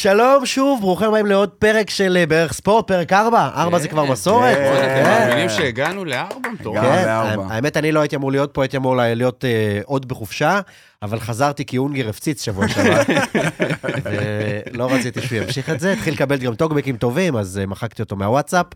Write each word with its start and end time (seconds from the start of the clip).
שלום 0.00 0.46
שוב, 0.46 0.80
ברוכים 0.80 1.08
הבאים 1.08 1.26
לעוד 1.26 1.48
פרק 1.48 1.90
של 1.90 2.16
אה, 2.20 2.26
בערך 2.26 2.52
ספורט, 2.52 2.86
פרק 2.86 3.12
4. 3.12 3.50
4 3.56 3.78
זה 3.78 3.88
כבר 3.88 4.04
מסורת. 4.04 4.56
כן, 4.56 4.72
כן. 4.74 5.02
אתם 5.02 5.26
מאמינים 5.28 5.48
שהגענו 5.48 6.04
לארבע 6.04 6.48
מטורף. 6.52 6.84
כן. 6.84 7.08
האמת, 7.50 7.76
אני 7.76 7.92
לא 7.92 8.00
הייתי 8.00 8.16
אמור 8.16 8.32
להיות 8.32 8.54
פה, 8.54 8.62
הייתי 8.62 8.76
אמור 8.76 8.96
להיות 8.96 9.44
אה, 9.44 9.80
עוד 9.84 10.08
בחופשה, 10.08 10.60
אבל 11.02 11.20
חזרתי 11.20 11.64
כי 11.64 11.78
אונגר 11.78 12.08
הפציץ 12.08 12.44
שבוע 12.44 12.68
שעבר. 12.68 13.02
ולא 14.04 14.90
רציתי 14.94 15.22
שהוא 15.22 15.38
ימשיך 15.38 15.70
את 15.70 15.80
זה, 15.80 15.92
התחיל 15.92 16.14
לקבל 16.14 16.36
גם 16.36 16.54
טוקבקים 16.54 16.96
טובים, 16.96 17.36
אז 17.36 17.58
אה, 17.58 17.66
מחקתי 17.66 18.02
אותו 18.02 18.16
מהוואטסאפ. 18.16 18.66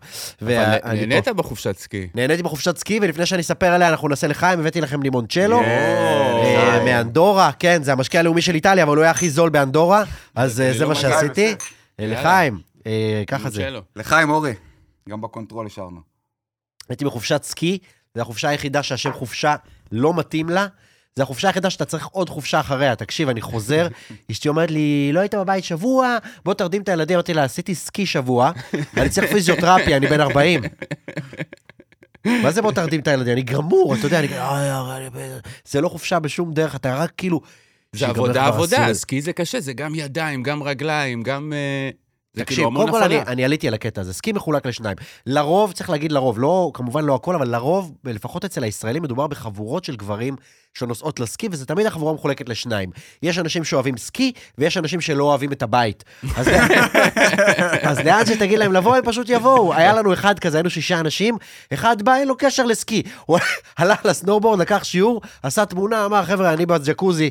אבל. 0.41 0.77
נהנית 0.83 1.27
בחופשת 1.27 1.77
סקי. 1.77 2.07
נהניתי 2.15 2.43
בחופשת 2.43 2.77
סקי, 2.77 2.99
ולפני 3.01 3.25
שאני 3.25 3.41
אספר 3.41 3.65
עליה, 3.65 3.89
אנחנו 3.89 4.07
נעשה 4.07 4.27
לחיים, 4.27 4.59
הבאתי 4.59 4.81
לכם 4.81 5.03
לימונצ'לו. 5.03 5.61
אה, 5.61 6.81
מאנדורה, 6.85 7.51
כן, 7.59 7.83
זה 7.83 7.91
המשקיע 7.91 8.19
הלאומי 8.19 8.41
של 8.41 8.55
איטליה, 8.55 8.83
אבל 8.83 8.97
הוא 8.97 9.03
היה 9.03 9.11
הכי 9.11 9.29
זול 9.29 9.49
באנדורה, 9.49 10.03
אז 10.35 10.61
אה, 10.61 10.73
זה 10.73 10.83
לא 10.83 10.89
מה 10.89 10.95
שעשיתי. 10.95 11.55
אה. 11.99 12.07
לחיים, 12.07 12.59
אה, 12.87 13.23
ככה 13.27 13.49
זה. 13.49 13.69
לחיים 13.95 14.29
אורי, 14.29 14.53
גם 15.09 15.21
ב 15.21 15.27
control 15.27 15.65
השארנו. 15.65 15.99
הייתי 16.89 17.05
בחופשת 17.05 17.43
סקי, 17.43 17.77
זו 18.15 18.21
החופשה 18.21 18.49
היחידה 18.49 18.83
שהשם 18.83 19.13
חופשה 19.13 19.55
לא 19.91 20.13
מתאים 20.13 20.49
לה. 20.49 20.67
זו 21.15 21.23
החופשה 21.23 21.47
היחידה 21.47 21.69
שאתה 21.69 21.85
צריך 21.85 22.05
עוד 22.05 22.29
חופשה 22.29 22.59
אחריה. 22.59 22.95
תקשיב, 22.95 23.29
אני 23.29 23.41
חוזר, 23.41 23.87
אשתי 24.31 24.49
אומרת 24.49 24.71
לי, 24.71 25.09
לא 25.13 25.19
היית 25.19 25.35
בבית 25.35 25.63
שבוע, 25.63 26.17
בוא 26.45 26.53
תרדים 26.53 26.81
את 26.81 26.89
הילדים. 26.89 27.15
אמרתי 27.15 27.33
לה, 27.33 27.43
עשיתי 27.43 27.75
סקי 27.75 28.05
שבוע, 28.05 28.51
אני 28.97 29.09
צריך 29.09 29.31
פיזיותרפיה, 29.31 29.97
אני 29.97 30.07
בן 30.07 30.19
40. 30.21 30.61
מה 32.25 32.51
זה 32.51 32.61
בוא 32.61 32.71
תרדים 32.71 32.99
את 32.99 33.07
הילדים? 33.07 33.33
אני 33.33 33.41
גמור, 33.41 33.95
אתה 33.95 34.05
יודע, 34.05 34.19
אני 34.19 34.27
כזה, 34.27 34.47
"אוי, 34.47 34.71
אוי, 34.71 35.07
אוי, 35.07 35.39
זה 35.65 35.81
לא 35.81 35.89
חופשה 35.89 36.19
בשום 36.19 36.53
דרך, 36.53 36.75
אתה 36.75 36.95
רק 36.95 37.11
כאילו... 37.17 37.41
זה 37.95 38.07
עבודה 38.07 38.45
עבודה. 38.45 38.93
סקי 38.93 39.21
זה 39.21 39.33
קשה, 39.33 39.59
זה 39.59 39.73
גם 39.73 39.95
ידיים, 39.95 40.43
גם 40.43 40.63
רגליים, 40.63 41.21
גם... 41.23 41.53
אה, 41.53 41.89
זה 42.33 42.43
תקשיב, 42.43 42.57
כאילו 42.57 42.75
קודם 42.75 42.91
כל 42.91 43.03
אני. 43.03 43.19
אני 43.21 43.45
עליתי 43.45 43.67
על 43.67 43.73
הקטע 43.73 44.01
הזה, 44.01 44.13
סקי 44.13 44.31
מחולק 44.31 44.65
לשניים. 44.65 44.97
לרוב, 45.25 45.71
צריך 45.71 45.89
להגיד 45.89 46.11
לרוב, 46.11 46.39
לא, 46.39 46.71
כמובן 46.73 47.05
לא 47.05 47.15
הכל, 47.15 47.35
אבל 47.35 47.47
לרוב, 47.49 47.91
לפחות 48.03 48.45
אצל 48.45 48.63
הישראלים, 48.63 49.03
מדובר 49.03 49.27
בחבורות 49.27 49.83
של 49.83 49.95
גברים 49.95 50.35
שנוסעות 50.77 51.19
לסקי, 51.19 51.47
וזה 51.51 51.65
תמיד 51.65 51.85
החבורה 51.85 52.13
מחולקת 52.13 52.49
לשניים. 52.49 52.89
יש 53.23 53.37
אנשים 53.37 53.63
שאוהבים 53.63 53.97
סקי, 53.97 54.31
ויש 54.57 54.77
אנשים 54.77 55.01
שלא 55.01 55.23
אוהבים 55.23 55.51
את 55.51 55.63
הבית. 55.63 56.03
אז, 56.35 56.47
אז 57.89 57.99
לאן 57.99 58.25
שתגיד 58.25 58.59
להם 58.59 58.73
לבוא, 58.73 58.95
הם 58.95 59.03
פשוט 59.05 59.29
יבואו. 59.29 59.73
היה 59.73 59.93
לנו 59.93 60.13
אחד 60.13 60.39
כזה, 60.39 60.57
היינו 60.57 60.69
שישה 60.69 60.99
אנשים, 60.99 61.37
אחד 61.73 62.01
בא, 62.01 62.15
אין 62.15 62.27
לו 62.27 62.35
קשר 62.37 62.65
לסקי. 62.65 63.03
הוא 63.25 63.39
הלך 63.77 64.05
לסנובורד, 64.05 64.59
לקח 64.59 64.83
שיעור, 64.83 65.21
עשה 65.43 65.65
תמונה, 65.65 66.05
אמר, 66.05 66.25
חבר'ה, 66.25 66.53
אני 66.53 66.65
בג'קוזי, 66.65 67.29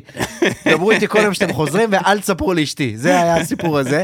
דברו 0.67 0.91
איתי 0.91 1.07
כל 1.07 1.19
יום 1.19 1.33
שאתם 1.33 1.53
חוזרים, 1.53 1.89
ואל 1.91 2.19
תספרו 2.19 2.53
לאשתי. 2.53 2.97
זה 2.97 3.21
היה 3.21 3.37
הסיפור 3.37 3.79
הזה. 3.79 4.03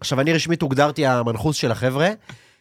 עכשיו, 0.00 0.20
אני 0.20 0.32
רשמית 0.32 0.62
הוגדרתי 0.62 1.06
המנחוס 1.06 1.56
של 1.56 1.72
החבר'ה. 1.72 2.08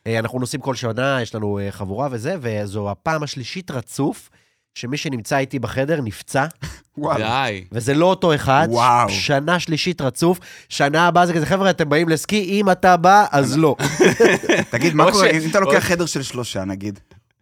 אה, 0.07 0.19
אנחנו 0.19 0.39
נוסעים 0.39 0.61
כל 0.61 0.75
שנה, 0.75 1.19
יש 1.21 1.35
לנו 1.35 1.59
אה, 1.59 1.71
חבורה 1.71 2.07
וזה, 2.11 2.35
וזו 2.41 2.91
הפעם 2.91 3.23
השלישית 3.23 3.71
רצוף 3.71 4.29
שמי 4.75 4.97
שנמצא 4.97 5.37
איתי 5.37 5.59
בחדר 5.59 6.01
נפצע, 6.01 6.45
וואלה. 6.97 7.45
די. 7.45 7.63
וזה 7.71 7.93
לא 7.93 8.05
אותו 8.05 8.35
אחד. 8.35 8.67
וואו. 8.69 9.09
שנה 9.09 9.59
שלישית 9.59 10.01
רצוף. 10.01 10.39
שנה 10.69 11.07
הבאה 11.07 11.25
זה 11.25 11.33
כזה, 11.33 11.45
חבר'ה, 11.45 11.69
אתם 11.69 11.89
באים 11.89 12.09
לסקי, 12.09 12.43
אם 12.43 12.71
אתה 12.71 12.97
בא, 12.97 13.25
אז 13.31 13.57
לא. 13.57 13.75
תגיד, 14.71 14.93
מה 14.93 15.11
קורה, 15.11 15.29
אם 15.29 15.49
אתה 15.49 15.59
לוקח 15.59 15.79
חדר 15.79 16.05
של 16.05 16.23
שלושה 16.23 16.65
נגיד, 16.65 16.99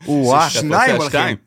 או-אה. 0.08 0.50
שניים 0.50 0.96
הולכים. 0.96 1.38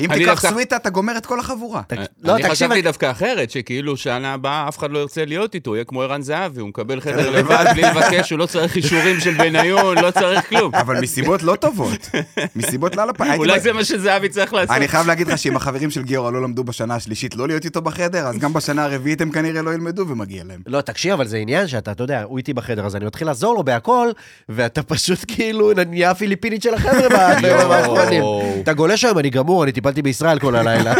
אם 0.00 0.10
אני 0.10 0.18
תיקח 0.18 0.30
דווקא- 0.32 0.48
סוויטה, 0.48 0.76
אתה 0.76 0.90
גומר 0.90 1.16
את 1.16 1.26
כל 1.26 1.40
החבורה. 1.40 1.82
אני 1.90 2.00
לא, 2.22 2.32
תקשיב, 2.36 2.50
חשבתי 2.50 2.82
דווקא 2.82 3.10
אחרת, 3.10 3.50
שכאילו 3.50 3.96
שנה 3.96 4.32
הבאה 4.34 4.68
אף 4.68 4.78
אחד 4.78 4.90
לא 4.90 4.98
ירצה 4.98 5.24
להיות 5.24 5.54
איתו, 5.54 5.74
יהיה 5.76 5.84
כמו 5.84 6.02
ערן 6.02 6.22
זהבי, 6.22 6.60
הוא 6.60 6.68
מקבל 6.68 7.00
חדר 7.00 7.30
לבד 7.30 7.64
בלי 7.72 7.82
לבקש, 7.82 8.30
הוא 8.30 8.38
לא 8.38 8.46
צריך 8.46 8.76
אישורים 8.76 9.20
של 9.20 9.34
בניון, 9.34 9.98
לא 9.98 10.10
צריך 10.10 10.48
כלום. 10.48 10.74
אבל 10.82 11.00
מסיבות 11.00 11.42
לא 11.42 11.56
טובות. 11.56 12.08
מסיבות 12.56 12.96
לא 12.96 13.06
לפ... 13.06 13.20
הייתי 13.20 13.38
אולי 13.38 13.60
זה 13.60 13.72
מה 13.72 13.84
שזהבי 13.84 14.28
צריך 14.28 14.54
לעשות. 14.54 14.76
אני 14.76 14.88
חייב 14.88 15.06
להגיד 15.06 15.26
לך 15.28 15.38
שאם 15.38 15.56
החברים 15.56 15.90
של 15.90 16.02
גיורא 16.02 16.30
לא 16.30 16.42
למדו 16.42 16.64
בשנה 16.64 16.94
השלישית 16.94 17.36
לא 17.36 17.48
להיות 17.48 17.64
איתו 17.64 17.82
בחדר, 17.82 18.26
אז 18.26 18.38
גם 18.38 18.52
בשנה 18.52 18.84
הרביעית 18.84 19.20
הם 19.20 19.30
כנראה 19.30 19.62
לא 19.62 19.70
ילמדו 19.74 20.04
ומגיע 20.08 20.44
להם. 20.44 20.60
לא, 20.66 20.80
תקשיב, 20.80 21.12
אבל 21.12 21.26
זה 21.26 21.36
עניין 21.36 21.68
שאתה, 21.68 21.92
אתה 21.92 22.04
יודע, 22.04 22.22
הוא 22.22 22.38
איתי 22.38 22.52
בחדר, 22.52 22.86
אז 22.86 22.96
אני 22.96 23.04
מתחיל 23.04 23.26
לעזור 23.26 23.54
לו 23.54 23.62
בהכל, 23.64 24.08
ואתה 24.48 24.82
פשוט 24.82 25.18
כאילו 25.28 25.70
נהיה 25.86 26.10
הפיליפינית 26.10 26.62
של 26.62 26.74
החבר'ה 26.74 27.18
האחרונים. 27.74 28.22
אתה 28.62 28.72
גולש 28.72 29.04
היום, 29.04 29.18
אני 29.18 29.30
גמור, 29.30 29.64
אני 29.64 29.72
טיפלתי 29.82 30.02
בישראל 30.02 30.38
כל 30.38 30.56
הלילה. 30.56 30.94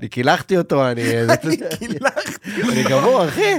אני 0.00 0.08
קילחתי 0.08 0.58
אותו, 0.58 0.90
אני... 0.90 1.02
אני 2.72 2.82
גמור, 2.82 3.24
אחי. 3.28 3.54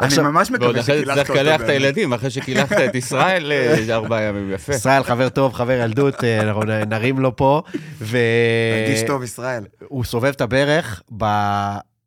אני 0.00 0.14
ממש 0.22 0.50
ועוד 0.50 0.62
מקווה 0.62 0.80
אחרי 0.80 0.94
זה 0.94 1.00
שקילחת 1.00 1.16
צריך 1.16 1.30
אותו. 1.30 1.40
לקלח 1.40 1.60
את. 1.60 1.68
הילדים, 1.68 2.12
אחרי 2.12 2.30
שקילחת 2.30 2.76
את 2.88 2.94
ישראל, 2.94 3.52
אה, 3.52 3.94
ארבעה 3.94 4.22
ימים, 4.22 4.52
יפה. 4.52 4.74
ישראל 4.74 5.02
חבר 5.02 5.28
טוב, 5.28 5.52
חבר 5.52 5.72
ילדות, 5.72 6.24
אה, 6.24 6.40
אנחנו 6.40 6.62
נרים 6.86 7.18
לו 7.18 7.36
פה, 7.36 7.62
ו... 8.00 8.18
תרגיש 8.86 9.02
טוב, 9.06 9.22
ישראל. 9.22 9.64
הוא 9.88 10.04
סובב 10.04 10.32
את 10.36 10.40
הברך. 10.40 11.02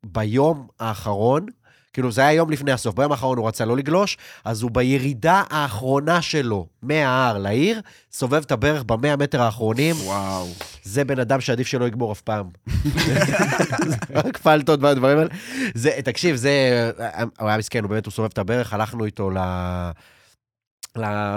ביום 0.03 0.67
האחרון, 0.79 1.45
כאילו 1.93 2.11
זה 2.11 2.21
היה 2.21 2.33
יום 2.33 2.49
לפני 2.49 2.71
הסוף, 2.71 2.95
ביום 2.95 3.11
האחרון 3.11 3.37
הוא 3.37 3.47
רצה 3.47 3.65
לא 3.65 3.77
לגלוש, 3.77 4.17
אז 4.45 4.61
הוא 4.61 4.71
בירידה 4.71 5.43
האחרונה 5.49 6.21
שלו 6.21 6.67
מההר 6.81 7.37
לעיר, 7.37 7.81
סובב 8.11 8.41
את 8.45 8.51
הברך 8.51 8.83
במאה 8.83 9.15
מטר 9.15 9.41
האחרונים, 9.41 9.95
וואו. 10.03 10.47
זה 10.83 11.03
בן 11.03 11.19
אדם 11.19 11.41
שעדיף 11.41 11.67
שלא 11.67 11.85
יגמור 11.85 12.11
אף 12.11 12.21
פעם. 12.21 12.49
רק 14.15 14.37
פלטות 14.37 14.79
והדברים 14.81 15.17
האלה. 15.17 15.29
זה, 15.75 15.91
תקשיב, 16.03 16.35
זה, 16.35 16.51
הוא 17.39 17.47
היה 17.47 17.57
מסכן, 17.57 17.83
הוא 17.83 17.89
באמת, 17.89 18.05
הוא 18.05 18.11
סובב 18.11 18.29
את 18.33 18.37
הברך, 18.37 18.73
הלכנו 18.73 19.05
איתו 19.05 19.29
ל... 19.29 19.37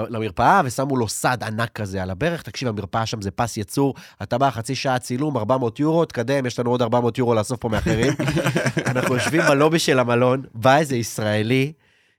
למרפאה 0.09 0.61
ושמו 0.65 0.97
לו 0.97 1.09
סד 1.09 1.39
ענק 1.43 1.73
כזה 1.73 2.03
על 2.03 2.11
הברך. 2.11 2.43
תקשיב, 2.43 2.69
המרפאה 2.69 3.07
שם 3.07 3.23
זה 3.23 3.31
פס 3.31 3.57
יצור, 3.57 3.95
אתה 4.23 4.39
בא 4.39 4.51
חצי 4.51 4.75
שעה 4.75 4.99
צילום, 4.99 5.37
400 5.37 5.81
יורו, 5.81 6.05
תקדם, 6.05 6.47
יש 6.47 6.59
לנו 6.59 6.71
עוד 6.71 6.83
400 6.83 7.19
יורו 7.19 7.35
לאסוף 7.35 7.61
פה 7.61 7.69
מאחרים. 7.69 8.13
אנחנו 8.87 9.15
יושבים 9.15 9.43
בלובי 9.49 9.79
של 9.79 9.99
המלון, 9.99 10.43
בא 10.55 10.77
איזה 10.77 10.97
ישראלי, 10.97 11.73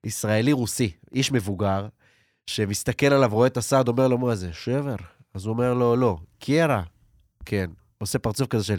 ישראלי 0.03 0.51
רוסי, 0.51 0.91
איש 1.13 1.31
מבוגר, 1.31 1.88
שמסתכל 2.47 3.13
עליו, 3.13 3.29
רואה 3.31 3.47
את 3.47 3.57
הסד, 3.57 3.88
אומר 3.88 4.07
לו, 4.07 4.17
מה 4.17 4.35
זה, 4.35 4.50
שבר? 4.53 4.96
אז 5.34 5.46
הוא 5.46 5.53
אומר 5.53 5.73
לו, 5.73 5.96
לא, 5.96 6.17
קיירה. 6.40 6.81
כן. 7.46 7.69
עושה 7.97 8.19
פרצוף 8.19 8.47
כזה 8.47 8.63
של... 8.63 8.78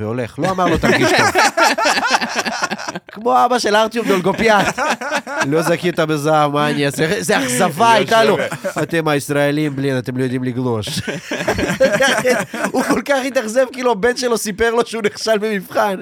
והולך. 0.00 0.38
לא 0.38 0.50
אמר 0.50 0.66
לו, 0.66 0.78
תרגיש 0.78 1.10
טוב. 1.12 1.26
כמו 3.12 3.44
אבא 3.44 3.58
של 3.58 3.76
ארטיום 3.76 4.08
דולגופיאט. 4.08 4.78
לא 5.50 5.62
זכית 5.62 6.00
בזהב, 6.00 6.52
מה 6.52 6.70
אני 6.70 6.86
אעשה? 6.86 7.22
זה 7.22 7.38
אכזבה 7.38 7.92
הייתה 7.92 8.24
לו. 8.24 8.36
אתם 8.82 9.08
הישראלים, 9.08 9.76
בלי, 9.76 9.98
אתם 9.98 10.16
לא 10.16 10.22
יודעים 10.22 10.44
לגלוש. 10.44 11.00
הוא 12.72 12.82
כל 12.82 13.02
כך 13.02 13.18
התאכזב, 13.26 13.64
כאילו 13.72 13.92
הבן 13.92 14.16
שלו 14.16 14.38
סיפר 14.38 14.70
לו 14.70 14.86
שהוא 14.86 15.02
נכשל 15.02 15.38
במבחן. 15.38 15.96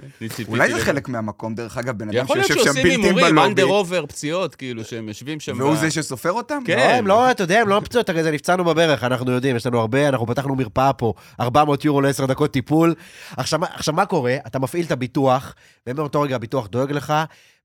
אולי 0.49 0.72
זה. 0.72 0.81
חלק 0.81 1.09
מהמקום, 1.09 1.55
דרך 1.55 1.78
אגב, 1.78 1.99
בן 1.99 2.09
אדם 2.09 2.25
יכול 2.25 2.37
להיות 2.37 2.47
שיושב 2.47 2.61
שם 2.61 2.65
שעושים 2.65 2.82
בלתי 2.82 2.94
הימורים, 3.06 3.26
בלובי, 3.26 3.49
under 3.48 3.64
over, 3.64 4.06
פציעות, 4.06 4.55
כאילו, 4.55 4.84
שהם 4.84 5.09
יושבים 5.09 5.41
שם. 5.41 5.56
והוא 5.59 5.76
זה 5.76 5.91
שסופר 5.91 6.32
אותם? 6.32 6.59
כן. 6.65 7.05
לא, 7.05 7.15
לא, 7.15 7.31
אתה 7.31 7.43
יודע, 7.43 7.61
הם 7.61 7.69
לא 7.69 7.81
פצועות, 7.84 8.11
כזה 8.11 8.31
נפצענו 8.31 8.65
בברך, 8.65 9.05
אנחנו 9.05 9.32
יודעים, 9.32 9.56
יש 9.56 9.66
לנו 9.66 9.81
הרבה, 9.81 10.09
אנחנו 10.09 10.26
פתחנו 10.26 10.55
מרפאה 10.55 10.93
פה, 10.93 11.12
400 11.41 11.84
יורו 11.84 12.00
ל-10 12.00 12.26
דקות 12.26 12.50
טיפול. 12.50 12.94
עכשיו, 13.37 13.61
עכשיו, 13.84 13.94
מה 13.94 14.06
קורה? 14.06 14.36
אתה 14.46 14.58
מפעיל 14.58 14.86
את 14.86 14.90
הביטוח, 14.90 15.54
ומאותו 15.86 16.20
רגע 16.20 16.36
הביטוח 16.36 16.66
דואג 16.66 16.92
לך, 16.92 17.14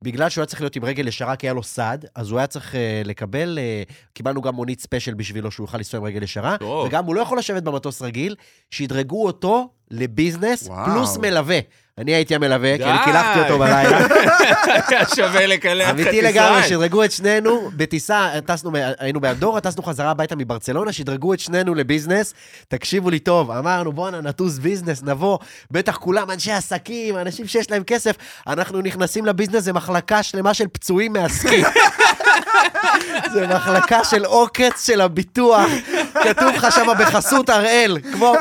בגלל 0.04 0.30
שהוא 0.30 0.42
היה 0.42 0.46
צריך 0.46 0.62
להיות 0.62 0.76
עם 0.76 0.86
רגל 0.86 1.08
ישרה, 1.08 1.36
כי 1.36 1.48
היה 1.48 1.54
לו 1.54 1.64
סד, 1.64 1.98
אז 2.16 2.32
הוא 2.32 2.40
היה 2.40 2.48
צריך 2.48 2.74
אה, 2.74 2.78
לקבל, 3.08 3.60
אה, 3.88 3.94
קיבלנו 4.14 4.42
גם 4.42 4.56
מונית 4.56 4.82
ספיישל 4.82 5.14
בשבילו, 5.14 5.52
שהוא 5.52 5.64
יוכל 5.64 5.78
לנסוע 5.78 6.00
עם 6.00 6.06
רגל 6.06 6.24
ישרה, 6.24 6.58
טוב. 6.58 6.88
וגם 6.88 7.06
הוא 7.06 7.16
לא 7.16 7.22
יכול 7.22 7.38
לשבת 7.38 7.64
במטוס 7.64 8.02
רגיל, 8.02 8.36
שדרגו 8.72 9.26
אותו 9.26 9.70
לביזנס, 9.92 10.68
וואו. 10.68 10.86
פלוס 10.86 11.18
מלווה. 11.18 11.60
אני 12.00 12.12
הייתי 12.12 12.36
המלווה, 12.36 12.78
כי 12.78 12.84
אני. 12.84 12.98
קילחתי 13.04 13.40
אותו 13.40 13.60
בלילה. 13.60 14.08
היה 14.88 15.06
שווה 15.16 15.46
לקלח 15.46 15.90
את 15.90 15.94
אמיתי. 15.94 16.22
לגמרי, 16.22 16.64
שדרגו 16.64 17.04
את 17.04 17.12
שנינו 17.12 17.70
בטיסה, 17.76 18.30
טסנו, 18.46 18.72
היינו 19.00 19.20
באנדורה, 19.22 19.62
טסנו 19.62 19.84
חזרה 19.84 20.12
הביתה 20.12 20.36
מברצלונה, 20.36 20.92
שדרגו 20.94 21.34
את 21.34 21.40
שנינו 21.40 21.76
לביזנס. 21.76 22.34
תקשיבו 22.68 23.10
לי 23.10 23.20
טוב, 23.20 23.52
אמרנו, 23.52 23.94
בואנה, 23.94 24.22
נטוס 24.22 24.58
ביזנס, 24.58 25.04
נבוא, 25.04 25.38
בטח 25.72 25.98
כולם 25.98 26.32
אנשי 26.32 26.52
עסקים, 26.52 27.18
אנשים 27.18 27.48
שיש 27.48 27.72
להם 27.72 27.84
כסף. 27.84 28.16
אנחנו 28.48 28.82
נכנסים 28.82 29.26
לביזנס, 29.26 29.64
זה 29.64 29.74
מחלקה 29.90 30.24
שלמה 30.24 30.54
של 30.54 30.68
פצועים 30.68 31.14
מהסקי. 31.14 31.64
זה 33.34 33.48
מחלקה 33.48 34.04
של 34.04 34.26
עוקץ 34.26 34.86
של 34.86 35.02
הביטוח. 35.02 35.70
כתוב 36.24 36.50
לך 36.56 36.68
שם 36.76 36.88
בחסות 37.00 37.50
הראל, 37.50 37.98
כמו 38.14 38.36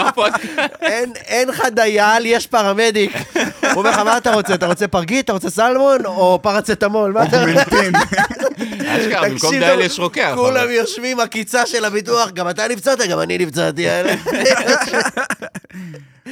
הפודקאסט. 0.00 0.48
אין, 0.82 1.12
אין 1.26 1.48
לך 1.48 1.62
דייל, 1.74 2.26
יש 2.26 2.46
פרמדיק. 2.46 3.12
הוא 3.34 3.42
אומר 3.74 3.90
לך, 3.90 3.98
מה 3.98 4.16
אתה 4.16 4.34
רוצה? 4.34 4.54
אתה 4.54 4.66
רוצה 4.66 4.88
פרגית? 4.88 5.24
אתה 5.24 5.32
רוצה 5.32 5.50
סלמון? 5.50 6.06
או 6.06 6.38
פרצטמול? 6.42 7.12
מה 7.12 7.22
אתה 7.24 7.40
רוצה? 7.40 7.50
אוגמנטין. 7.50 7.92
אשכרה, 8.86 9.28
במקום 9.28 9.50
דייל 9.58 9.80
יש 9.80 9.98
רוקח. 9.98 10.32
כולם 10.34 10.70
יושבים, 10.70 11.20
עקיצה 11.20 11.66
של 11.66 11.84
הביטוח, 11.84 12.30
גם 12.30 12.48
אתה 12.50 12.68
נפצעת, 12.68 12.98
גם 13.10 13.20
אני 13.20 13.38
נפצעתי. 13.38 13.86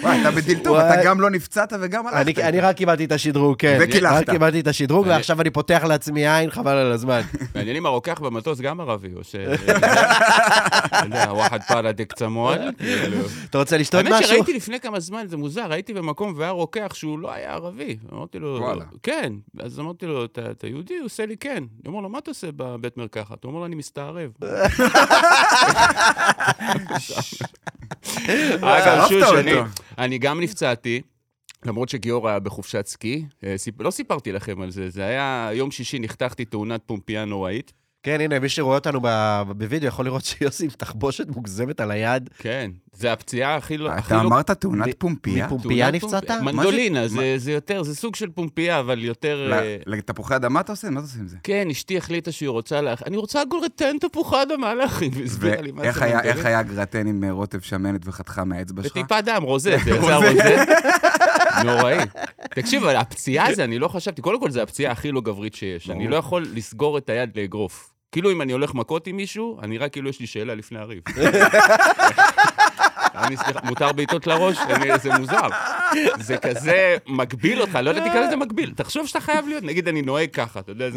וואי, 0.03 0.21
אתה 0.21 0.31
וואי. 0.71 0.94
אתה 0.94 1.05
גם 1.05 1.21
לא 1.21 1.31
נפצעת 1.31 1.73
וגם 1.81 2.06
הלכת. 2.06 2.38
אני 2.38 2.61
רק 2.61 2.76
קיבלתי 2.76 3.05
את 3.05 3.12
השדרוג, 3.12 3.56
כן. 3.59 3.79
וקילחת. 3.81 4.17
רק 4.17 4.31
קיבלתי 4.31 4.61
את 4.61 4.67
השדרוג, 4.67 5.06
אני- 5.06 5.15
ועכשיו 5.15 5.41
אני 5.41 5.50
פותח 5.50 5.83
לעצמי 5.85 6.20
עין, 6.27 6.51
חבל 6.51 6.77
על 6.77 6.93
הזמן. 6.93 7.21
מעניין 7.55 7.77
אם 7.77 7.87
הרוקח 7.87 8.21
במטוס 8.21 8.61
גם 8.61 8.81
ערבי, 8.81 9.09
או 9.17 9.25
ש... 9.25 9.35
אתה 9.35 11.01
יודע, 11.05 11.27
וואחד 11.33 11.59
פעלה 11.69 11.93
דקצמול. 11.93 12.57
כאילו. 12.79 13.17
אתה 13.51 13.59
רוצה 13.59 13.79
לשתות 13.79 14.01
האמת 14.07 14.13
משהו? 14.13 14.29
שראיתי 14.29 14.53
לפני 14.53 14.81
כמה 14.81 15.01
זמן, 15.01 15.25
זה 15.27 15.37
מוזר, 15.37 15.73
הייתי 15.73 15.95
במקום 15.95 16.35
והיה 16.37 16.51
רוקח 16.51 16.91
שהוא 16.95 17.19
לא 17.19 17.33
היה 17.33 17.53
ערבי. 17.55 17.97
אמרתי 18.13 18.39
לו. 18.39 18.61
כן. 19.03 19.33
אז 19.61 19.81
אמרתי 19.81 20.07
לו, 20.07 20.25
"אתה 20.25 20.67
יהודי? 20.67 20.97
הוא 20.97 21.05
עושה 21.05 21.27
לי 21.27 21.37
כן. 21.37 21.57
אני 21.57 21.67
אומר 21.87 22.01
לו, 22.01 22.09
מה 22.09 22.19
אתה 22.19 22.31
עושה 22.31 22.47
בבית 22.57 22.97
מרקחת? 22.97 23.45
הוא 23.45 23.51
אומר 23.51 23.61
לו, 23.61 23.67
אני 23.67 23.75
מסתערב. 23.77 24.31
אגב, 28.63 29.09
שרפת 29.09 29.09
שוש, 29.09 29.23
אני- 29.39 29.53
אותו. 29.53 29.65
אני 29.99 30.19
גם 30.19 30.41
נפצעתי. 30.41 31.01
למרות 31.65 31.89
שגיאור 31.89 32.29
היה 32.29 32.39
בחופשת 32.39 32.87
סקי, 32.87 33.25
אה, 33.45 33.55
סיפ- 33.59 33.81
לא 33.83 33.91
סיפרתי 33.91 34.33
לכם 34.33 34.61
על 34.62 34.71
זה, 34.71 34.91
זה 34.91 35.03
היה 35.05 35.51
יום 35.53 35.71
שישי, 35.71 35.99
נחתכתי 35.99 36.45
תאונת 36.45 36.81
פומפייה 36.87 37.25
נוראית. 37.25 37.73
כן, 38.03 38.21
הנה, 38.21 38.39
מי 38.39 38.49
שרואה 38.49 38.75
אותנו 38.75 39.01
ב- 39.03 39.43
בווידאו 39.57 39.89
יכול 39.89 40.05
לראות 40.05 40.25
שיוסי 40.25 40.65
עם 40.65 40.71
תחבושת 40.71 41.27
מוגזמת 41.29 41.81
על 41.81 41.91
היד. 41.91 42.31
כן, 42.39 42.71
זה 42.93 43.12
הפציעה 43.12 43.57
הכי 43.57 43.79
לא... 43.79 43.91
הכי 43.91 44.07
אתה 44.15 44.23
לא- 44.23 44.29
אמרת 44.29 44.51
תאונת 44.51 44.95
פומפייה? 44.99 45.47
מפומ- 45.47 45.49
פומפייה 45.49 45.91
תאונת 46.01 46.15
נפצעת? 46.15 46.41
מנדולינה, 46.43 47.09
זה 47.09 47.35
זה 47.37 47.53
יותר, 47.53 47.83
זה 47.83 47.97
סוג 47.97 48.17
של 48.17 48.31
פומפייה, 48.31 48.81
אבל 48.81 49.05
יותר... 49.05 49.51
אה, 49.53 49.77
לתפוחי 49.87 50.37
אדמה 50.37 50.61
אתה 50.61 50.73
עושה? 50.73 50.91
מה 50.91 51.01
אתה 51.01 51.07
עושה 51.07 51.19
עם 51.19 51.29
זה? 51.29 51.37
כן, 51.43 51.69
אשתי 51.71 51.99
החליטה 51.99 52.33
שהיא 52.33 52.49
רוצה 52.49 52.81
להכין, 52.81 53.07
אני 53.07 53.17
רוצה 53.17 53.45
גולרטן 53.45 53.97
תפוחי 54.01 54.37
אדמה 54.43 54.75
להכין, 54.75 55.11
והסבירה 55.15 55.61
לי 55.62 55.73
מה 55.73 55.83
ואיך 55.83 55.99
זה 55.99 56.05
היה- 56.05 56.17
מנדולין. 56.17 56.37
איך 56.37 56.47
היה 56.47 56.62
גרטן 56.62 57.07
עם 57.07 57.25
אה, 57.25 57.31
רוטב 57.33 57.61
שמנת 57.61 58.01
וחתיכה 58.05 58.45
מהאצבע 58.45 58.83
שלך? 58.83 58.93
וטיפה 58.93 59.21
דם, 59.21 59.43
רוזה, 59.43 59.77
זה 59.85 59.91
יצא 59.91 60.01
רוזה. 60.17 60.65
נוראי. 61.65 61.99
תקשיב, 62.55 62.85
אבל 62.85 62.97
הפציעה 62.97 63.49
הזה, 63.49 63.65
אני 63.65 63.79
לא 63.79 63.89
חשבתי, 63.89 64.23
קודם 64.23 64.41
כל, 64.41 64.51
זו 64.51 64.61
הפציעה 64.61 64.93
הכי 64.93 65.12
לא 65.12 65.21
גברית 65.21 65.55
שיש. 65.55 65.91
אני. 65.91 66.09
לא 66.09 66.17
יכול 66.17 66.47
לסגור 66.55 66.99
את 66.99 67.11
היד 67.11 67.31
לאגרוף. 67.37 67.91
כאילו, 68.12 68.33
אם 68.33 68.43
אני 68.43 68.53
הולך 68.53 68.75
מכות 68.75 69.07
עם 69.07 69.17
מישהו, 69.17 69.59
אני 69.62 69.79
רק 69.79 69.93
כאילו 69.93 70.09
יש 70.09 70.21
לי 70.21 70.27
שאלה 70.27 70.55
לפני 70.55 70.79
הריב. 70.79 71.03
אני, 73.15 73.37
סליחה, 73.37 73.61
מותר 73.65 73.93
בעיטות 73.93 74.27
לראש? 74.27 74.57
זה 75.03 75.19
מוזר. 75.19 75.49
זה 76.21 76.37
כזה 76.37 76.97
מגביל 77.07 77.61
אותך, 77.61 77.79
לא 77.83 77.91
ידעתי 77.91 78.11
כזה 78.11 78.27
זה 78.31 78.37
מגביל. 78.37 78.73
תחשוב 78.77 79.07
שאתה 79.07 79.21
חייב 79.21 79.49
להיות, 79.49 79.65
נגיד 79.65 79.89
אני 79.89 80.03
נוהג 80.03 80.31
ככה, 80.31 80.61
אתה 80.61 80.73
יודע. 80.73 80.89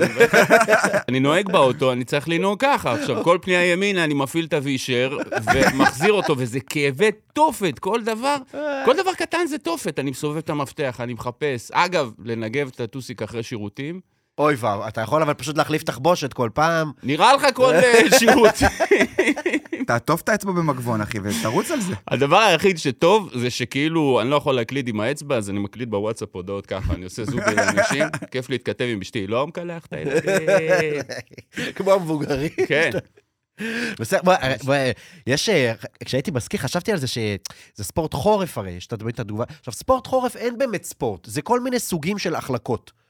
אני 1.10 1.20
נוהג 1.20 1.52
באוטו, 1.52 1.92
אני 1.92 2.04
צריך 2.04 2.30
לנהוג 2.30 2.60
ככה. 2.60 2.94
עכשיו, 2.94 3.24
כל 3.24 3.38
פנייה 3.42 3.72
ימינה, 3.72 4.04
אני 4.04 4.14
מפעיל 4.14 4.46
את 4.46 4.54
הווישר, 4.54 5.18
ומחזיר 5.54 6.14
אותו, 6.14 6.36
וזה 6.38 6.60
כאבי 6.60 7.12
תופת, 7.34 7.80
כל 7.80 8.04
דבר, 8.04 8.36
כל 8.86 8.96
דבר 8.98 9.14
קטן 9.14 9.46
זה 9.46 9.58
תופת. 9.58 10.00
אני 10.00 10.12
מסובב 10.12 10.38
את 10.38 10.50
המפתח, 10.50 10.98
אני 11.00 11.14
מחפש. 11.14 11.72
אגב, 11.72 12.12
לנגב 12.26 12.70
את 12.76 12.80
הטוסיק 12.80 13.22
אחרי 13.22 13.44
שירותים, 13.44 14.00
אוי 14.38 14.56
ואו, 14.58 14.88
אתה 14.88 15.02
יכול 15.02 15.22
אבל 15.22 15.34
פשוט 15.34 15.58
להחליף 15.58 15.84
תחבושת 15.84 16.34
כל 16.34 16.50
פעם. 16.54 16.92
נראה 17.04 17.34
לך 17.34 17.48
כל 17.54 17.74
אה, 17.74 18.02
שירות. 18.20 18.54
תעטוף 19.86 20.22
את 20.22 20.30
האצבע 20.30 20.52
במגבון, 20.52 21.02
אחי, 21.02 21.18
ותרוץ 21.24 21.72
על 21.72 21.82
זה. 21.82 21.94
הדבר 22.08 22.38
היחיד 22.38 22.78
שטוב 22.78 23.30
זה 23.34 23.50
שכאילו, 23.50 24.22
אני 24.22 24.30
לא 24.30 24.36
יכול 24.36 24.56
להקליד 24.56 24.88
עם 24.88 25.00
האצבע, 25.00 25.36
אז 25.38 25.50
אני 25.50 25.60
מקליד 25.60 25.92
בוואטסאפ 25.92 26.36
הודעות 26.36 26.66
ככה, 26.66 26.94
אני 26.94 27.04
עושה 27.04 27.26
זוג 27.26 27.40
לאנשים, 27.40 28.04
כיף 28.32 28.50
להתכתב 28.50 28.86
עם 28.86 29.02
אשתי, 29.02 29.28
לא 29.28 29.48
מקלח 29.48 29.86
את 29.86 29.94
הילדים. 29.94 31.02
כמו 31.76 31.92
המבוגרים. 31.94 32.50
כן. 32.68 32.90
בסדר, 34.00 34.22
בוא, 34.24 34.34
בוא, 34.64 34.76
יש, 35.28 35.50
אה, 35.50 35.74
כשהייתי 36.06 36.32
בסקי 36.32 36.58
חשבתי 36.58 36.92
על 36.92 36.98
זה 36.98 37.08
שזה 37.08 37.84
ספורט 37.84 38.14
חורף 38.14 38.58
הרי, 38.58 38.72
יש 38.72 38.88
תמיד 38.88 39.14
את 39.14 39.20
התגובה. 39.20 39.44
עכשיו, 39.60 39.74
ספורט 39.74 40.08
חורף 40.08 40.36
אין 40.36 40.58
באמת 40.58 40.84
ספורט, 40.84 41.26
זה 41.26 41.42
כל 41.42 41.60
מיני 41.60 41.80
סוגים 41.80 42.18
של 42.18 42.36
החלקות. 42.36 43.03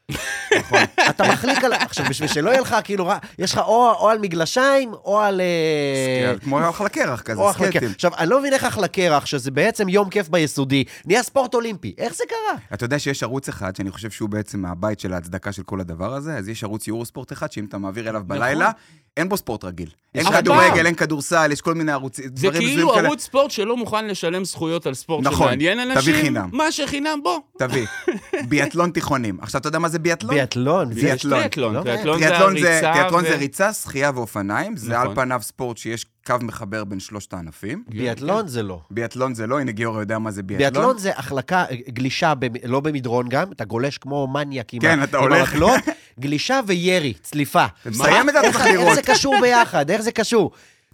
נכון. 0.60 0.80
אתה 1.10 1.24
מחליק 1.28 1.64
על... 1.64 1.74
עכשיו, 1.74 2.06
בשביל 2.10 2.30
שלא 2.30 2.50
יהיה 2.50 2.62
לך, 2.62 2.76
כאילו, 2.84 3.06
רע- 3.06 3.18
יש 3.40 3.54
לך 3.54 3.58
או, 3.58 3.92
או 4.00 4.10
על 4.10 4.18
מגלשיים, 4.20 4.94
או 4.94 5.20
על... 5.20 5.42
אה, 5.42 6.34
כמו 6.40 6.70
אחלה 6.70 6.90
קרח 6.90 7.22
כזה. 7.22 7.42
סקייטים. 7.54 7.90
עכשיו, 7.96 8.12
אני 8.18 8.30
לא 8.30 8.40
מבין 8.40 8.54
איך 8.54 8.64
אחלה 8.64 8.88
קרח, 8.88 9.26
שזה 9.26 9.52
בעצם 9.52 9.90
יום 9.90 10.10
כיף 10.10 10.30
ביסודי, 10.30 10.84
נהיה 11.06 11.24
ספורט 11.24 11.54
אולימפי. 11.54 11.94
איך 11.98 12.16
זה 12.16 12.24
קרה? 12.30 12.58
אתה 12.74 12.86
יודע 12.86 13.00
שיש 13.00 13.24
ערוץ 13.24 13.50
אחד, 13.50 13.76
שאני 13.76 13.92
חושב 13.92 14.12
שהוא 14.12 14.30
בעצם 14.30 14.66
הבית 14.66 15.00
של 15.00 15.14
ההצדקה 15.14 15.52
של 15.52 15.64
כל 15.64 15.80
הדבר 15.80 16.14
הזה, 16.14 16.38
אז 16.38 16.50
יש 16.50 16.64
ערוץ 16.64 16.88
יורו 16.88 17.06
ספורט 17.06 17.32
אחד, 17.32 17.52
שאם 17.52 17.66
אתה 17.66 17.78
מעביר 17.78 18.10
אליו 18.10 18.22
בלילה, 18.28 18.72
אין 19.18 19.30
בו 19.30 19.38
ספורט 19.38 19.64
רגיל. 19.64 19.90
אין 20.16 20.26
אבל 20.28 20.38
כדורגל. 20.42 20.86
אין 20.86 20.96
כדורסל, 20.96 21.52
יש 21.52 21.62
כל 21.62 21.74
מיני 21.74 21.92
ערוצים, 21.92 22.26
זה 22.36 22.48
כאילו. 22.52 22.96
ערוץ 22.96 23.24
ספורט 23.24 23.52
שלא 23.52 23.78
מוכן 23.78 24.08
לשלם 24.08 24.46
זכויות 24.46 24.86
על 24.86 24.94
ספורט 24.94 25.26
נכון, 25.26 25.48
שמעניין 25.48 25.78
תביא 25.80 25.94
אנשים. 25.96 26.16
חינם. 26.16 26.50
מה 26.54 26.72
שחינם 26.72 27.20
בוא. 27.24 27.40
תביא, 27.58 27.86
ביאטלון 28.50 28.92
תיכונים. 28.92 29.38
עכשיו, 29.42 29.62
אתה 29.62 29.68
יודע 29.68 29.80
מה 29.80 29.90
זה 29.90 30.00
ביאטלון? 30.00 30.36
ביאטלון. 30.36 30.94
טריאטלון, 30.94 31.74
לא 31.76 31.82
טריאטלון 31.84 32.60
זה 32.60 32.70
הריצה. 32.74 32.94
טריאטלון 32.94 33.24
ו- 33.24 33.28
זה 33.28 33.36
ריצה, 33.36 33.74
שחייה 33.74 34.12
ואופניים, 34.16 34.78
זה 34.78 34.94
נכון. 34.94 35.08
על 35.08 35.16
פניו 35.16 35.40
ספורט 35.42 35.78
שיש 35.78 36.06
קו 36.28 36.36
מחבר 36.42 36.84
בין 36.84 37.00
שלושת 37.00 37.34
הענפים. 37.34 37.84
ביאטלון 37.88 38.48
זה 38.48 38.64
לא. 38.64 38.80
ביאטלון 38.92 39.34
זה 39.36 39.48
לא, 39.48 39.60
הנה 39.60 39.72
גיורא 39.72 40.00
יודע 40.00 40.20
מה 40.20 40.32
זה 40.32 40.44
ביאטלון. 40.44 40.72
ביאטלון 40.74 40.98
זה 40.98 41.12
החלקה, 41.16 41.66
גלישה, 41.90 42.34
במ- 42.36 42.54
לא 42.66 42.80
במדרון 42.80 43.30
גם, 43.30 43.52
אתה 43.52 43.66
גולש 43.66 43.98
כמו 43.98 44.28
מניאק 44.28 44.74
עם 44.74 44.82
כן. 44.82 45.00
המקלות, 45.14 45.80
גלישה 46.20 46.60
וירי, 46.68 47.14
צליפה. 47.22 47.66
מסיים 47.86 48.30
את 48.30 48.34
זה, 48.34 48.42
איך. 48.42 48.94
זה 48.96 49.02
קשור 49.02 49.36
ביחד? 49.42 49.90
איך 49.92 50.02
זה 50.02 50.12
קשור? 50.12 50.52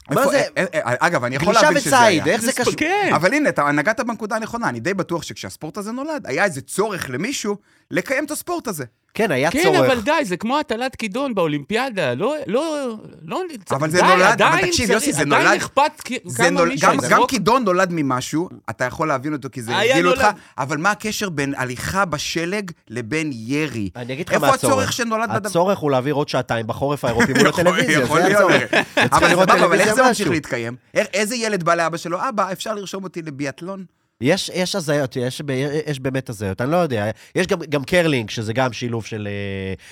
מה 0.10 0.28
זה? 0.28 0.44
אה, 0.58 0.66
אה, 0.74 0.94
אגב, 1.00 1.24
אני 1.24 1.36
יכול 1.36 1.54
גלישה 1.54 1.62
להבין 1.62 1.82
שזה 1.82 2.00
היה. 2.00 2.22
וציד, 2.22 2.34
איך 2.34 2.42
זה 2.42 2.52
קשור? 2.52 2.74
כן. 2.78 3.12
אבל 3.16 3.34
הנה, 3.34 3.50
אתה 3.50 3.72
נגעת 3.72 4.00
בנקודה 4.00 4.36
הנכונה, 4.36 4.70
אני 4.70 4.80
די 4.80 4.94
בטוח 4.94 5.24
שכשהספורט 5.24 5.78
הזה 5.78 5.92
נולד, 5.92 6.28
היה 6.28 6.44
איזה 6.44 6.62
צורך 6.62 7.10
למישהו 7.10 7.58
לקיים 7.92 8.26
את 8.26 8.32
הספורט 8.32 8.68
הזה. 8.68 8.86
כן, 9.14 9.32
היה 9.32 9.52
כן, 9.52 9.64
צורך. 9.64 9.80
אבל 9.80 10.02
די, 10.02 10.12
זה 10.24 10.38
כמו 10.38 10.60
הטלת 10.60 10.96
כידון 10.96 11.36
באולימפיאדה. 11.36 12.14
לא, 12.14 12.36
לא, 12.48 12.96
לא... 13.26 13.42
אבל 13.72 13.90
זה 13.90 13.98
די, 13.98 14.04
נולד- 14.04 14.14
אבל 14.22 14.24
עדיין 14.32 14.66
תקשיב, 14.66 14.72
צריך- 14.88 14.90
יוסי, 14.90 15.14
זה 15.14 15.22
עדיין 15.22 15.44
נולד- 15.46 15.58
אכפת 15.58 15.92
כ- 16.06 16.12
זה 16.26 16.38
כמה 16.38 16.50
נול... 16.50 16.70
מישהו 16.70 16.90
גם. 16.92 16.98
גם 17.10 17.22
כידון 17.28 17.64
נולד 17.64 17.90
ממשהו, 17.92 18.50
אתה 18.70 18.86
יכול 18.86 19.08
להבין 19.08 19.34
אותו 19.34 19.50
כי 19.52 19.62
זה 19.62 19.78
הרגיל 19.78 20.08
אותך, 20.08 20.28
אבל 20.58 20.78
מה 20.78 20.92
הקשר 20.92 21.30
בין 21.30 21.54
הליכה 21.58 22.06
בשלג 22.06 22.72
לבין 22.90 23.32
ירי? 23.34 23.90
אני 23.96 24.14
אגיד 24.14 24.28
לך 24.30 24.34
איפה 24.34 24.48
מה 24.48 24.54
הצורך. 24.54 24.74
הצורך 24.74 24.94
שנולד 24.94 25.30
בדבר? 25.34 25.48
הצורך 25.50 25.80
הוא 25.80 25.92
להעביר 25.92 26.14
עוד 26.14 26.30
שעתיים 26.30 26.68
בחורף 26.68 27.06
האירופי 27.06 27.34
מול 27.34 27.48
הטלוויזיה, 27.48 28.06
זה. 28.06 28.28
הצורך. 28.38 28.72
צריך 28.96 29.24
אבל 29.34 29.64
אבל 29.64 29.80
איך 29.80 29.94
זה 29.96 30.04
ממשיך. 30.04 30.30
להתקיים? 30.30 30.76
איזה 30.96 31.36
ילד 31.36 31.64
בא 31.64 31.76
לאבא 31.76 31.98
שלו, 31.98 32.30
אבא, 32.30 32.52
אפשר 32.52 32.74
לרשום 32.76 33.04
אותי 33.04 33.22
לביאטלון? 33.22 33.86
יש, 34.22 34.52
יש 34.54 34.76
הזיות, 34.76 35.16
יש, 35.16 35.42
יש 35.88 36.00
באמת 36.00 36.30
הזיות, 36.30 36.62
אני 36.62 36.72
לא 36.72 36.78
יודע. 36.78 37.10
יש 37.36 37.48
גם, 37.48 37.60
גם 37.70 37.84
קרלינג, 37.84 38.30
שזה 38.30 38.54
גם 38.54 38.74
שילוב 38.74 39.06
של... 39.06 39.28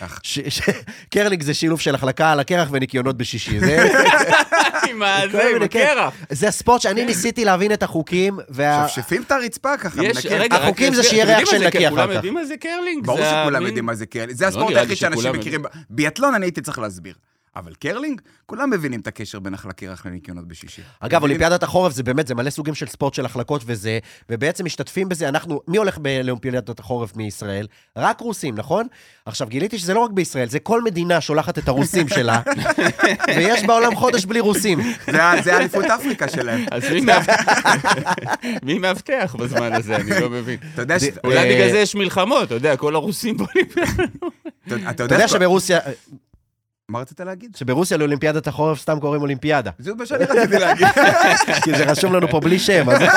אה. 0.02 0.08
ש, 0.24 0.40
ש, 0.40 0.62
קרלינג 1.14 1.44
זה 1.44 1.54
שילוב 1.54 1.80
של 1.80 1.96
החלקה 1.96 2.31
על 2.31 2.40
הקרח 2.40 2.68
וניקיונות 2.72 3.18
בשישי. 3.18 3.60
זה, 3.60 3.78
עם 4.90 5.04
ה- 5.04 5.22
כל 5.22 5.31
זה, 5.31 5.50
עם 5.56 5.68
כן. 5.68 5.88
הקרח. 5.88 6.14
זה 6.30 6.48
הספורט 6.48 6.81
שאני 6.81 7.06
ניסיתי 7.06 7.46
להבין 7.46 7.74
את 7.74 7.84
החוקים, 7.84 8.40
וה... 8.50 8.88
שפשפים 8.88 9.22
את 9.22 9.31
הרצפה 9.31 9.78
ככה, 9.78 10.04
יש, 10.04 10.26
מנקה. 10.26 10.38
רגע, 10.38 10.56
רק 10.56 10.62
החוקים 10.62 10.94
זה 10.94 11.04
שיהיה 11.04 11.26
ריח 11.26 11.50
של 11.50 11.68
נקי 11.68 11.88
אחר 11.88 11.96
כולם 11.96 12.07
כך. 12.10 12.16
יודעים 12.16 12.34
מה 12.34 12.46
זה 12.46 12.57
קרלינג? 12.57 13.06
ברור 13.06 13.18
זה 13.19 13.30
שכולם 13.30 13.66
יודעים 13.66 13.86
מה 13.86 13.96
זה 13.96 14.06
קרלינג. 14.06 14.38
זה 14.38 14.46
לא 14.46 14.50
הספורט 14.50 14.76
היחיד 14.76 14.98
שאנשים 14.98 15.31
מכירים. 15.31 15.62
ביאטלון 15.90 16.34
אני 16.36 16.46
הייתי 16.46 16.62
צריך 16.62 16.80
להסביר. 16.80 17.14
אבל 17.57 17.73
קרלינג, 17.73 18.21
כולם 18.45 18.69
מבינים 18.69 18.99
את 18.99 19.07
הקשר 19.07 19.40
בין 19.40 19.54
החלקי 19.54 19.87
קרח 19.87 20.06
לניקיונות 20.06 20.47
בשישי. 20.47 20.81
אגב? 20.99 21.21
אולימפיאדת 21.21 21.64
החורף 21.64 21.94
זה 21.94 22.04
באמת, 22.04 22.28
זה 22.28 22.35
מלא 22.35 22.49
סוגים 22.49 22.76
של 22.76 22.87
ספורט 22.87 23.14
של 23.14 23.26
החלקות 23.26 23.64
וזה, 23.66 23.99
ובעצם 24.30 24.66
משתתפים 24.66 25.09
בזה, 25.09 25.30
אנחנו, 25.30 25.61
מי 25.68 25.78
הולך 25.78 25.97
לאולימפיאדת 26.23 26.80
החורף 26.80 27.16
מישראל? 27.16 27.68
רק 27.97 28.21
רוסים, 28.21 28.56
נכון? 28.56 28.87
עכשיו, 29.26 29.47
גיליתי 29.47 29.78
שזה 29.78 29.94
לא 29.94 29.99
רק 29.99 30.11
בישראל, 30.11 30.49
זה 30.49 30.59
כל 30.59 30.81
מדינה 30.81 31.21
שולחת 31.21 31.57
את 31.57 31.68
הרוסים 31.68 32.07
שלה, 32.07 32.42
ויש 33.35 33.64
בעולם 33.64 33.95
חודש 33.95 34.26
בלי 34.26 34.40
רוסים. 34.40 34.80
זה 35.44 35.57
אליפות 35.57 35.85
אפריקה 35.85 36.28
שלהם. 36.28 36.66
אז 36.71 36.83
מי 38.64 38.80
מאבטח? 38.80 39.35
בזמן 39.40 39.73
הזה? 39.73 39.95
אני 39.95 40.21
לא 40.21 40.30
מבין. 40.30 40.57
אולי 41.23 41.37
אה, 41.37 41.56
בגלל 41.56 41.71
זה 41.71 41.78
יש 41.78 41.95
מלחמות, 41.95 42.44
אתה 42.44 42.56
יודע, 42.56 42.78
כל 42.78 42.95
הרוסים 42.95 43.37
בונים. 43.37 43.66
אתה 44.90 45.04
יודע 45.04 45.28
שברוסיה, 45.28 45.80
מה 46.92 47.00
רצית 47.00 47.20
להגיד? 47.20 47.56
שברוסיה 47.56 47.98
לאולימפיאדת 47.98 48.48
החורף 48.48 48.80
סתם 48.80 49.00
קוראים 49.00 49.22
אולימפיאדה. 49.22 49.72
זה 49.80 49.94
מה 49.94 50.06
שאני 50.06 50.24
רציתי 50.24 50.60
להגיד. 50.60 50.88
כי 51.64 51.78
זה 51.78 51.84
רשום 51.84 52.14
לנו 52.14 52.28
פה 52.28 52.40
בלי 52.40 52.60
שם. 52.60 52.90
אז... 52.90 53.02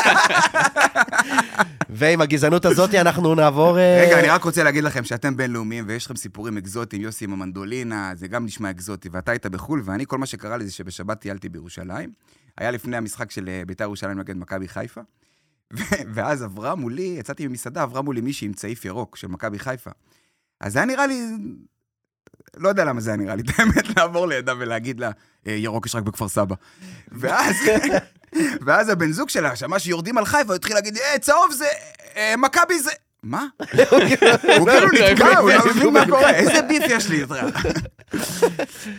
ועם 1.91 2.21
הגזענות 2.21 2.65
הזאת 2.65 2.95
אנחנו 2.95 3.35
נעבור... 3.35 3.79
אה, 3.79 4.05
רגע, 4.07 4.21
אני 4.21 4.29
רק 4.29 4.45
רוצה 4.45 4.63
להגיד 4.63 4.85
לכם 4.85 5.05
שאתם 5.05 5.37
בינלאומיים 5.37 5.85
ויש 5.89 6.07
לכם 6.07 6.17
סיפורים 6.17 6.57
אקזוטיים, 6.57 7.03
יוסי 7.03 7.25
עם 7.25 7.33
המנדולינה, 7.33 8.13
זה 8.15 8.29
גם 8.29 8.45
נשמע 8.45 8.71
אקזוטי, 8.71 9.09
ואתה 9.13 9.33
היית 9.33 9.47
בחו"ל, 9.47 9.83
ואני, 9.85 10.07
כל 10.07 10.19
מה 10.19 10.27
שקרה 10.27 10.57
לי 10.57 10.65
זה 10.65 10.73
שבשבת 10.73 11.21
טיילתי 11.21 11.49
בירושלים. 11.49 12.13
היה 12.59 12.71
לפני 12.71 12.97
המשחק 12.97 13.31
של 13.31 13.49
אה, 13.49 13.63
בית"ר 13.67 13.85
ירושלים 13.85 14.19
נגד 14.19 14.37
מכבי 14.37 14.69
חיפה, 14.69 15.01
ואז 16.15 16.43
עברה 16.43 16.75
מולי, 16.75 17.17
יצאתי 17.19 17.49
ממסעדה, 17.49 17.83
עברה 17.83 18.03
מולי 18.03 18.21
מישהי 18.21 18.47
עם 18.47 18.53
צעיף 18.53 18.85
ירוק 18.85 19.17
של 19.17 19.29
מכבי 19.29 19.59
חיפה. 19.59 19.91
אז 20.61 20.73
זה 20.73 20.79
היה 20.79 20.87
נראה 20.87 21.07
לי, 21.07 21.23
לא 22.57 22.69
יודע 22.69 22.85
למה 22.85 23.01
זה 23.01 23.11
היה 23.11 23.17
נראה 23.17 23.35
לי, 23.35 23.43
את 23.47 23.59
האמת, 23.59 23.97
לעבור 23.97 24.27
לידה 24.27 24.53
ולהגיד 24.59 25.01
לה, 25.01 25.11
"אה, 25.47 25.53
ירוק 25.53 25.87
יש 25.87 25.95
רק 25.95 26.03
בכפר 26.03 26.29
סבא. 26.29 26.55
ואז, 27.13 27.57
ואז 28.67 28.89
הבן 28.89 29.13
זוג 29.13 29.29
שלה, 29.29 29.57
שמע 29.57 29.79
שיורדים 29.79 30.19
על 30.19 30.25
חיפה, 30.25 30.45
הוא 30.47 30.55
התחיל 30.55 30.75
להגיד, 30.75 30.97
אה, 30.97 31.19
צהוב 31.19 31.53
זה, 31.53 31.67
אה, 32.17 32.35
מכבי 32.39 32.79
זה... 32.79 32.91
מה? 33.23 33.47
הוא 34.59 34.69
כאילו 34.69 34.89
נתקע, 35.11 35.39
הוא 35.39 35.51
לא 35.51 35.67
מבין 35.71 35.93
מה 35.93 36.05
קורה, 36.07 36.31
איזה 36.31 36.63
ביף 36.63 36.83
יש 36.89 37.09
לי 37.09 37.23
איתך. 37.23 37.35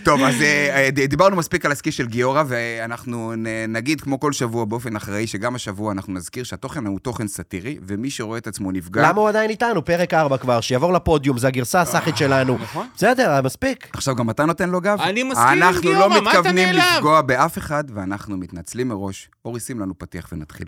טוב, 0.03 0.21
אז 0.23 0.41
אה, 0.41 0.89
ד- 0.91 0.99
דיברנו 1.05 1.35
מספיק 1.35 1.65
על 1.65 1.71
הסקי 1.71 1.91
של 1.91 2.05
גיורא, 2.07 2.43
ואנחנו 2.47 3.33
נגיד, 3.67 4.01
כמו 4.01 4.19
כל 4.19 4.33
שבוע, 4.33 4.65
באופן 4.65 4.95
אחראי, 4.95 5.27
שגם 5.27 5.55
השבוע 5.55 5.91
אנחנו 5.91 6.13
נזכיר 6.13 6.43
שהתוכן 6.43 6.85
הוא 6.85 6.99
תוכן 6.99 7.27
סאטירי, 7.27 7.77
ומי 7.87 8.09
שרואה 8.09 8.37
את 8.37 8.47
עצמו 8.47 8.71
נפגע... 8.71 9.01
למה 9.09 9.21
הוא 9.21 9.29
עדיין 9.29 9.49
איתנו? 9.49 9.85
פרק 9.85 10.13
4 10.13 10.37
כבר, 10.37 10.61
שיעבור 10.61 10.93
לפודיום, 10.93 11.37
זה 11.37 11.47
הגרסה 11.47 11.81
הסאחית 11.81 12.17
שלנו. 12.17 12.57
נכון. 12.61 12.87
בסדר, 12.95 13.41
מספיק. 13.43 13.87
עכשיו 13.93 14.15
גם 14.15 14.29
אתה 14.29 14.45
נותן 14.45 14.69
לו 14.69 14.81
גב? 14.81 14.97
אני 15.01 15.23
מסכים 15.23 15.47
עם 15.47 15.63
אנחנו 15.63 15.81
גיורא, 15.81 15.99
לא 15.99 16.09
מה 16.09 16.17
אתה 16.17 16.23
מתכוונים 16.29 16.69
נעלב? 16.69 16.83
לפגוע 16.95 17.21
באף 17.21 17.57
אחד, 17.57 17.83
ואנחנו 17.93 18.37
מתנצלים 18.37 18.87
מראש. 18.87 19.29
אורי, 19.45 19.59
שים 19.59 19.79
לנו 19.79 19.93
פתיח 19.97 20.29
ונתחיל. 20.31 20.67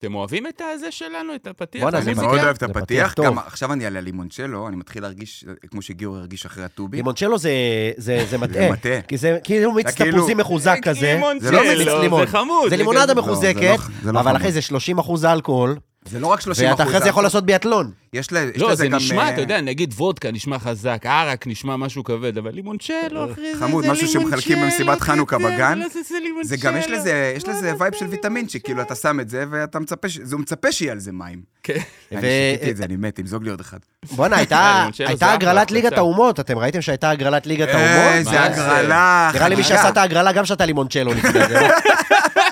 אתם 0.00 0.14
אוהבים 0.14 0.46
את 0.46 0.62
הזה 0.74 0.90
שלנו, 0.90 1.34
את 1.34 1.46
הפתיח? 1.46 1.82
בואנה, 1.82 1.96
אני 1.98 2.04
זה 2.04 2.10
אני 2.10 2.16
פתיח? 2.18 2.28
מאוד 2.30 2.44
אוהב 2.44 2.56
את 2.56 2.62
הפתיח. 2.62 3.14
גם 3.24 3.38
עכשיו 3.38 3.72
אני 3.72 3.84
אעלה 3.84 4.00
לימונצ'לו, 4.00 4.68
אני 4.68 4.76
מתחיל 4.76 5.02
להרגיש 5.02 5.44
כמו 5.70 5.82
שגיור 5.82 6.16
הרגיש 6.16 6.46
אחרי 6.46 6.64
הטובי. 6.64 6.96
לימונצ'לו 6.96 7.38
זה- 7.38 7.50
זה 7.96 8.26
זה 8.30 8.38
מטעה. 8.38 8.72
מטעה. 8.72 9.02
כי 9.02 9.16
זה 9.16 9.38
כאילו 9.44 9.72
מיץ 9.72 9.94
כאילו- 9.94 10.16
תפוזים 10.18 10.36
מחוזק 10.38 10.76
כזה. 10.82 11.20
זה 11.40 11.50
לא 11.50 11.60
מיץ 11.62 11.88
לימון. 12.02 12.20
זה 12.26 12.32
חמוד. 12.32 12.70
זה 12.70 12.76
לימונדה 12.76 13.14
מחוזקת, 13.14 13.60
לא, 13.62 13.76
זה 14.02 14.12
לא 14.12 14.20
אבל 14.20 14.30
חמוד. 14.30 14.36
אחי 14.40 14.52
זה 14.52 14.62
30 14.62 14.98
אחוז 14.98 15.24
אלכוהול, 15.24 15.76
זה 16.04 16.20
לא 16.20 16.26
רק 16.26 16.40
30 16.40 16.70
ואתה 16.70 16.82
אחרי 16.82 17.00
זה 17.00 17.08
יכול 17.08 17.22
לעשות 17.22 17.46
ביאטלון. 17.46 17.90
יש 18.12 18.32
לא, 18.32 18.40
לזה 18.40 18.74
זה 18.74 18.86
גם... 18.86 18.94
נשמע, 18.96 19.22
אה, 19.22 19.28
אתה 19.30 19.40
יודע, 19.40 19.60
נגיד 19.60 19.94
וודקה 19.96 20.30
נשמע 20.30 20.58
חזק, 20.58 21.02
ערק 21.04 21.46
נשמע 21.46 21.76
משהו 21.76 22.04
כבד, 22.04 22.38
אבל 22.38 22.50
לימונצ'לו, 22.50 23.32
אחי, 23.32 23.40
זה 23.52 23.58
חמוד, 23.60 23.84
זה 23.84 23.90
משהו 23.92 24.08
שמחלקים 24.08 24.52
לימונצ'לו, 24.56 24.78
במסיבת 24.86 25.00
חנוכה 25.00 25.36
זה- 25.38 25.44
בגן. 25.44 25.78
לא, 25.78 25.88
זה- 25.88 26.00
זה 26.08 26.14
לימונצ'לו. 26.22 26.48
זה 26.48 26.56
גם, 26.56 26.76
יש 26.76 26.86
לזה, 26.90 27.32
יש 27.36 27.46
לא, 27.46 27.52
לזה 27.52 27.72
לא, 27.72 27.76
vibe 27.78 27.92
זה 27.92 27.98
של 27.98 28.06
ויטמין, 28.06 28.48
שכאילו 28.48 28.82
אתה 28.82 28.94
שם 28.94 29.20
את 29.20 29.28
זה 29.28 29.44
ואתה 29.50 29.78
מצפה, 29.80 30.08
הוא 30.32 30.40
מצפה 30.40 30.72
שיהיה 30.72 30.92
על 30.92 30.98
זה 30.98 31.12
מים. 31.12 31.40
כן. 31.62 31.78
אני 32.12 32.20
שתיתי 32.56 32.70
את 32.70 32.76
זה, 32.76 32.84
אני 32.84 32.96
מת, 32.96 33.14
תמזוג 33.16 33.44
לי 33.44 33.50
עוד 33.50 33.60
אחד. 33.60 33.78
בואנה, 34.12 34.34
אה, 34.34 34.38
הייתה 34.40 34.74
לימונצ'לו 34.78 35.06
אחלה 35.16 35.32
הגרלת. 35.32 35.70
ליגת 35.70 35.92
האומות, 35.98 36.40
אתם 36.40 36.58
ראיתם 36.58 36.80
שהייתה 36.82 37.10
הגרלת 37.10 37.46
ליגת 37.46 37.68
האומות? 37.68 38.12
איזה 38.12 38.42
הגרלה, 38.44 39.30
נראה 39.34 39.48
לי 39.48 39.56
מי. 39.56 39.64
שעשה 39.64 39.88
את 39.88 39.96
ההגרלה 39.96 40.32
גם 40.32 40.44
שתה 40.44 40.66
לימונצ'לו 40.66 41.14
לפני 41.14 41.48
זה. 41.48 41.68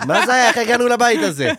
מה 0.07 0.27
זה 0.27 0.35
היה? 0.35 0.49
איך 0.49 0.57
הגענו 0.59 0.89
לבית 0.89 1.21
הזה? 1.23 1.51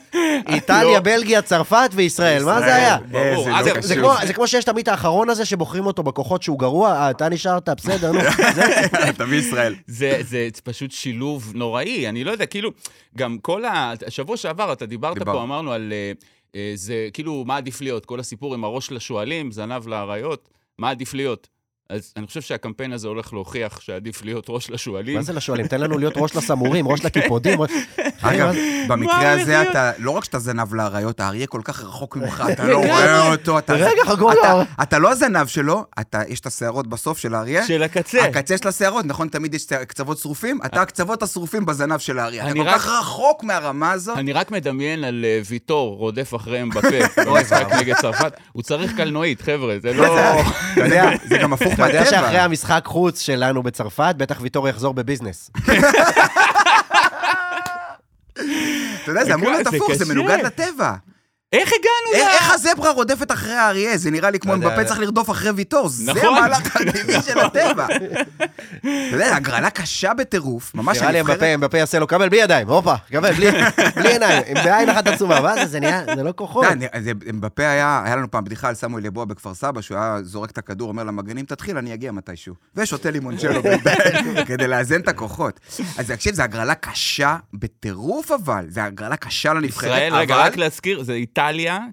איטליה, 0.50 1.00
בלגיה, 1.00 1.42
צרפת 1.42 1.90
וישראל, 1.94 2.44
מה 2.46 2.60
זה 2.60 2.76
היה? 2.76 2.98
ברור. 3.12 3.24
איזה 3.38 3.50
לא 3.50 3.60
אגב, 3.60 3.76
זה. 3.96 4.02
כמו- 4.02 4.28
זה 4.28 4.34
כמו 4.34 4.48
שיש 4.48 4.66
תמיד 4.66 4.90
האחרון 4.90 5.30
הזה 5.30 5.46
שבוחרים 5.46 5.86
אותו 5.86 6.04
בכוחות 6.04 6.44
שהוא 6.44 6.60
גרוע, 6.60 6.92
אה, 6.92 7.10
אתה 7.12 7.30
נשארת, 7.30 7.70
בסדר, 7.70 8.12
נו. 8.12 8.20
זה- 8.56 8.86
אתה 9.10 9.26
מישראל. 9.26 9.76
זה, 9.88 10.20
זה 10.22 10.48
פשוט 10.64 10.92
שילוב 10.92 11.52
נוראי, 11.56 12.10
אני 12.10 12.24
לא 12.24 12.32
יודע, 12.32 12.46
כאילו, 12.46 12.72
גם 13.18 13.38
כל 13.42 13.66
ה... 13.66 13.94
השבוע 14.08 14.38
שעבר 14.38 14.74
אתה 14.74 14.86
דיברת 14.86 15.20
דיבר. 15.20 15.32
פה, 15.34 15.44
אמרנו 15.44 15.72
על... 15.72 15.94
אה, 15.94 16.12
אה, 16.56 16.72
זה 16.76 17.10
כאילו, 17.14 17.44
מה 17.48 17.58
עדיף 17.58 17.82
להיות? 17.82 18.06
כל 18.06 18.20
הסיפור 18.20 18.54
עם 18.54 18.64
הראש 18.64 18.92
לשועלים, 18.92 19.52
זנב 19.52 19.88
לאריות, 19.88 20.50
מה 20.80 20.90
עדיף 20.90 21.14
להיות? 21.14 21.48
אז 21.90 22.14
אני 22.18 22.28
חושב 22.28 22.42
שהקמפיין 22.42 22.94
הזה 22.94 23.08
הולך 23.08 23.34
להוכיח 23.34 23.80
שעדיף 23.82 24.24
להיות 24.26 24.46
ראש 24.50 24.70
לשועלים. 24.70 25.16
מה 25.16 25.22
זה 25.22 25.34
לשואלים? 25.34 25.68
תן 25.68 25.82
לנו 25.82 25.98
להיות 25.98 26.14
ראש 26.18 26.36
לסמורים, 26.36 26.88
ראש 26.88 27.06
לקיפודים. 27.06 27.62
ראש- 27.62 27.72
אגב, 28.22 28.56
במקרה 28.88 29.32
הזה? 29.32 29.62
אתה, 29.62 29.92
לא 29.98 30.12
רק 30.12 30.24
שאתה 30.24 30.40
זנב 30.40 30.74
לאריות, 30.74 31.20
האריה 31.20 31.48
כל 31.48 31.62
כך 31.64 31.84
רחוק 31.84 32.16
ממך, 32.16 32.44
אתה 32.54 32.66
לא 32.68 32.78
רואה 32.78 33.32
אותו, 33.32 33.58
אתה... 33.58 33.74
רגע, 33.74 34.02
חכו, 34.06 34.32
אתה- 34.32 34.40
לא. 34.54 34.62
אתה 34.84 35.00
לא 35.00 35.12
הזנב 35.12 35.48
שלו, 35.48 35.86
אתה, 36.00 36.22
יש 36.28 36.40
את 36.40 36.46
השערות 36.46 36.88
בסוף 36.88 37.18
של 37.18 37.36
האריה. 37.36 37.68
של 37.68 37.84
הקצה. 37.84 38.22
הקצה 38.24 38.58
של 38.58 38.68
השערות, 38.68 39.06
נכון, 39.06 39.28
תמיד 39.28 39.54
יש 39.54 39.66
קצוות 39.88 40.18
שרופים, 40.18 40.60
אתה 40.66 40.82
הקצוות 40.82 41.24
השרופים 41.24 41.66
בזנב 41.66 41.98
של 42.00 42.20
האריה. 42.20 42.46
אתה 42.46 42.54
כל 42.54 42.66
כך 42.66 42.88
רחוק 42.88 43.44
מהרמה 43.44 43.92
הזאת. 43.92 44.18
אני 44.18 44.34
רק 44.34 44.52
מדמיין 44.52 45.04
על 45.04 45.26
אה, 45.26 45.42
ויטור 45.50 45.98
רודף 45.98 46.36
אחריהם 46.36 46.70
בפה 46.70 46.88
במשחק 47.26 47.68
נגד 47.80 47.96
צרפת. 47.96 48.34
הוא 48.52 48.64
צריך 48.64 48.96
קלנועית, 48.98 49.42
חבר'ה, 49.42 49.76
זה 49.82 49.94
לא... 49.94 50.16
אתה 50.74 50.82
יודע, 50.86 51.10
זה 51.30 51.38
גם 51.38 51.54
הפוך 51.54 51.79
אתה 51.86 51.98
יודע 51.98 52.06
שאחרי 52.06 52.22
מהטבע. 52.22 52.44
המשחק 52.44 52.82
חוץ 52.86 53.22
שלנו 53.22 53.64
בצרפת, 53.64 54.16
בטח 54.18 54.38
ויטור 54.42 54.68
יחזור 54.70 54.94
בביזנס. 54.94 55.52
אתה 59.04 59.12
יודע, 59.12 59.26
זה 59.26 59.34
אמור 59.34 59.50
להיות 59.52 59.68
הפוך, 59.68 59.94
זה. 59.94 60.14
מנוגד 60.14 60.38
לטבע. 60.44 60.94
איך 61.54 61.70
הגענו 61.70 62.24
איך 62.24 62.28
ל... 62.28 62.32
איך 62.32 62.52
הזברה 62.54 62.92
רודפת 62.92 63.32
אחרי 63.32 63.54
האריה? 63.54 63.98
זה 63.98 64.12
נראה 64.12 64.30
לי 64.30 64.40
כמו 64.40 64.52
לא 64.52 64.58
יודע. 64.58 64.68
מבפה 64.68 64.84
צריך 64.84 65.00
לרדוף 65.00 65.30
אחרי 65.30 65.52
ויטור, 65.52 65.90
זה 65.90 66.12
נכון. 66.14 66.26
המהלך 66.38 66.76
הטבעי 66.76 67.22
של 67.22 67.40
הטבע. 67.40 67.86
אתה 67.86 68.88
יודע, 69.12 69.36
הגרלה 69.36 69.70
קשה 69.70 70.14
בטירוף, 70.14 70.76
ממש 70.76 70.98
נראה 70.98 71.12
לי 71.12 71.22
אמבפה, 71.22 71.46
אמבפה 71.54 71.78
יעשה 71.78 72.00
לו, 72.00 72.08
קבל 72.08 72.30
בלי 72.30 72.38
ידיים, 72.38 72.68
הופה, 72.70 72.96
קבל, 73.12 73.32
בלי 73.34 73.52
בלי 73.96 74.12
עיניים, 74.12 74.44
עם 74.48 74.54
בעין 74.54 74.90
אחת 74.90 75.08
עצומה, 75.08 75.42
מה 75.42 75.56
זה, 75.56 75.66
זה 75.66 75.80
נהיה, 75.80 76.04
זה 76.16 76.24
לא 76.24 76.34
כוחות. 76.36 76.66
זה- 77.00 77.12
אמבפה 77.30 77.64
היה, 77.64 78.02
היה 78.06 78.16
לנו 78.16 78.32
פעם 78.32 78.44
בדיחה 78.44 78.68
על 78.68 78.76
סמואל 78.76 79.06
יבוע 79.06 79.26
בכפר 79.26 79.54
סבא, 79.54 79.82
שהוא 79.82 79.98
היה 79.98 80.18
זורק 80.24 80.50
את 80.52 80.58
הכדור, 80.58 80.88
אומר 80.90 81.04
למגנים, 81.04 81.46
תתחיל, 81.46 81.78
אני 81.78 81.94
אגיע 81.94 82.12
מתישהו. 82.12 82.54
ושותה 82.76 83.12
לימונצ'לו 83.12 83.62
כדי 84.48 84.68
לאזן 84.68 85.02
את 85.02 85.08
הכוחות. 85.08 85.60
אז 85.98 86.08
תקשיב, 86.12 86.36
זו 86.36 86.44
הגרלה 86.44 86.76
קשה 86.76 87.36
בטירוף 87.54 88.32
אבל, 88.32 88.66
זו 88.70 88.82
הגרלה 88.82 89.16
קשה 89.18 89.54
לנבחרת, 89.54 89.90
ישראל, 89.98 90.14
רגע, 90.16 90.36
רק 90.36 90.58
להזכיר, 90.58 91.04
זה 91.04 91.14
איטליה, 91.14 91.39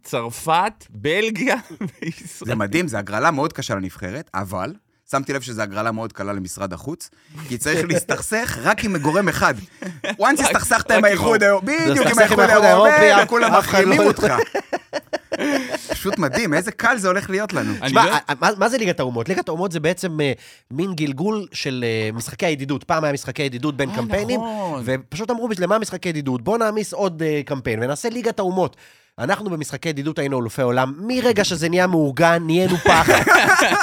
צרפת, 0.03 0.85
בלגיה 0.91 1.57
וישראל. 2.03 2.49
זה 2.49 2.55
מדהים, 2.55 2.89
זו 2.89 2.97
הגרלה 2.97 3.31
מאוד 3.31 3.53
קשה 3.53 3.75
לנבחרת, 3.75 4.31
אבל... 4.35 4.73
שמתי 5.11 5.33
לב 5.33 5.41
שזו 5.43 5.63
הגרלה 5.63 5.93
מאוד 5.93 6.13
קלה 6.13 6.33
למשרד 6.33 6.73
החוץ, 6.73 7.11
כי 7.49 7.59
צריך 7.59 7.85
להסתכסך 7.89 8.59
רק 8.63 8.85
עם 8.85 8.97
גורם 8.97 9.29
אחד. 9.29 9.55
once 10.07 10.41
הסתכסכת 10.43 10.91
עם 10.91 11.05
האיחוד 11.05 11.43
האירופי, 11.43 11.67
בדיוק 11.91 12.07
עם 12.07 12.19
האיחוד 12.19 12.39
האירופי, 12.41 13.13
אחד 13.15 13.59
מחרימים 13.59 14.01
לא- 14.01 14.07
אותך. 14.07 14.25
פשוט 15.91 16.19
מדהים, 16.19 16.55
איזה 16.55 16.73
קל 16.73 16.97
זה 16.99 17.09
הולך 17.09 17.31
להיות 17.31 17.53
לנו. 17.53 17.73
תשמע, 17.87 18.05
לא- 18.07 18.13
ה- 18.29 18.35
מה- 18.41 18.51
מה 18.59 18.69
זה 18.69 18.79
ליגת 18.79 19.01
האומות? 19.01 19.29
ליגת 19.29 19.49
האומות 19.49 19.73
זה 19.73 19.81
בעצם 19.81 20.21
אה, 20.21 20.33
מין 20.71 20.95
גלגול 20.95 21.47
של 21.53 21.85
אה, 21.87 22.11
משחקי 22.13 22.47
הידידות. 22.47 22.85
פעם 22.85 23.05
היה 23.05 23.13
משחקי 23.13 23.43
ידידות 23.43 23.77
בין 23.77 23.91
אה, 23.91 23.97
קמפיינים, 23.97 24.41
נכון. 24.41 24.83
ופשוט 24.87 25.31
אמרו, 25.31 25.49
בשביל 25.49 25.67
מה 25.67 25.79
משחקי 25.79 26.09
ידידות? 26.09 26.43
בואו 26.43 26.57
נעמיס 26.57 26.93
עוד 26.93 27.23
אה, 27.23 27.41
קמפיין 27.47 27.83
ונעשה 27.83 28.09
ליגת 28.09 28.39
האומות. 28.39 28.77
אנחנו 29.21 29.51
במשחקי 29.51 29.89
ידידות 29.89 30.19
היינו 30.19 30.41
אלופי 30.41 30.63
עולם, 30.63 30.95
מרגע 30.99 31.45
שזה 31.45 31.69
נהיה 31.69 31.87
מאורגן, 31.87 32.43
נהיינו 32.47 32.77
פח. 32.77 33.09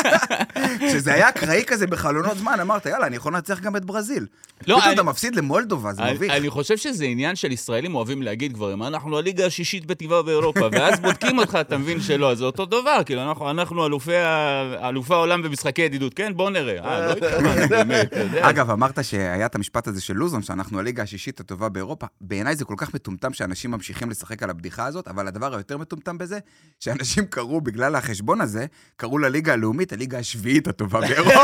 כשזה 0.88 1.14
היה 1.14 1.30
אקראי 1.30 1.64
כזה 1.68 1.88
בחלונות 1.88 2.38
זמן, 2.38 2.60
אמרת, 2.60 2.86
יאללה, 2.86 3.08
אני 3.08 3.16
יכול 3.16 3.34
לנצח 3.34 3.60
גם 3.60 3.76
את 3.76 3.86
ברזיל. 3.86 4.26
לא, 4.68 4.76
פתאום 4.76 4.82
אני- 4.84 4.94
אתה 4.94 5.04
מפסיד 5.04 5.36
למולדובה, 5.36 5.94
זה 5.94 6.04
אני, 6.04 6.14
מביך. 6.14 6.32
אני 6.34 6.50
חושב 6.50 6.78
שזה 6.78 7.06
עניין 7.06 7.36
של 7.36 7.52
ישראלים 7.52 7.96
אוהבים 7.96 8.22
להגיד 8.22 8.54
דברים, 8.54 8.84
אנחנו 8.84 9.18
הליגה 9.18 9.46
השישית 9.46 9.86
בטבעה 9.86 10.22
באירופה, 10.22 10.68
ואז 10.72 11.00
בודקים 11.00 11.38
אותך, 11.38 11.58
אתה 11.62 11.78
מבין 11.78 12.02
שלא, 12.02 12.36
זה 12.36 12.44
אותו 12.44 12.66
דבר, 12.66 13.00
כאילו, 13.06 13.22
אנחנו, 13.24 13.50
אנחנו 13.52 13.86
אלופי, 13.86 14.12
אלופי 14.84 15.14
העולם 15.14 15.42
במשחקי 15.42 15.82
ידידות, 15.82 16.14
כן, 16.14 16.34
בוא 16.36 16.50
נראה. 16.50 16.80
אה, 16.86 17.06
לא 17.06 17.12
התכוונתי, 17.12 17.68
באמת, 17.76 18.08
אתה 18.14 18.20
יודע. 18.20 18.50
אגב, 18.50 18.70
אמרת 18.70 19.04
שהיה 19.04 19.46
את 19.46 19.56
המשפט 19.56 19.88
הזה 19.88 20.02
של 20.02 20.14
לוזון, 20.14 20.42
שאנחנו 20.44 20.80
הליגה 20.80 21.04
השישית 21.04 21.40
הטובה 21.40 21.70
באירופה. 21.70 22.06
בעיניי 22.22 22.56
זה 22.56 22.66
כל 22.66 22.76
כך 22.78 22.94
מטומטם 22.94 23.34
שאנשים 23.34 23.72
ממשיכים 23.72 24.10
לשחק 24.10 24.44
על 24.44 24.50
הבדיחה 24.50 24.86
הזאת, 24.86 25.08
אבל 25.08 25.23
אבל 25.24 25.28
הדבר 25.28 25.56
היותר 25.56 25.78
מטומטם 25.78 26.18
בזה, 26.18 26.40
שאנשים 26.80 27.26
קראו, 27.26 27.62
בגלל 27.62 27.96
החשבון 27.96 28.42
הזה, 28.42 28.66
קראו 28.96 29.18
לליגה 29.18 29.54
הלאומית 29.54 29.94
הליגה 29.94 30.18
השביעית 30.20 30.68
הטובה 30.68 31.00
באירופה. 31.02 31.40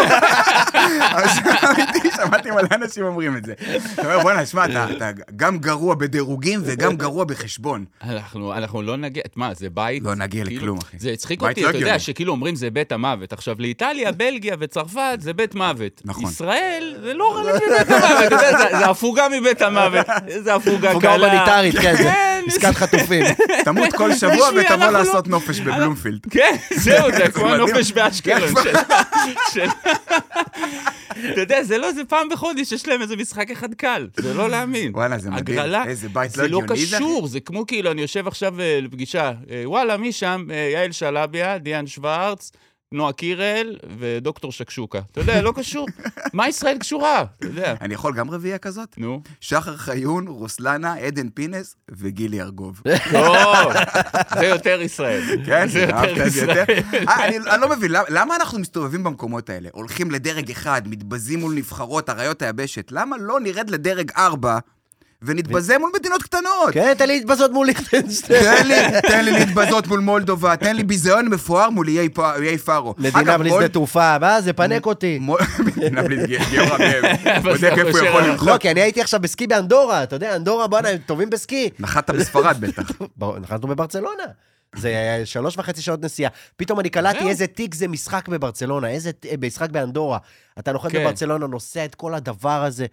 אמיתי, 1.70 2.10
שמעתי 2.16 2.52
מלא 2.52 2.68
אנשים 2.76 3.04
אומרים 3.06 3.38
את 3.38 3.46
זה. 3.46 3.54
אתה 3.94 4.02
אומר, 4.02 4.20
בואנה, 4.20 4.46
שמע, 4.46 4.66
אתה 4.66 5.12
גם 5.36 5.58
גרוע 5.58 5.96
בדירוגים 5.96 6.60
וגם 6.64 6.96
גרוע 6.96 7.26
בחשבון. 7.26 7.86
אנחנו, 8.04 8.54
אנחנו 8.54 8.82
לא 8.82 8.98
נגיע, 8.98 9.24
מה, 9.36 9.54
זה 9.54 9.70
בית? 9.70 10.04
לא 10.04 10.16
נגיע 10.16 10.46
כאילו, 10.46 10.62
לכלום, 10.62 10.78
אחי. 10.78 11.00
זה 11.00 11.10
הצחיק 11.12 11.42
אותי, 11.42 11.64
לא 11.64 11.70
אתה 11.70 11.78
יודע. 11.78 12.00
שכאילו 12.00 12.32
אומרים 12.32 12.56
זה 12.56 12.70
בית 12.70 12.92
המוות. 12.92 13.34
עכשיו, 13.34 13.56
לאיטליה, 13.60 14.12
בלגיה 14.12 14.56
וצרפת 14.60 15.18
זה 15.20 15.34
בית 15.34 15.56
מוות. 15.56 16.02
נכון. 16.06 16.24
ישראל 16.24 16.96
זה 17.04 17.14
לא 17.14 17.44
חלק 17.44 17.62
מבית 17.68 17.92
המוות, 17.92 18.28
אתה 18.28 18.36
יודע, 18.36 18.80
זה- 18.80 18.90
הפוגה 18.90 19.28
מבית 19.40 19.62
המוות. 19.62 20.06
זה 20.44 20.56
הפוגה 20.56 20.78
קלה. 20.80 20.92
הפוגה 20.92 21.12
הומניטרית, 21.16 21.76
כן, 21.76 21.96
כן, 21.98 22.42
עסקת 22.48 22.76
חטופים. 22.76 23.26
תמות 23.76 23.94
כל 23.94 24.14
שבוע 24.20 24.34
ותבוא 24.50 24.62
אנחנו 24.62 24.86
לא- 24.86 25.00
לעשות 25.00 25.28
נופש 25.28 25.60
בבלומפילד. 25.60 26.20
כן, 26.32 26.56
זהו, 26.76 27.12
זה 27.18 27.28
כמו. 27.34 27.48
הנופש 27.54 27.92
באשקלון. 27.92 28.50
אתה 31.34 31.42
יודע, 31.42 31.64
זה 31.64 31.78
לא, 31.78 31.92
זה 31.94 32.06
פעם 32.06 32.30
בחודש, 32.30 32.72
יש 32.72 32.88
להם 32.88 33.02
איזה 33.02 33.16
משחק 33.16 33.52
אחד 33.52 33.74
קל, 33.74 34.08
זה 34.18 34.34
לא 34.34 34.50
להאמין. 34.50 34.92
וואלה, 34.96 35.18
זה 35.20 35.30
מדהים. 35.30 35.60
הגרלה, 35.60 35.84
איזה 35.86 36.10
בית 36.10 36.38
לא 36.38 36.44
לא 36.48 36.58
הגיוני 36.58 36.86
זה, 36.86 36.96
אחי. 36.98 37.06
קשור, 37.06 37.28
זה 37.28 37.40
כמו 37.40 37.68
כאילו, 37.68 37.92
אני 37.92 38.02
יושב 38.02 38.28
עכשיו 38.28 38.60
אה, 38.62 38.80
לפגישה, 38.82 39.32
אה, 39.52 39.64
וואלה, 39.66 39.98
מי 39.98 40.12
שם? 40.12 40.46
אה, 40.52 40.70
יעל 40.74 40.92
שלביה, 40.92 41.58
דיאן 41.58 41.88
שוורץ, 41.88 42.52
נועה 42.92 43.14
קירל 43.14 43.76
ודוקטור 44.00 44.52
שקשוקה. 44.52 45.00
אתה 45.12 45.20
יודע, 45.20 45.42
לא 45.42 45.54
קשור. 45.56 45.88
מה 46.34 46.48
ישראל 46.48 46.78
קשורה? 46.78 47.24
אתה 47.40 47.48
יודע. 47.48 47.76
אני 47.82 47.94
יכול 47.94 48.16
גם 48.16 48.30
רביעייה 48.32 48.58
כזאת? 48.58 48.98
נו. 48.98 49.22
שחר 49.42 49.78
חיון, 49.78 50.28
רוסלנה, 50.28 50.94
עדן 50.94 51.30
פינס 51.30 51.76
וגילי 51.92 52.42
ארגוב. 52.42 52.82
לא, 53.14 53.74
זה 54.40 54.46
יותר 54.46 54.82
ישראל. 54.82 55.22
כן, 55.46 55.68
זה 55.68 55.82
יותר? 55.82 56.28
ישראל. 56.28 56.66
אה, 57.08 57.26
אני 57.26 57.38
אני 57.38 57.62
לא 57.62 57.70
מבין, 57.70 57.92
למה 58.10 58.36
אנחנו 58.36 58.60
מסתובבים 58.60 59.04
במקומות 59.04 59.50
האלה? 59.50 59.70
הולכים 59.74 60.12
לדרג 60.12 60.52
אחד, 60.52 60.82
מתבזים 60.86 61.40
מול 61.40 61.54
נבחרות, 61.54 62.10
אריות 62.10 62.42
היבשת, 62.42 62.92
למה 62.92 63.18
לא 63.20 63.40
נרד 63.40 63.70
לדרג 63.70 64.12
ארבע 64.18 64.60
ונתבזה 65.22 65.78
מול 65.78 65.92
מדינות 66.00 66.24
קטנות? 66.24 66.74
כן, 66.74 66.94
תן 66.98 67.08
לי 67.08 67.18
להתבזות 67.18 67.52
מול 67.52 67.68
ליכטנשטיין. 67.68 68.44
תן 68.44 68.68
לי, 68.68 68.76
תן 69.02 69.26
לי 69.26 69.32
להתבזות 69.32 69.88
מול 69.88 70.00
מולדובה, 70.00 70.56
תן 70.56 70.76
לי 70.76 70.84
ביזיון 70.84 71.28
מפואר 71.28 71.70
מול 71.70 71.88
איי 71.88 72.10
פ- 72.10 72.20
איי 72.20 72.58
פארו. 72.58 72.96
מדינה 72.98 73.38
בלי 73.38 73.50
שדה 73.50 73.68
תעופה, 73.70 74.18
מה 74.20 74.42
זה, 74.42 74.54
פנק 74.54 74.86
אותי. 74.86 75.20
מדינה 75.60 76.02
בלי 76.04 76.18
גיורא 76.50 76.78
בודק 77.44 77.64
איפה 77.78 78.00
הוא 78.00 78.08
יכול 78.08 78.22
לא, 78.22 78.28
לנחת. 78.28 78.62
כי 78.62 78.72
אני 78.72 78.82
הייתי 78.82 79.02
עכשיו 79.02 79.20
בסקי 79.20 79.48
באנדורה, 79.48 80.04
אתה 80.04 80.16
יודע, 80.16 80.36
אנדורה, 80.36 80.68
בואנה, 80.68 80.90
הם 80.90 80.98
טובים 80.98 81.30
בסקי. 81.30 81.70
נחת 81.80 82.10
בספרד 82.10 82.58
בטח. 82.62 82.84
נחתנו 83.42 83.68
בברצלונה. 83.68 84.24
זה 84.76 84.88
היה 84.88 85.26
שלוש 85.26 85.58
וחצי 85.58 85.82
שעות 85.82 86.02
נסיעה. 86.04 86.32
פתאום 86.58 86.80
אני 86.80 86.90
קלטתי. 86.90 87.30
איזה 87.30 87.48
תיק 87.48 87.76
זה 87.76 87.88
משחק 87.88 88.28
בברצלונה, 88.28 88.90
איזה 88.90 89.12
ט- 89.12 89.26
משחק 89.42 89.70
באנדורה. 89.70 90.18
אתה 90.60 90.72
נוחת 90.72 90.92
כן. 90.92 91.00
בברצלונה, 91.00 91.48
נוסע 91.48 91.86
את 91.86 91.96
כל 91.96 92.14
הדבר 92.14 92.64
הזה. 92.64 92.86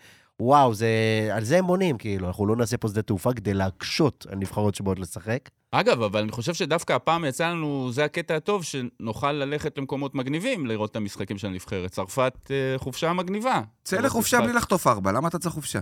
וואו, 0.43 0.75
זה... 0.75 0.89
על 1.33 1.45
זה 1.45 1.59
הם 1.59 1.67
בונים, 1.67 1.99
כאילו. 1.99 2.27
אנחנו 2.27 2.47
לא 2.47 2.57
נעשה 2.57 2.77
פה 2.77 2.89
שדה 2.89 3.03
תעופה 3.03 3.33
כדי 3.33 3.55
להקשות 3.55 4.27
על 4.31 4.39
נבחרות 4.39 4.75
שבאות 4.75 4.99
לשחק. 4.99 5.49
אגב, 5.73 6.03
אבל 6.03 6.21
אני 6.21 6.33
חושב 6.33 6.55
שדווקא 6.55 6.93
הפעם 6.93 7.25
יצא 7.25 7.49
לנו, 7.49 7.89
זה 7.93 8.05
הקטע 8.05 8.37
הטוב, 8.37 8.65
שנוכל 8.65 9.33
ללכת 9.33 9.79
למקומות 9.79 10.15
מגניבים 10.15 10.67
לראות 10.67 10.91
את 10.91 10.97
המשחקים 10.97 11.39
של 11.39 11.47
הנבחרת. 11.47 11.91
צרפת, 11.91 12.33
אה, 12.51 12.79
חופשה 12.79 13.13
מגניבה. 13.13 13.61
צא 13.85 13.97
לחופשה 13.97 14.41
בלי 14.41 14.53
לחטוף 14.53 14.87
ארבע, 14.87 15.13
למה 15.13 15.29
אתה 15.29 15.39
צריך 15.39 15.55
חופשה? 15.55 15.81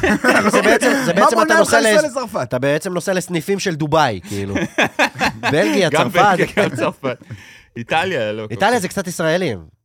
זה 0.52 0.62
בעצם, 0.62 0.92
זה 1.04 1.12
בעצם 1.12 1.36
מה 1.36 1.42
אתה 1.42 1.54
ממך 1.54 1.58
נוסע 1.58 2.02
לצרפת? 2.06 2.42
אתה 2.42 2.58
בעצם 2.58 2.94
נוסע 2.94 3.14
לסניפים 3.14 3.58
של 3.58 3.74
דובאי, 3.74 4.20
כאילו. 4.28 4.54
בלגיה, 5.52 5.88
גם 5.90 6.10
צרפת. 6.10 6.38
בלגיה, 6.38 6.68
גם 6.68 6.76
צרפת. 6.76 7.18
איטליה, 7.76 8.32
לא 8.32 8.46
איטליה. 8.50 8.80
זה 8.80 8.88
קצת 8.88 9.06
ישראלים. 9.06 9.81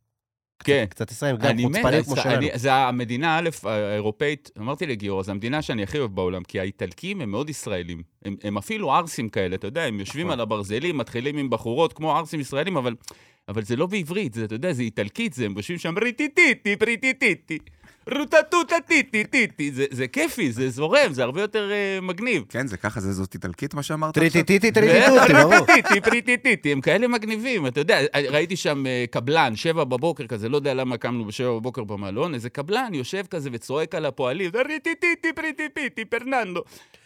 כן. 0.67 0.85
קצת 0.89 1.11
ישראלים, 1.11 1.37
גם 1.37 1.57
חוצפנים 1.61 2.03
כמו 2.03 2.15
שלנו. 2.15 2.47
זה 2.53 2.73
המדינה, 2.73 3.39
א', 3.39 3.49
האירופאית, 3.63 4.51
אמרתי 4.59 4.85
לגיורא, 4.85 5.23
זו 5.23 5.31
המדינה 5.31 5.61
שאני 5.61 5.83
הכי 5.83 5.99
אוהב 5.99 6.15
בעולם, 6.15 6.43
כי 6.43 6.59
האיטלקים 6.59 7.21
הם 7.21 7.31
מאוד 7.31 7.49
ישראלים. 7.49 8.01
הם, 8.25 8.35
הם 8.43 8.57
אפילו 8.57 8.91
ערסים 8.91 9.29
כאלה, 9.29 9.55
אתה 9.55 9.67
יודע, 9.67 9.83
הם 9.83 9.99
יושבים 9.99 10.27
נכון. 10.27 10.33
על 10.33 10.39
הברזלים, 10.39 10.97
מתחילים 10.97 11.37
עם 11.37 11.49
בחורות 11.49 11.93
כמו 11.93 12.17
ערסים 12.17 12.39
ישראלים, 12.39 12.77
אבל, 12.77 12.95
אבל 13.47 13.63
זה 13.63 13.75
לא 13.75 13.85
בעברית, 13.85 14.33
זה, 14.33 14.45
אתה 14.45 14.55
יודע, 14.55 14.73
זה 14.73 14.81
איטלקית, 14.81 15.33
זה, 15.33 15.45
הם 15.45 15.53
יושבים 15.57 15.77
שם 15.77 15.95
ריטיטיטי, 15.97 16.75
פריטיטיטי, 16.75 17.59
רוטטוטה 18.15 18.75
טיטי 18.87 19.23
טיטי, 19.23 19.71
זה, 19.71 19.85
זה 19.91 20.07
כיפי, 20.07 20.51
זה 20.51 20.69
זורם, 20.69 21.13
זה 21.13 21.23
הרבה 21.23 21.41
יותר 21.41 21.69
אה, 21.69 22.01
מגניב. 22.01 22.43
כן, 22.49 22.67
זה 22.67 22.77
ככה, 22.77 22.99
זה 22.99 23.13
זאת 23.13 23.33
איטלקית 23.33 23.73
מה 23.73 23.83
שאמרת 23.83 24.17
עכשיו? 24.17 24.31
טריטיטיטי, 24.31 24.71
טריטיטוטי, 24.71 25.33
ברור. 25.33 25.65
פריטיטיטי, 26.03 26.71
הם 26.71 26.81
כאלה 26.81 27.07
מגניבים, 27.07 27.67
אתה 27.67 27.79
יודע, 27.79 27.99
ראיתי 28.15 28.55
שם 28.55 28.85
אה, 28.85 29.05
קבלן, 29.11 29.55
שבע 29.55 29.83
בבוקר 29.83 30.27
כזה, 30.27 30.49
לא 30.49 30.55
יודע 30.55 30.73
למה 30.73 30.97
קמנו 30.97 31.25
בשבע 31.25 31.51
בבוקר 31.51 31.83
במלון, 31.83 32.33
איזה 32.33 32.49
קבלן 32.49 32.93
יושב 32.93 33.23
כזה 33.29 33.49
וצועק 33.53 33.95
על 33.95 34.05
הפועלים, 34.05 34.51
ריטיטיטי, 34.69 35.33
פריטיטיטי, 35.33 36.05
פרננדו. 36.05 36.63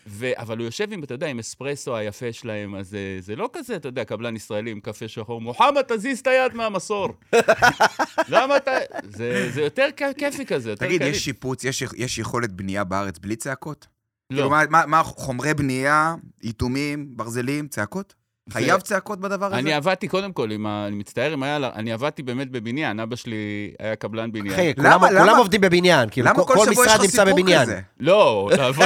ו- 0.07 0.31
אבל 0.37 0.57
הוא 0.57 0.65
יושב 0.65 0.93
עם, 0.93 1.03
אתה 1.03 1.13
יודע, 1.13 1.27
עם 1.27 1.39
אספרסו 1.39 1.95
היפה 1.95 2.33
שלהם, 2.33 2.75
אז 2.75 2.95
אה, 2.95 3.17
זה 3.19 3.35
לא 3.35 3.49
כזה, 3.53 3.75
אתה 3.75 3.87
יודע, 3.87 4.03
קבלן 4.03 4.35
ישראלי 4.35 4.71
עם 4.71 4.79
קפה 4.79 5.07
שחור, 5.07 5.41
מוחמד, 5.41 5.81
תזיז 5.87 6.19
את 6.19 6.27
היד 6.27 6.53
מהמסור. 6.53 7.09
למה 8.29 8.57
אתה... 8.57 8.71
זה 9.03 9.49
זה 9.53 9.61
יותר 9.61 9.87
כיפי 10.17 10.45
כזה, 10.45 10.69
יותר 10.69 10.85
תגיד, 10.85 11.01
קליט. 11.01 11.15
יש 11.15 11.25
שיפוץ, 11.25 11.63
יש- 11.63 11.83
יש 11.95 12.17
יכולת 12.19 12.51
בנייה 12.51 12.83
בארץ 12.83 13.19
בלי 13.19 13.35
צעקות? 13.35 13.87
לא. 14.29 14.35
כאילו, 14.35 14.49
מה- 14.49 14.63
מה- 14.69 14.85
מה, 14.85 15.03
חומרי 15.03 15.53
בנייה, 15.53 16.15
איתומים, 16.43 17.17
ברזלים, 17.17 17.67
צעקות? 17.67 18.13
חייב 18.49 18.79
צעקות 18.81 19.19
בדבר 19.19 19.45
הזה? 19.45 19.55
אני 19.57 19.73
עבדתי 19.73 20.07
קודם 20.07 20.33
כל, 20.33 20.51
עם 20.51 20.65
ה... 20.65 20.87
אני 20.87 20.95
מצטער 20.95 21.33
אם 21.33 21.43
היה... 21.43 21.57
אני 21.75 21.91
עבדתי 21.93 22.23
באמת 22.23 22.51
בבניין, 22.51 22.99
אבא 22.99 23.15
שלי 23.15 23.35
היה 23.79 23.95
קבלן 23.95 24.31
בניין. 24.31 24.53
אחי, 24.53 24.73
למה- 24.77 24.99
כולם- 24.99 25.13
למה- 25.13 25.19
כולם 25.25 25.37
עובדים 25.37 25.61
בבניין, 25.61 26.09
כאילו, 26.11 26.27
למה 26.27 26.43
כל 26.45 26.65
משרד 26.71 27.01
נמצא 27.01 27.25
בבניין. 27.25 27.61
כזה? 27.63 27.79
לא, 27.99 28.49
לעבוד. 28.57 28.85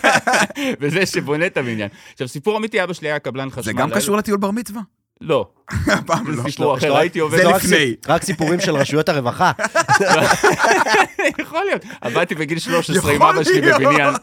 וזה 0.80 1.06
שבונה 1.06 1.46
את 1.46 1.56
הבניין. 1.56 1.88
עכשיו, 2.12 2.28
סיפור 2.28 2.56
אמיתי, 2.58 2.82
אבא 2.82 2.92
שלי 2.92 3.08
היה 3.08 3.18
קבלן 3.18 3.50
חשמל. 3.50 3.62
זה 3.62 3.72
גם 3.72 3.90
קשור 3.90 4.16
לטיול 4.16 4.38
בר 4.38 4.50
מצווה? 4.50 4.80
לא, 5.20 5.48
הפעם 5.86 6.32
זה 6.34 6.42
לא. 6.42 6.50
סיפור 6.50 6.76
יש 6.76 6.84
אחר, 6.84 6.96
הייתי 6.96 7.18
עובד... 7.18 7.36
זה 7.36 7.44
לא 7.44 7.48
רק 7.48 7.64
לפני. 7.64 7.94
רק 8.08 8.22
סיפורים 8.22 8.60
של 8.60 8.76
רשויות 8.76 9.08
הרווחה. 9.08 9.52
יכול 11.40 11.64
להיות. 11.64 11.82
עבדתי 12.00 12.34
בגיל 12.34 12.58
13 12.58 13.12
עם 13.12 13.22
אבא 13.22 13.44
שלי. 13.44 13.60
בבניין. 13.60 14.14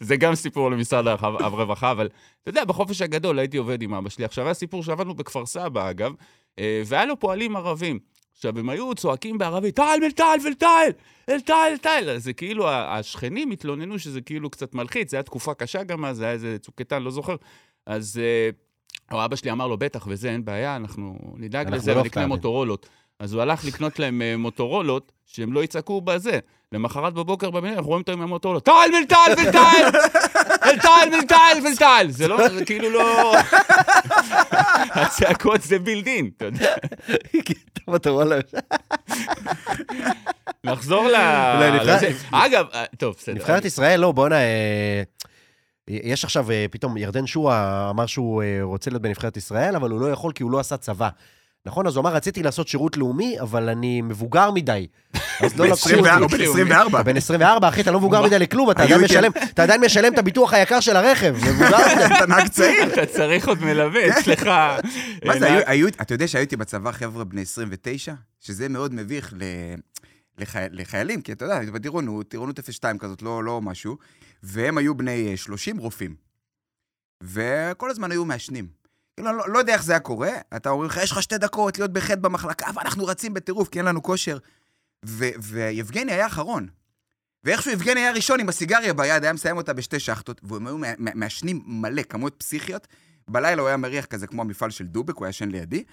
זה 0.00 0.16
גם 0.16 0.34
סיפור 0.34 0.70
למשרד 0.70 1.06
הרווחה, 1.22 1.90
אבל 1.90 2.08
אתה 2.42 2.50
יודע, 2.50 2.64
בחופש 2.64 3.02
הגדול 3.02 3.38
הייתי 3.38 3.56
עובד 3.56 3.82
עם 3.82 3.94
אבא 3.94 4.08
שלי. 4.08 4.24
עכשיו, 4.24 4.44
היה 4.44 4.54
סיפור 4.54 4.82
שעבדנו 4.82 5.14
בכפר 5.14 5.46
סבא, 5.46 5.90
אגב, 5.90 6.12
אה, 6.58 6.82
והיה 6.86 7.06
לו 7.06 7.18
פועלים 7.18 7.56
ערבים. 7.56 7.98
עכשיו, 8.36 8.58
הם 8.58 8.68
היו 8.68 8.94
צועקים 8.94 9.38
בערבית, 9.38 9.76
טל 9.76 9.98
ולטל 10.02 10.36
ולטל, 10.44 10.90
אלטל, 11.28 11.54
אלטל. 11.72 12.10
אז 12.10 12.24
זה 12.24 12.32
כאילו, 12.32 12.68
השכנים 12.68 13.50
התלוננו 13.50 13.98
שזה 13.98 14.20
כאילו 14.20 14.50
קצת 14.50 14.74
מלחיץ, 14.74 15.10
זו 15.10 15.16
הייתה 15.16 15.26
תקופה 15.26 15.54
קשה 15.54 15.82
גם 15.82 16.04
אז, 16.04 16.16
זה 16.16 16.24
היה 16.24 16.32
איזה 16.32 16.56
צוק 16.60 16.80
איתן, 16.80 17.02
לא 17.02 17.10
זוכר. 17.10 17.36
אז 17.86 18.20
אה, 18.22 18.50
או 19.12 19.24
אבא 19.24 19.36
שלי 19.36 19.50
אמר 19.50 19.66
לו, 19.66 19.78
בטח, 19.78 20.06
וזה, 20.08 20.30
אין 20.30 20.44
בעיה, 20.44 20.76
אנחנו 20.76 21.18
נדאג 21.36 21.66
אנחנו 21.66 21.76
לזה 21.76 21.94
לא 21.94 21.96
ונקנה 21.96 22.06
אופתענו." 22.06 22.28
מוטורולות. 22.28 22.88
אז 23.18 23.32
הוא 23.32 23.42
הלך 23.42 23.64
לקנות 23.64 23.98
להם 23.98 24.22
אה, 24.22 24.36
מוטורולות, 24.36 25.12
שהם 25.26 25.52
לא 25.52 25.64
יצעקו 25.64 26.00
בזה. 26.00 26.38
למחרת 26.72 27.14
בבוקר 27.14 27.50
בבניין, 27.50 27.74
אנחנו 27.74 27.88
רואים 27.88 28.00
אותם 28.00 28.12
עם 28.12 28.22
המוטורולות, 28.22 28.64
טל 28.64 28.72
ולטל 28.98 29.16
ולטל! 29.38 29.98
ולטל 30.66 31.08
ולטל 31.12 31.58
ולטל! 31.64 32.06
זה 32.08 32.28
לא, 32.28 32.48
זה 32.48 32.64
כאילו 32.64 32.90
לא... 32.90 33.34
הצעקות 35.00 35.62
זה 35.62 35.78
בילדין, 35.78 36.30
אתה 36.36 36.44
יודע. 36.44 36.74
להם. 38.24 38.40
נחזור 40.64 41.08
ל... 41.08 41.14
אגב, 42.30 42.66
אה, 42.74 42.84
טוב, 42.98 43.14
בסדר. 43.18 43.34
נבחרת 43.34 43.64
ישראל, 43.64 44.00
לא, 44.00 44.12
בואנה, 44.12 44.36
אה, 44.36 45.02
יש 45.88 46.24
עכשיו, 46.24 46.50
אה, 46.50 46.66
פתאום 46.70 46.96
ירדן 46.96 47.26
שועה 47.26 47.90
אמר 47.90 48.06
שהוא 48.06 48.42
אה, 48.42 48.58
רוצה 48.62 48.90
להיות 48.90 49.02
בנבחרת 49.02 49.36
ישראל, 49.36 49.76
אבל 49.76 49.90
הוא 49.90 50.00
לא 50.00 50.06
יכול 50.06 50.32
כי 50.32 50.42
הוא 50.42 50.50
לא 50.50 50.58
עשה 50.60 50.76
צבא. 50.76 51.08
נכון? 51.66 51.86
אז 51.86 51.96
הוא 51.96 52.02
אמר, 52.02 52.14
רציתי 52.14 52.42
לעשות 52.42 52.68
שירות 52.68 52.96
לאומי, 52.96 53.40
אבל 53.40 53.68
אני 53.68 54.02
מבוגר 54.02 54.50
מדי. 54.50 54.86
אז 55.44 55.58
לא 55.58 55.66
לקחו 55.66 55.88
ב-24, 55.88 56.10
הוא 56.10 56.22
אותי. 56.22 56.36
בן 56.36 56.42
24. 56.44 57.00
אתה 57.00 57.02
בן 57.02 57.16
24, 57.16 57.68
אחי, 57.68 57.80
אתה 57.80 57.90
לא 57.90 57.98
מבוגר 57.98 58.22
מדי 58.22 58.38
לכלום, 58.38 58.70
אתה 58.70 58.82
עדיין 58.82 59.00
משלם, 59.00 59.30
אתה 59.54 59.62
עדיין 59.62 59.84
משלם 59.84 60.12
את 60.12 60.18
הביטוח 60.18 60.52
היקר 60.52 60.80
של 60.80 60.96
הרכב, 60.96 61.36
מבוגר 61.36 61.78
מדי. 61.94 62.14
אתה 62.16 62.26
נהג 62.26 62.48
צעיר. 62.48 62.92
אתה 62.92 63.06
צריך 63.06 63.48
עוד 63.48 63.62
מלווה, 63.62 64.00
יש 64.00 64.28
לך... 64.28 64.50
מה 65.24 65.38
זה, 65.38 65.48
אה, 65.48 65.88
אתה 65.88 66.14
יודע 66.14 66.28
שהייתי 66.28 66.56
בצבא 66.56 66.92
חבר'ה 66.92 67.24
בני 67.24 67.42
29? 67.42 68.14
שזה 68.40 68.68
מאוד 68.68 68.94
מביך 68.94 69.32
ל... 69.36 69.42
לחי... 70.38 70.66
לחיילים, 70.70 71.22
כי 71.22 71.32
אתה 71.32 71.44
יודע, 71.44 71.60
בטירונות, 71.70 72.28
טירונות 72.28 72.60
02 72.70 72.98
כזאת, 72.98 73.22
לא, 73.22 73.44
לא 73.44 73.60
משהו, 73.60 73.98
והם 74.42 74.78
היו 74.78 74.94
בני 74.94 75.30
אה, 75.30 75.36
30 75.36 75.78
רופאים. 75.78 76.14
וכל 77.22 77.90
הזמן 77.90 78.10
היו 78.10 78.24
מעשנים. 78.24 78.68
כאילו, 79.16 79.32
לא, 79.32 79.48
לא 79.48 79.58
יודע 79.58 79.72
איך 79.74 79.82
זה 79.82 79.92
היה 79.92 80.00
קורה, 80.00 80.30
אתה 80.56 80.70
אומר 80.70 80.86
לך, 80.86 80.96
יש 81.02 81.12
לך 81.12 81.22
שתי 81.22 81.38
דקות 81.38 81.78
להיות 81.78 81.92
בחטא 81.92 82.20
במחלקה, 82.20 82.66
ואנחנו 82.74 83.06
רצים 83.06 83.34
בטירוף, 83.34 83.68
כי 83.68 83.78
אין 83.78 83.86
לנו 83.86 84.02
כושר. 84.02 84.38
ו- 85.04 85.28
ויבגני 85.42 86.12
היה 86.12 86.26
אחרון. 86.26 86.68
ואיכשהו 87.44 87.70
יבגני 87.72 88.00
היה 88.00 88.12
ראשון 88.12 88.40
עם 88.40 88.48
הסיגריה 88.48 88.94
ביד, 88.94 89.24
היה 89.24 89.32
מסיים 89.32 89.56
אותה 89.56 89.72
בשתי 89.72 90.00
שחטות, 90.00 90.40
והם 90.44 90.66
היו 90.66 90.78
מע- 90.78 90.92
מע- 90.98 91.10
מעשנים 91.14 91.62
מלא, 91.66 92.02
כמויות 92.02 92.34
פסיכיות, 92.38 92.88
בלילה 93.28 93.62
הוא 93.62 93.68
היה 93.68 93.76
מריח 93.76 94.04
כזה 94.04 94.26
כמו 94.26 94.42
המפעל 94.42 94.70
של 94.70 94.86
דובק, 94.86 95.16
הוא 95.16 95.24
היה 95.24 95.30
ישן 95.30 95.48
לידי, 95.48 95.84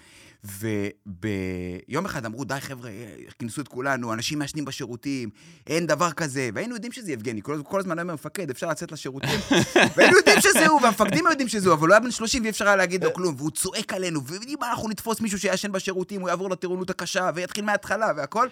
וביום 0.44 2.04
אחד 2.04 2.26
אמרו, 2.26 2.44
די 2.44 2.60
חבר'ה, 2.60 2.90
כינסו 3.38 3.60
את 3.60 3.68
כולנו, 3.68 4.12
אנשים 4.12 4.38
מעשנים 4.38 4.64
בשירותים, 4.64 5.30
אין 5.66 5.86
דבר 5.86 6.12
כזה, 6.12 6.50
והיינו 6.54 6.74
יודעים 6.74 6.92
שזה 6.92 7.12
יבגני, 7.12 7.42
כל, 7.42 7.62
כל 7.68 7.80
הזמן 7.80 7.98
היה 7.98 8.04
מפקד, 8.04 8.50
אפשר 8.50 8.68
לצאת 8.68 8.92
לשירותים, 8.92 9.40
והיינו 9.96 10.16
יודעים 10.16 10.40
שזה 10.40 10.66
הוא, 10.66 10.82
והמפקדים 10.82 11.24
יודעים 11.30 11.48
שזה 11.48 11.68
הוא, 11.68 11.74
אבל 11.74 11.88
הוא 11.88 11.94
היה 11.94 12.00
בן 12.00 12.10
30 12.10 12.42
ואי 12.42 12.50
אפשר 12.50 12.66
היה 12.66 12.76
להגיד 12.76 13.04
לו 13.04 13.14
כלום, 13.14 13.34
והוא 13.38 13.50
צועק 13.50 13.92
עלינו, 13.92 14.26
ואם 14.26 14.58
אנחנו 14.62 14.88
נתפוס 14.88 15.20
מישהו 15.20 15.38
שיעשן 15.38 15.72
בשירותים, 15.72 16.20
הוא 16.20 16.28
יעבור 16.28 16.50
לטירונות 16.50 16.90
הקשה, 16.90 17.30
ויתחיל 17.34 17.64
מההתחלה 17.64 18.12
והכל. 18.16 18.48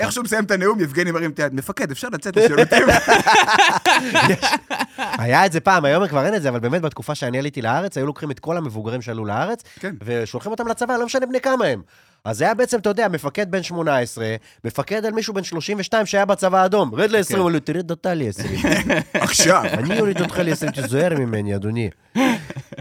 איך 0.00 0.12
שהוא 0.12 0.24
מסיים 0.24 0.44
את 0.44 0.50
הנאום, 0.50 0.80
יבגני 0.80 1.10
מרים 1.10 1.30
את 1.30 1.38
היד, 1.38 1.54
מפקד, 1.54 1.90
אפשר 1.90 2.08
לצאת 2.12 2.36
לשירותים? 2.36 2.86
היה 4.96 5.46
את 5.46 5.52
זה 5.52 5.60
פעם, 5.60 5.84
היום 5.84 6.08
כבר 6.08 6.26
אין 6.26 6.34
את 6.34 6.42
זה, 6.42 6.48
אבל 6.48 6.60
באמת 6.60 6.82
בתקופה 6.82 7.14
שאני 7.14 7.38
עליתי 7.38 7.62
לארץ, 7.62 7.96
היו 7.96 8.06
לוקחים 8.06 8.30
את 8.30 8.38
כל 8.38 8.56
המבוגרים 8.56 9.02
שעלו 9.02 9.24
לארץ, 9.24 9.62
כן. 9.80 9.94
ושולחים 10.04 10.52
אותם 10.52 10.68
לצבא, 10.68 10.96
לא 10.96 11.06
משנה 11.06 11.26
בני 11.26 11.40
כמה 11.40 11.64
הם. 11.66 11.82
אז 12.24 12.38
זה 12.38 12.44
היה 12.44 12.54
בעצם, 12.54 12.78
אתה 12.78 12.90
יודע, 12.90 13.08
מפקד 13.08 13.50
בן 13.50 13.62
18, 13.62 14.36
מפקד 14.64 15.04
על 15.04 15.12
מישהו 15.12 15.34
בן 15.34 15.44
32 15.44 16.06
שהיה 16.06 16.24
בצבא 16.24 16.62
האדום. 16.62 16.94
רד 16.94 17.10
ל-20, 17.10 17.18
הוא 17.30 17.38
אומר 17.38 17.52
לו, 17.52 17.60
תרד 17.60 17.90
אותה 17.90 18.14
ל-20. 18.14 18.68
עכשיו. 19.14 19.62
אני 19.64 20.00
אוריד 20.00 20.20
אותך 20.20 20.38
ל-20, 20.38 20.70
תיזהר 20.70 21.18
ממני, 21.18 21.56
אדוני. 21.56 21.90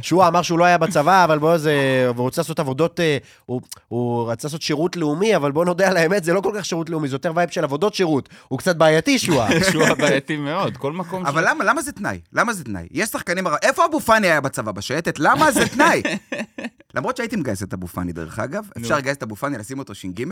שועה 0.01 0.27
אמר 0.27 0.41
שהוא 0.41 0.59
לא 0.59 0.65
היה 0.65 0.77
בצבא, 0.77 1.23
אבל 1.23 1.39
בוא, 1.39 1.57
זה... 1.57 1.73
והוא 2.15 2.23
רוצה 2.23 2.41
לעשות 2.41 2.59
עבודות... 2.59 2.99
אה, 2.99 3.17
הוא, 3.45 3.61
הוא 3.87 4.31
רצה 4.31 4.47
לעשות 4.47 4.61
שירות 4.61 4.95
לאומי, 4.95 5.35
אבל 5.35 5.51
בוא 5.51 5.65
נודה 5.65 5.87
על 5.87 5.97
האמת, 5.97 6.23
זה 6.23 6.33
לא 6.33 6.41
כל 6.41 6.51
כך 6.55 6.65
שירות 6.65 6.89
לאומי, 6.89 7.07
זה 7.07 7.15
יותר 7.15 7.31
vibe 7.35 7.49
של 7.49 7.63
עבודות 7.63 7.93
שירות. 7.93 8.29
הוא 8.47 8.59
קצת 8.59 8.75
בעייתי, 8.75 9.19
שועה. 9.19 9.49
שהוא 9.71 9.83
הבעייתי 9.83 10.37
מאוד, 10.37 10.77
כל 10.77 10.93
מקום 10.93 11.25
אבל 11.25 11.49
למה, 11.49 11.63
למה 11.63 11.81
זה 11.81 11.91
תנאי? 11.91 12.19
למה 12.33 12.53
זה 12.53 12.63
תנאי? 12.63 12.87
יש 12.91 13.09
שחקנים... 13.09 13.47
איפה 13.61 13.85
אבו 13.85 13.99
פאני 13.99 14.27
היה 14.27 14.41
בצבא? 14.41 14.71
בשייטת? 14.71 15.19
למה 15.19 15.51
זה 15.51 15.67
תנאי? 15.67 16.01
למרות 16.95 17.17
שהייתי 17.17 17.35
מגייס 17.35 17.63
את 17.63 17.73
אבו 17.73 17.87
פאני, 17.87 18.11
דרך 18.11 18.39
אגב, 18.39 18.65
אפשר 18.77 18.97
לגייס 18.97 19.17
את 19.17 19.23
אבו 19.23 19.35
פאני, 19.35 19.57
לשים 19.57 19.79
אותו 19.79 19.95
ש"ג, 19.95 20.25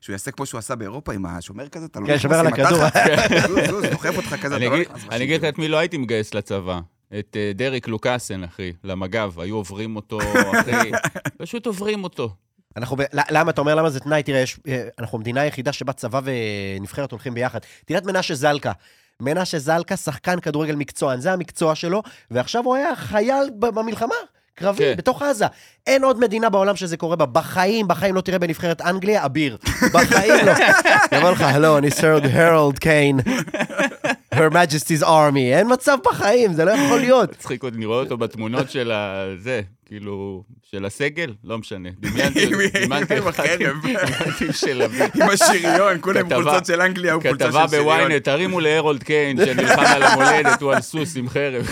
שהוא 0.00 0.14
יעשה 0.14 0.30
כמו 0.30 0.46
שהוא 0.46 0.58
עשה 0.58 0.74
באירופה 0.74 1.12
עם 1.12 1.26
השומר 1.26 1.68
כזה, 1.68 1.86
אתה 1.86 2.00
לא 2.00 2.06
כן, 2.06 2.18
שומר 2.18 2.36
על 2.36 2.46
הכדור. 2.46 2.78
זוז, 3.48 3.70
זוז, 3.70 3.84
דוחף 3.84 4.16
אותך 4.16 4.36
כזה, 4.42 4.56
אני 4.56 4.66
אתה 4.66 4.74
לא 4.76 4.80
נכנס 4.80 5.04
אני 5.10 5.24
אגיד 5.24 5.34
לך 5.34 5.40
בש"ג. 5.42 5.48
את 5.48 5.58
מי 5.58 5.68
לא 5.68 5.76
הייתי 5.76 5.98
מגייס 5.98 6.34
לצבא. 6.34 6.80
את 7.18 7.36
אה, 7.36 7.52
דריק 7.54 7.88
לוקאסן, 7.88 8.44
אחי, 8.44 8.72
למג"ב. 8.84 9.40
היו 9.40 9.56
עוברים 9.56 9.96
אותו, 9.96 10.18
אחי. 10.60 10.90
פשוט 11.38 11.66
עוברים 11.66 12.04
אותו. 12.04 12.30
אנחנו, 12.76 12.96
ב... 12.96 13.02
למה, 13.12 13.50
אתה 13.50 13.60
אומר 13.60 13.74
למה 13.74 13.90
זה 13.90 14.00
תנאי? 14.00 14.22
תראה, 14.22 14.40
יש, 14.40 14.60
אה, 14.68 14.88
אנחנו 14.98 15.18
המדינה 15.18 15.40
היחידה 15.40 15.72
שבה 15.72 15.92
צבא 15.92 16.20
ונבחרת 16.24 17.10
הולכים 17.12 17.34
ביחד. 17.34 17.58
תראה 17.84 17.98
את 17.98 18.06
מנשה 18.06 18.34
זלקה. 18.34 18.72
מנשה 19.22 19.58
זלקה, 19.58 19.96
שחקן 19.96 20.40
כדורגל 20.40 20.74
מקצוען, 20.74 21.20
זה 21.20 21.32
המקצוע 21.32 21.74
שלו, 21.74 22.02
ועכשיו 22.30 22.64
הוא 22.64 22.74
היה 22.74 22.96
חייל 22.96 23.50
במלחמה. 23.58 24.14
קרבי, 24.58 24.78
כן. 24.78 24.94
בתוך 24.96 25.22
עזה. 25.22 25.46
אין 25.86 26.04
עוד 26.04 26.20
מדינה 26.20 26.50
בעולם 26.50 26.76
שזה 26.76 26.96
קורה 26.96 27.16
בה. 27.16 27.26
בחיים, 27.26 27.88
בחיים 27.88 28.14
לא 28.14 28.20
תראה 28.20 28.38
בנבחרת 28.38 28.80
אנגליה 28.80 29.24
אביר. 29.24 29.56
בחיים 29.92 30.46
לא. 30.46 30.52
יבוא 31.18 31.30
לך, 31.30 31.40
הלו, 31.40 31.78
אני 31.78 31.90
סרד 31.90 32.26
הרולד 32.26 32.78
קיין. 32.78 33.20
Her 34.38 34.50
Majesty's 34.52 35.04
Army. 35.04 35.38
אין 35.52 35.72
מצב 35.72 35.98
בחיים, 36.04 36.52
זה 36.52 36.64
לא 36.64 36.70
יכול 36.70 37.00
להיות. 37.00 37.30
מצחיק 37.30 37.64
אני 37.64 37.84
רואה 37.84 37.98
אותו 37.98 38.16
בתמונות 38.16 38.70
של 38.70 38.90
ה... 38.92 39.24
זה, 39.38 39.60
כאילו, 39.88 40.42
של 40.70 40.84
הסגל? 40.84 41.32
לא 41.44 41.58
משנה. 41.58 41.88
דמיינתי, 42.00 42.46
דמיינתי 42.86 43.16
עם 43.18 43.28
החרב. 43.28 43.58
דמיינתי 43.82 44.52
של 44.52 44.82
אביב. 44.82 45.02
עם 45.22 45.30
השריון, 45.30 45.96
כולם 46.00 46.20
עם 46.20 46.26
כתבה- 46.28 46.42
חולצות 46.42 46.66
של 46.66 46.80
אנגליה, 46.80 47.12
הוא 47.12 47.22
חולצה 47.22 47.44
של 47.44 47.50
כתבה 47.50 47.68
שריון. 47.68 47.84
בוויינט, 47.84 48.24
תרימו 48.24 48.60
להרולד 48.60 49.02
קיין, 49.02 49.44
שנלחם 49.44 49.80
על 49.80 50.02
המולדת, 50.02 50.62
הוא 50.62 50.72
על 50.72 50.80
סוס 50.80 51.16
עם 51.16 51.28
חרב. 51.28 51.66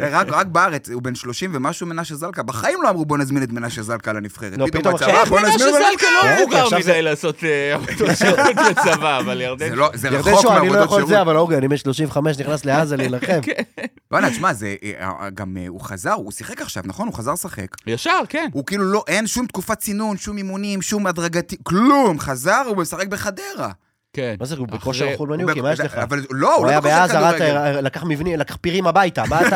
רק, 0.00 0.26
רק 0.30 0.46
בארץ, 0.46 0.90
הוא 0.90 1.02
בן 1.02 1.14
30 1.14 1.50
ומשהו 1.54 1.86
מנשה 1.86 2.14
זלקה, 2.14 2.42
בחיים 2.42 2.78
לא 2.82 2.90
אמרו 2.90 3.04
בוא 3.04 3.18
נזמין 3.18 3.42
את 3.42 3.52
מנשה 3.52 3.82
זלקה 3.82 4.12
לנבחרת. 4.12 4.52
לא, 4.58 4.66
פתאום 4.72 4.94
עכשיו- 4.94 5.26
בוא 5.28 5.40
מנשה 5.40 5.54
נזמין 5.54 5.68
אותו 5.74 5.84
זלקה 5.90 6.06
לא 6.14 6.22
כן, 6.22 6.36
מבוגר 6.42 6.62
עכשיו 6.64 6.82
זה- 6.82 6.90
מדי 6.92 7.02
לעשות 7.02 7.44
אה, 7.44 7.74
עבודות 7.74 8.16
שירות 8.16 8.38
בצבא, 8.70 9.18
אבל 9.18 9.40
ירדן... 9.40 9.68
זה 9.68 9.76
לא- 9.76 9.90
זה 9.94 10.08
ירדן 10.08 10.18
רחוק 10.20 10.42
שואה, 10.42 10.56
אני 10.58 10.66
לא 10.66 10.72
מעבודות 10.72 10.84
יכול 10.86 10.98
את 11.02 11.06
שירות. 11.06 11.08
זה, 11.08 11.20
אבל 11.20 11.36
אורגן, 11.36 11.56
אני 11.56 11.68
בן 11.68 11.76
35, 11.76 12.38
נכנס 12.38 12.64
לעזה 12.64 12.96
להילחם. 12.96 13.40
וואלה, 14.10 14.30
תשמע, 14.30 14.52
זה 14.52 14.74
אה, 15.00 15.30
גם, 15.34 15.56
אה, 15.56 15.64
הוא 15.68 15.80
חזר, 15.80 16.12
הוא 16.12 16.32
שיחק 16.32 16.60
עכשיו, 16.62 16.82
נכון? 16.86 17.06
הוא 17.08 17.14
חזר 17.14 17.32
לשחק. 17.32 17.66
ישר, 17.86 18.20
כן. 18.28 18.48
הוא 18.52 18.66
כאילו 18.66 18.84
לא, 18.84 19.04
אין 19.08 19.26
שום 19.26 19.46
תקופת 19.46 19.78
צינון, 19.78 20.16
שום 20.16 20.36
אימונים, 20.36 20.82
שום 20.82 21.06
הדרגתי, 21.06 21.56
כלום, 21.62 22.20
חזר, 22.20 22.62
הוא 22.68 22.76
משחק 22.76 23.06
בחדרה. 23.06 23.70
כן. 24.12 24.34
מה 24.40 24.46
זה, 24.46 24.56
הוא 24.56 24.68
בכושר 24.68 25.16
חולמניוקי, 25.16 25.60
ב- 25.60 25.62
מה 25.62 25.72
יש 25.72 25.80
לך? 25.80 25.94
אבל 25.94 26.24
לא, 26.30 26.56
הוא 26.56 26.64
לא 26.66 26.70
היה 26.70 26.80
בכושר 26.80 26.96
בעזה, 27.06 27.12
כדורגל. 27.38 27.80
לקח 27.80 28.04
מבנים, 28.04 28.38
לקח 28.38 28.56
פירים 28.60 28.86
הביתה, 28.86 29.22
באת? 29.28 29.52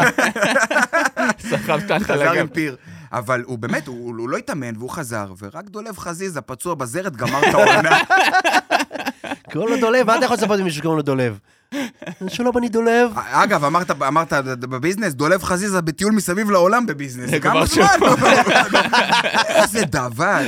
סחב 1.50 1.80
תחת 1.88 2.02
חזר 2.02 2.32
לגב. 2.32 2.40
עם 2.40 2.48
פיר. 2.48 2.76
אבל 3.12 3.42
הוא 3.46 3.58
באמת, 3.58 3.86
הוא, 3.86 4.28
לא 4.28 4.36
התאמן 4.36 4.76
והוא 4.76 4.90
חזר, 4.90 5.32
ורק 5.38 5.64
דולב 5.68 5.98
חזיזה, 5.98 6.40
פצוע 6.40 6.74
בזרת, 6.74 7.16
גמר 7.16 7.48
את 7.48 7.54
העונה. 7.54 7.98
קוראים 9.52 9.74
לו 9.74 9.80
דולב, 9.80 10.06
מה 10.06 10.16
אתה 10.16 10.24
יכול 10.24 10.36
לספר 10.36 10.54
עם 10.54 10.64
מישהו 10.64 10.78
שקוראים 10.78 10.96
לו 10.96 11.02
דולב? 11.02 11.38
שלום, 12.28 12.58
אני 12.58 12.68
דולב. 12.68 13.10
אגב, 13.14 13.64
אמרת, 13.64 13.90
אמרת 13.90 14.32
בביזנס, 14.60 15.14
דולב 15.14 15.42
חזיזה 15.42 15.80
בטיול 15.80 16.12
מסביב 16.12 16.50
לעולם 16.50 16.86
בביזנס. 16.86 17.30
כמה 17.42 17.66
זמן? 17.66 17.86
איזה 19.48 19.84
דבר. 19.84 20.38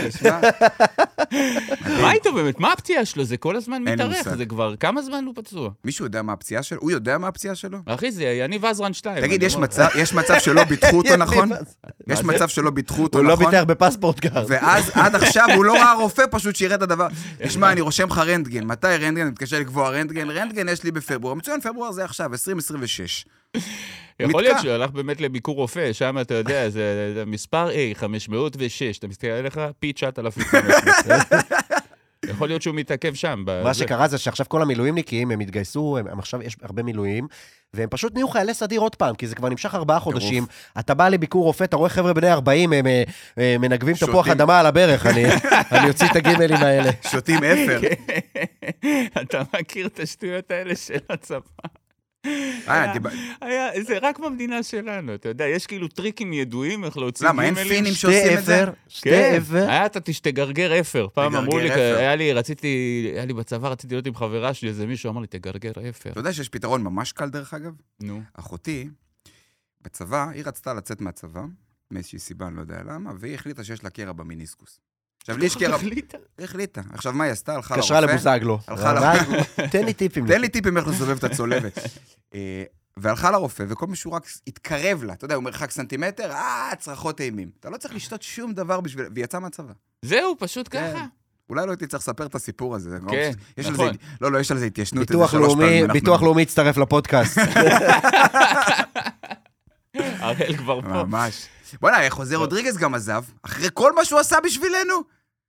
מה 2.02 2.12
איתו 2.12 2.32
באמת? 2.32 2.60
מה 2.60 2.72
הפציעה 2.72 3.04
שלו? 3.04 3.24
זה 3.24 3.36
כל 3.36 3.56
הזמן 3.56 3.82
מתארך. 3.82 4.28
זה 4.36 4.46
כבר... 4.46 4.76
כמה 4.76 5.02
זמן 5.02 5.24
הוא 5.24 5.34
פצוע? 5.36 5.70
מישהו 5.84 6.04
יודע 6.04 6.22
מה 6.22 6.32
הפציעה 6.32 6.62
שלו? 6.62 6.80
הוא 6.80 6.90
יודע 6.90 7.18
מה 7.18 7.28
הפציעה 7.28 7.54
שלו? 7.54 7.78
אחי, 7.86 8.12
זה 8.12 8.24
יניב 8.24 8.64
עזרן 8.64 8.92
2. 8.92 9.20
תגיד, 9.20 9.42
יש 9.42 10.12
מצב, 10.14 10.38
שלא 10.38 10.64
ביטחו 10.64 10.96
אותו 10.96 11.16
נכון? 11.24 11.50
יש? 12.08 12.22
מצב 12.24 12.48
שלא 12.48 12.70
ביטחו 12.70 13.02
אותו 13.02 13.18
הוא 13.18 13.24
לא 13.26 13.32
נכון? 13.32 13.46
ביטח 13.46 13.62
בפספורט 13.62 14.20
קארד. 14.20 14.44
ואז, 14.48 14.90
עד 14.94 15.14
עכשיו, 15.14 15.46
הוא 15.56 15.64
לא 15.64 15.72
ראה 15.82 15.92
רופא, 15.94 16.22
פשוט 16.30 16.56
שירת 16.56 16.72
את 16.78 16.82
הדבר. 16.82 17.08
תשמע, 17.42 17.72
אני 17.72 17.80
רושם 17.80 18.08
לך 18.08 18.18
רנטגן. 18.18 18.64
מתי 18.64 18.86
רנטגן? 18.86 19.20
אני 19.22 19.30
מתקשר 19.30 19.58
לקבוע 19.60 19.90
רנטגן. 19.90 20.30
רנטגן 20.30 20.68
יש 20.68 20.84
לי 20.84 20.90
בפברואר. 21.14 21.34
מצוין, 21.34 21.60
פברואר 21.60 21.92
זה 21.92 22.04
עכשיו, 22.04 22.32
2026. 22.32 23.24
יכול 24.20 24.42
להיות. 24.42 24.58
שהוא 24.62 24.70
הלך 24.70 24.90
באמת 24.90 25.20
לביקור 25.20 25.56
רופא, 25.56 25.92
שם 25.92 26.18
אתה 26.20 26.34
יודע, 26.34 26.68
זה 26.68 27.12
זה 27.14 27.24
מספר 27.26 27.68
A, 27.70 27.94
506, 27.94 28.98
אתה 28.98 29.08
מסתכל 29.08 29.26
עליך, 29.26 29.60
פי 29.78 29.92
9,500. 29.92 30.64
יכול 32.34 32.48
להיות 32.48 32.62
שהוא 32.62 32.74
מתעכב 32.74 33.14
שם. 33.14 33.42
מה 33.46 33.62
בזה. 33.62 33.74
שקרה 33.74 34.08
זה 34.08 34.18
שעכשיו 34.18 34.46
כל 34.48 34.62
המילואימניקים, 34.62 35.30
הם 35.30 35.40
התגייסו, 35.40 35.98
הם, 35.98 36.06
הם 36.08 36.18
עכשיו, 36.18 36.42
יש 36.42 36.56
הרבה 36.62 36.82
מילואים, 36.82 37.26
והם 37.74 37.88
פשוט 37.88 38.14
נהיו 38.14 38.28
חיילי 38.28 38.54
סדיר 38.54 38.80
עוד 38.80 38.94
פעם, 38.94 39.14
כי 39.14 39.26
זה 39.26 39.34
כבר 39.34 39.48
נמשך 39.48 39.74
ארבעה 39.74 40.00
חודשים. 40.00 40.46
אתה 40.78 40.94
בא 40.94 41.08
לביקור 41.08 41.44
רופא, 41.44 41.64
אתה 41.64 41.76
רואה 41.76 41.88
חבר'ה 41.88 42.12
בני 42.12 42.32
40, 42.32 42.72
הם 42.72 42.86
אה, 42.86 43.02
אה, 43.38 43.56
מנגבים 43.58 43.96
תפוח. 43.96 44.28
אדמה 44.28 44.60
על 44.60 44.66
הברך, 44.66 45.06
אני 45.72 45.88
אוציא 45.88 46.06
את 46.10 46.16
הגימלים 46.16 46.56
האלה. 46.62 46.90
שותים 47.10 47.44
אפר. 47.44 47.80
אתה 49.22 49.42
מכיר 49.60 49.86
את 49.86 50.00
השטויות 50.00 50.50
האלה 50.50 50.76
של 50.76 50.98
הצבא? 51.10 51.81
אה, 52.26 52.92
היה, 53.40 53.82
זה 53.82 53.98
רק 54.02 54.18
במדינה 54.18 54.62
שלנו, 54.62 55.14
אתה 55.14 55.28
יודע, 55.28 55.46
יש 55.46 55.66
כאילו 55.66 55.88
טריקים 55.88 56.32
ידועים 56.32 56.84
איך 56.84 56.96
להוציא 56.96 57.28
למה, 57.28 57.44
אין 57.44 57.54
גימלים. 57.54 57.72
פינים 57.72 57.94
שעושים 57.94 58.38
את 58.38 58.44
זה? 58.44 58.64
שתי 58.88 59.10
כן, 59.10 59.38
אפר. 59.42 59.68
היה 59.70 59.86
אתה 59.86 60.00
תגרגר 60.00 60.80
אפר. 60.80 61.08
פעם 61.14 61.36
אמרו 61.36 61.58
לי. 61.58 61.72
היה 61.72 62.16
לי, 62.16 62.32
רציתי, 62.32 63.10
היה 63.14 63.24
לי 63.24 63.32
בצבא, 63.32 63.68
רציתי 63.68 63.94
להיות 63.94 64.06
עם 64.06 64.14
חברה 64.14 64.54
שלי, 64.54 64.68
איזה 64.68 64.86
מישהו 64.86 65.10
אמר 65.10 65.20
לי, 65.20 65.26
תגרגר 65.26 65.72
אפר. 65.90 66.10
אתה 66.10 66.20
יודע 66.20 66.32
שיש 66.32 66.48
פתרון 66.48 66.82
ממש 66.82 67.12
קל, 67.12 67.28
דרך 67.28 67.54
אגב? 67.54 67.72
נו. 68.00 68.22
אחותי, 68.34 68.88
בצבא, 69.80 70.28
היא 70.30 70.42
רצתה 70.46 70.74
לצאת 70.74 71.00
מהצבא, 71.00 71.42
מאיזושהי 71.90 72.18
סיבה, 72.18 72.46
אני 72.46 72.56
לא 72.56 72.60
יודע 72.60 72.82
למה, 72.82 73.12
והיא 73.18 73.34
החליטה 73.34 73.64
שיש 73.64 73.84
לה 73.84 73.90
קרע 73.90 74.12
במיניסקוס. 74.12 74.80
עכשיו, 75.22 75.38
לי 75.38 75.46
יש 75.46 75.56
קרע... 75.56 75.74
החליטה? 75.76 76.18
היא 76.38 76.44
החליטה. 76.44 76.80
עכשיו, 76.92 77.12
מה 77.12 77.24
היא 77.24 77.32
עשתה? 77.32 77.54
הלכה 77.54 77.76
לרופא. 77.76 77.94
התקשרה 77.94 78.00
לבוזגלו. 78.00 78.58
הלכה 78.66 78.94
מה- 78.94 79.14
תן 79.70 79.84
לי 79.84 79.92
טיפים. 79.92 80.26
תן 80.26 80.40
לי 80.40 80.48
טיפים 80.48 80.76
איך 80.76 80.88
לסובב 80.88 81.16
את 81.16 81.24
הצולבת. 81.24 81.78
אה, 82.34 82.62
והלכה 82.96 83.30
לרופא, 83.30 83.64
וכל 83.68 83.86
מי 83.86 83.96
שהוא 83.96 84.12
רק 84.12 84.26
התקרב 84.46 85.04
לה, 85.04 85.12
אתה 85.12 85.24
יודע, 85.24 85.34
הוא 85.34 85.44
מרחק 85.44 85.70
סנטימטר, 85.70 86.32
אה, 86.32 86.70
צרחות 86.78 87.20
אימים. 87.20 87.50
אתה 87.60 87.70
לא 87.70 87.76
צריך 87.76 87.94
לשתות 87.94 88.22
שום 88.22 88.52
דבר 88.52 88.80
בשביל... 88.80 89.06
והיא 89.14 89.24
יצאה 89.24 89.40
מהצבא. 89.40 89.72
זהו, 90.02 90.36
פשוט 90.38 90.68
כן. 90.70 90.92
ככה. 90.94 91.06
אולי 91.50 91.66
לא 91.66 91.70
הייתי 91.70 91.86
צריך 91.86 92.02
לספר 92.02 92.26
את 92.26 92.34
הסיפור 92.34 92.74
הזה. 92.74 92.98
כן, 93.10 93.30
נכון. 93.58 93.92
זה, 93.92 93.98
לא, 94.20 94.32
לא, 94.32 94.38
יש 94.38 94.50
על 94.50 94.58
זה 94.58 94.66
התיישנות 94.66 95.08
ביטוח 95.92 96.22
לאומי 96.22 96.42
הצטרף 96.42 96.76
לפודקאסט. 96.76 97.38
הראל 100.20 100.56
כבר 100.56 100.80
פה. 100.80 100.88
ממש. 100.88 101.46
בוא'נה, 101.80 102.10
חוזה 102.10 102.36
רודריגז 102.36 102.78
גם 102.78 102.94
עזב, 102.94 103.22
אחרי 103.42 103.68
כל 103.74 103.92
מה 103.94 104.04
שהוא 104.04 104.20
עשה 104.20 104.36
בשבילנו. 104.44 104.94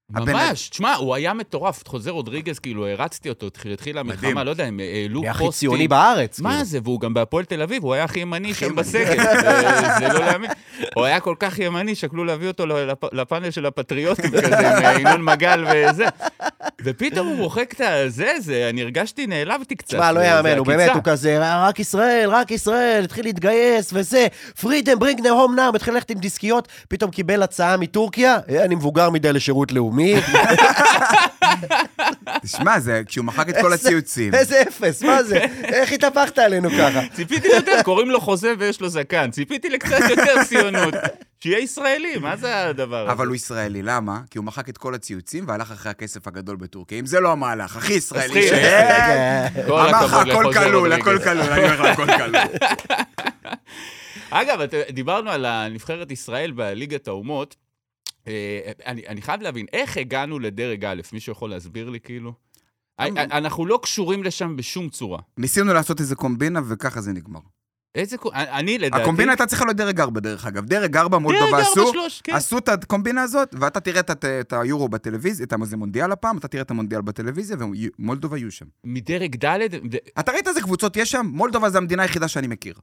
ממש, 0.10 0.70
תשמע, 0.70 0.94
הוא 0.96 1.16
היה 1.16 1.34
מטורף. 1.34 1.88
חוזר 1.88 2.12
רודריגז, 2.12 2.60
כאילו, 2.60 2.88
הרצתי 2.88 3.30
אותו, 3.30 3.48
התחילה. 3.74 4.00
המלחמה, 4.00 4.44
לא 4.44 4.50
יודע, 4.50 4.66
הם 4.66 4.80
העלו 4.80 5.22
מי 5.22 5.28
פוסטים. 5.28 5.48
הכי 5.48 5.58
ציוני 5.58 5.88
בארץ. 5.88 6.40
מה 6.40 6.50
כאילו. 6.50 6.66
זה, 6.66 6.80
והוא 6.84 7.00
גם 7.00 7.14
בהפועל 7.14 7.46
תל 7.46 7.62
אביב, 7.62 7.84
הוא 7.84 7.94
היה 7.94 8.04
הכי 8.04 8.20
ימני 8.20 8.54
שם. 8.54 8.76
בסגל, 8.76 9.24
זה- 10.00 10.08
לא 10.14 10.20
להאמין. 10.20 10.52
הוא 10.96 11.06
היה 11.06 11.20
כל 11.20 11.36
כך 11.40 11.60
ימני, 11.60 11.96
שקלו 11.96 12.24
להביא 12.26 12.48
אותו 12.48 12.66
לפ- 12.66 13.14
לפאנל 13.14 13.52
של 13.52 13.66
הפטריוטים 13.66 14.32
כזה, 14.32 14.48
עם 14.78 14.86
אה, 14.86 15.00
ינון 15.00 15.24
מגל 15.26 15.66
וזה. 15.74 16.06
ופתאום 16.84 17.28
הוא 17.28 17.36
מוחק 17.36 17.74
את 17.74 17.82
הזה, 17.82 18.34
זה, 18.40 18.68
אני 18.70 18.82
הרגשתי, 18.82 19.28
נעלבתי 19.28 19.76
קצת. 19.76 19.88
תשמע, 19.88 20.12
לא 20.12 20.20
יאמן, 20.20 20.58
הוא 20.58 20.68
באמת. 20.68 20.92
הוא 20.94 21.02
כזה, 21.04 21.38
רק 21.68 21.80
ישראל, 21.80 22.30
רק 22.30 22.52
ישראל, 22.52 23.04
התחיל 23.04 23.26
להתגייס 23.26 23.90
וזה, 23.94 24.28
freedom, 24.60 25.00
bring 25.00 25.20
them 25.20 25.26
home 25.26 25.58
now, 25.58 25.76
התחיל 25.76 25.94
ללכת 25.94 26.10
עם 26.10 26.18
דיסקיות, 26.18 26.68
פתאום 26.88 27.12
קיבל 27.12 27.44
הצעה 27.44 27.78
מטורקיה, 27.78 28.38
"אה, 28.50 28.64
אני 28.66 28.76
מבוגר 28.76 29.10
מדי 29.10 29.34
לשירות 29.34 29.72
לאומי, 29.72 30.16
תשמע, 32.44 32.80
זה 32.80 33.02
כשהוא 33.06 33.26
מחק 33.26 33.50
את 33.50 33.56
כל 33.62 33.74
הציוצים. 33.74 34.34
איזה 34.36 34.62
אפס, 34.62 35.04
מה 35.04 35.24
זה? 35.24 35.40
איך 35.64 35.92
התהפכת 35.92 36.38
עלינו 36.40 36.70
ככה? 36.70 37.02
ציפיתי 37.14 37.48
יותר, 37.48 37.82
קוראים 37.84 38.10
לו 38.10 38.22
חוזה 38.22 38.54
ויש 38.60 38.82
לו 38.82 38.90
זקן. 38.90 39.32
ציפיתי 39.32 39.70
לקצת 39.70 40.00
יותר 40.10 40.44
ציונות. 40.44 40.94
שיהיה 41.44 41.60
ישראלי, 41.60 42.18
מה 42.18 42.36
זה 42.38 42.68
הדבר 42.68 43.04
הזה? 43.04 43.12
אבל 43.12 43.28
הוא 43.28 43.36
ישראלי, 43.36 43.82
למה? 43.82 44.22
כי 44.30 44.38
הוא 44.38 44.46
מחק 44.46 44.70
את 44.70 44.78
כל 44.78 44.96
הציוצים 44.96 45.48
והלך 45.48 45.72
אחרי 45.72 45.92
הכסף 45.92 46.28
הגדול 46.28 46.56
בטורקיה. 46.56 47.00
אם 47.00 47.06
זה 47.06 47.20
לא 47.20 47.32
המהלך, 47.32 47.76
הכי 47.76 47.94
ישראלי. 47.94 48.52
רגע, 48.52 49.48
כל 49.68 49.80
אמר 49.80 50.06
לך, 50.06 50.14
הכל 50.14 50.54
כלול, 50.54 50.94
הכל. 50.94 51.20
כלול, 51.20 51.42
אני 51.42 51.64
אומר 51.64 51.92
לך, 51.92 52.00
הכל 52.00 52.06
כלול. 52.18 52.36
אגב, 54.42 54.60
דיברנו 54.90 55.30
על 55.32 55.46
הנבחרת 55.46 56.12
ישראל 56.12 56.52
בליגת 56.52 57.08
האומות. 57.08 57.56
אה, 58.28 58.72
אני, 58.86 59.22
חייב 59.22 59.42
להבין, 59.42 59.66
איך 59.74 59.98
הגענו 59.98 60.40
לדרג 60.40 60.86
א'? 60.86 61.02
מישהו 61.14 61.32
יכול 61.32 61.50
להסביר 61.50 61.90
לי, 61.90 62.00
כאילו? 62.00 62.34
אה, 63.00 63.08
אנחנו 63.18 63.66
לא 63.66 63.80
קשורים 63.84 64.24
לשם 64.24 64.56
בשום 64.56 64.90
צורה. 64.90 65.20
ניסינו 65.38 65.74
לעשות 65.74 66.00
איזה 66.00 66.16
קומבינה 66.16 66.62
וככה 66.70 67.02
זה 67.02 67.14
נגמר. 67.14 67.40
איזה... 67.96 68.18
קו- 68.18 68.30
אני 68.34 68.78
לדעתי... 68.78 69.02
הקומבינה 69.04 69.32
הייתה 69.32 69.46
צריכה 69.46 69.66
להיות 69.66 69.78
דרג 69.78 70.00
4 70.00 70.20
דרך 70.20 70.46
אגב. 70.46 70.66
דרג 70.66 70.98
4 70.98 71.18
דרג 71.18 71.22
מולדובה 71.24 71.46
ארבע, 71.46 71.60
עשו, 71.60 71.92
כן. 72.24 72.36
עשו 72.36 72.58
את 72.58 72.70
הקומבינה 72.70 73.22
הזאת, 73.24 73.56
ואתה 73.60 73.80
תראה 73.80 74.00
את, 74.00 74.54
היורו 74.54 74.90
בטלוויזיה, 74.90 75.44
את 75.44 75.54
זה 75.64 75.78
מונדיאל 75.78 76.12
הפעם, 76.12 76.38
אתה 76.38 76.48
תראה 76.48 76.62
את 76.62 76.72
המונדיאל 76.72 77.02
בטלוויזיה, 77.02 77.58
ומולדובה 78.00 78.38
יהיו 78.38 78.52
שם. 78.52 78.66
מדרג 78.84 79.46
ד', 79.46 79.58
ד- 79.96 79.98
אתה 80.20 80.32
ראית 80.32 80.48
איזה 80.48 80.62
קבוצות 80.62 80.98
יש 80.98 81.12
שם? 81.12 81.26
מולדובה 81.34 81.70
זה 81.70 81.78
המדינה 81.78 82.02
היחידה 82.02 82.28
שאני 82.28 82.48
מכיר. 82.48 82.74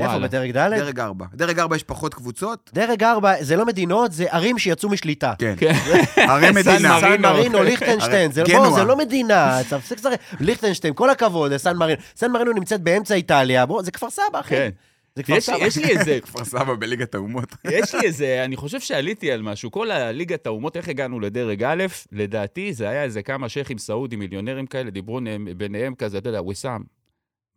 איפה, 0.00 0.12
וואלה. 0.12 0.28
בדרג 0.28 0.50
ד'? 0.50 0.70
דרג 0.78 1.00
4. 1.00 1.26
דרג 1.34 1.58
4 1.58 1.76
יש 1.76 1.82
פחות 1.82 2.14
קבוצות. 2.14 2.70
דרג 2.74 3.02
4 3.02 3.34
זה 3.40 3.56
לא 3.56 3.66
מדינות, 3.66 4.12
זה 4.12 4.26
ערים 4.30 4.58
שיצאו 4.58 4.88
משליטה. 4.88 5.32
כן. 5.38 5.54
כן. 5.58 5.72
סן 6.16 6.54
מדינה. 6.54 7.00
סן 7.00 7.20
מרינו, 7.20 7.62
ליכטנשטיין, 7.62 8.32
זה 8.32 8.42
גנואה. 8.48 8.68
בוא, 8.68 8.78
זה 8.78 8.84
לא 8.84 8.96
מדינה, 8.96 9.60
תפסיק 9.70 9.98
לשחק. 9.98 10.20
ליכטנשטיין, 10.40 10.94
כל 10.94 11.10
הכבוד, 11.10 11.56
סן 11.56 11.76
מרינו. 11.76 12.00
סן 12.16 12.30
מרינו 12.30 12.52
נמצאת 12.52 12.80
באמצע 12.80 13.14
איטליה, 13.14 13.66
בוא, 13.66 13.82
זה 13.82 13.90
כפר 13.90 14.10
סבא, 14.10 14.40
אחי. 14.40 14.54
כן. 14.54 14.70
זה 15.16 15.22
כפר 15.22 15.34
יש 15.36 15.48
לי- 15.48 15.56
סבא. 15.56 15.66
יש 15.66 15.76
לי 15.76 15.98
איזה... 15.98 16.18
כפר 16.24 16.44
סבא 16.44 16.74
בליגת 16.74 17.14
האומות. 17.14 17.54
יש 17.70 17.94
לי 17.94 18.00
איזה, 18.04 18.42
אני 18.44 18.56
חושב 18.56 18.80
שעליתי 18.80 19.32
על 19.32 19.42
משהו. 19.42 19.70
כל 19.70 19.90
הליגת 19.90 20.46
האומות, 20.46 20.76
איך 20.76 20.88
הגענו 20.88 21.20
לדרג 21.20 21.62
א', 21.64 21.84
לדעתי 22.12 22.72
זה 22.72 22.88
היה 22.88 23.02
איזה 23.02 23.22
כמה 23.22 23.48
שייחים 23.48 23.78
סעודים, 23.78 24.18
מיליונרים 24.18 24.66
כאלה, 24.66 24.90
דיברו 24.90 25.20
ביניהם 25.56 25.94
כזה, 25.94 26.18
אתה 26.18 26.28
יודע, 26.28 26.42
וויסאם, 26.42 26.80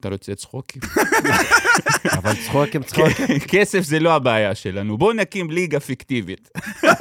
אתה 0.02 0.10
לא 0.10 0.16
יוצא 0.16 0.36
צחוקים. 0.36 0.82
אבל 2.18 2.34
צחוקים, 2.46 2.84
צחוקים. 2.84 3.40
כסף 3.48 3.82
זה 3.82 4.00
לא 4.00 4.14
הבעיה 4.16 4.56
שלנו, 4.56 4.98
בואו 4.98 5.14
נקים 5.14 5.52
ליגה 5.52 5.80
פיקטיבית. 5.80 6.50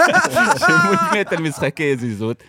שמותנית 0.67 1.33
על 1.33 1.43
משחקי 1.43 1.97
זיזות. 1.97 2.43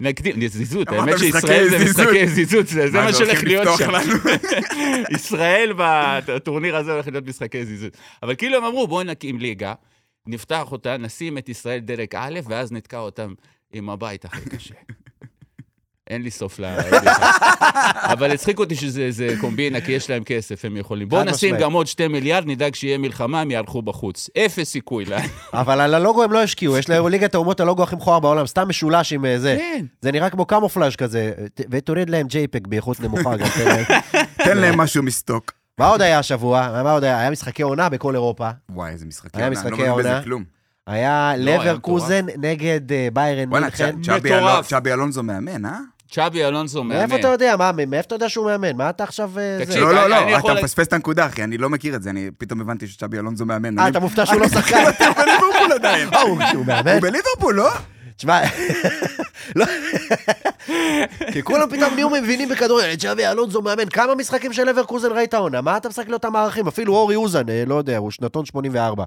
נקדים, 0.00 0.48
זיזות, 0.48 0.88
האמת 0.88 1.18
שישראל 1.18 1.68
זה. 1.68 1.84
משחקי 1.84 2.26
זיזות, 2.26 2.66
זה 2.66 2.90
מה, 2.92 3.12
שהולך 3.12 3.44
להיות 3.44 3.78
שם. 3.78 3.92
ישראל 5.16 5.72
בטורניר 5.76 6.76
הזה 6.76 6.92
הולך 6.92 7.08
להיות 7.08 7.26
משחקי 7.26 7.64
זיזות. 7.64 7.96
אבל 8.22 8.34
כאילו 8.34 8.56
הם 8.56 8.64
אמרו, 8.64 8.86
בואו 8.86 9.02
נקים 9.02 9.38
ליגה, 9.38 9.74
נפתח 10.26 10.72
אותה, 10.72 10.96
נשים 10.96 11.38
את 11.38 11.48
ישראל 11.48 11.78
דרג 11.78 12.14
א', 12.16 12.40
ואז 12.48 12.72
נתקע 12.72 12.98
אותם 12.98 13.34
עם 13.72 13.90
הבית 13.90 14.24
הכי 14.24 14.50
קשה. 14.50 14.74
אין 16.10 16.22
לי 16.22 16.30
סוף 16.30 16.58
לבדיחה. 16.58 17.30
אבל 18.12 18.32
הצחיק 18.32 18.58
אותי 18.58 18.74
שזה 18.74 19.34
קומבינה, 19.40 19.80
כי 19.80 19.92
יש 19.92 20.10
להם 20.10 20.24
כסף, 20.24 20.64
הם 20.64 20.76
יכולים. 20.76 21.08
בואו 21.08 21.24
נשים. 21.24 21.56
גם 21.56 21.72
עוד 21.72 21.86
שתי 21.86 22.08
מיליארד, 22.08 22.44
נדאג 22.46 22.74
שיהיה 22.74 22.98
מלחמה, 22.98 23.40
הם 23.40 23.50
יערכו 23.50 23.82
בחוץ. 23.82 24.30
אפס 24.38 24.68
סיכוי 24.70 25.04
להם. 25.04 25.28
אבל 25.52 25.80
על 25.80 25.94
הלוגו 25.94 26.22
הם 26.22 26.32
לא 26.32 26.42
השקיעו, 26.42 26.76
יש 26.76 26.88
להם 26.88 27.08
ליגת 27.08 27.34
האומות 27.34 27.60
הלוגו 27.60 27.82
הכי 27.82 27.96
מכוער 27.96 28.20
בעולם, 28.20 28.46
סתם 28.46 28.68
משולש 28.68 29.12
עם 29.12 29.24
אה, 29.24 29.38
זה. 29.38 29.56
כן. 29.58 29.84
זה 30.02 30.12
נראה 30.12 30.30
כמו 30.30 30.46
קמופלאז' 30.46 30.96
כזה, 30.96 31.32
ותוריד 31.70 32.10
להם 32.10 32.26
JPEG 32.26 32.68
באיכות 32.68 33.00
נמוכה 33.00 33.36
גם. 33.36 33.46
תן 34.44 34.58
להם. 34.58 34.80
משהו 34.80 35.02
מסטוק. 35.02 35.52
מה 35.78 35.86
עוד 35.86 36.02
היה 36.02 36.18
השבוע? 36.18 36.82
מה 36.82 36.92
עוד 36.92 37.04
היה? 37.04 37.20
היה 37.20 37.30
משחקי 37.30 37.62
עונה 37.62 37.88
בכל 37.88 38.14
אירופה. 38.14 38.50
וואי, 38.70 38.90
איזה 38.92 39.06
משחקי 39.06 39.38
היה 39.38 39.46
עונה, 39.46 39.60
לא 39.60 39.66
משחקי 39.70 39.82
מבין 39.82 39.98
בזה 39.98 40.08
עונה. 40.08 40.44
היה 40.86 41.30
היה 41.30 41.36
לברקוזן 41.36 42.26
נגד 42.38 42.92
אה, 42.92 43.08
ביירן 43.12 43.48
וואלה, 43.48 43.66
מינכן. 43.66 43.84
אלון- 44.26 44.62
צ'אבי 44.62 44.92
אלונזו 44.92 45.22
מאמן, 45.22 45.64
אה? 45.64 45.78
צ'אבי 46.10 46.44
אלונסו 46.44 46.84
מאמן. 46.84 47.00
מאיפה 47.00 47.16
אתה 47.16 47.28
יודע? 47.28 47.56
מה, 47.56 47.70
מאיפה 47.72 48.06
אתה 48.06 48.14
יודע 48.14 48.28
שהוא 48.28 48.46
מאמן? 48.46 48.76
מה 48.76 48.90
אתה 48.90 49.04
עכשיו... 49.04 49.30
אה, 49.38 49.58
תקשיב? 49.64 49.80
לא, 49.82 49.92
לא, 49.94 50.08
לא, 50.08 50.38
אתה 50.38 50.54
מפספס 50.54 50.86
את 50.86 50.92
הנקודה, 50.92 51.26
אחי, 51.26 51.44
אני 51.44 51.58
לא 51.58 51.70
מכיר 51.70 51.94
את 51.96 52.02
זה, 52.02 52.10
אני 52.10 52.30
פתאום 52.38 52.60
הבנתי 52.60 52.86
שצ'אבי 52.86 53.18
אלונזו 53.18 53.46
מאמן. 53.46 53.78
אה, 53.78 53.88
אתה 53.88 54.00
מופתע 54.00 54.26
שהוא 54.26 54.40
לא 54.40 54.48
שחקן? 54.48 54.76
הוא 54.76 55.14
בליברפול 55.14 55.72
עדיין. 55.74 56.08
הוא 56.08 56.42
הוא 56.54 56.66
מאמן? 56.66 56.92
הוא 56.92 57.00
בליברפול, 57.00 57.54
לא? 57.54 57.70
תשמע, 58.16 58.40
לא, 59.56 59.66
כי 61.32 61.42
כולם 61.42 61.70
פתאום 61.70 61.94
נהיו 61.94 62.10
מבינים 62.10 62.48
בכדורגל, 62.48 62.96
צ'אבי 62.96 63.26
אלונזו 63.26 63.62
מאמן, 63.62 63.88
כמה 63.88 64.14
משחקים 64.14 64.52
של 64.52 64.64
לברקוזן 64.64 65.12
ראית 65.12 65.34
העונה? 65.34 65.60
מה 65.60 65.76
אתה 65.76 65.88
משחק 65.88 66.08
לאותם 66.08 66.32
מערכים? 66.32 66.66
אפילו 66.68 66.94
אורי 66.94 67.16
אוזן, 67.16 67.48
אה, 67.48 67.64
לא 67.66 67.74
יודע, 67.74 67.96
הוא 67.96 68.10
שנתון 68.10 68.44
84. 68.44 69.04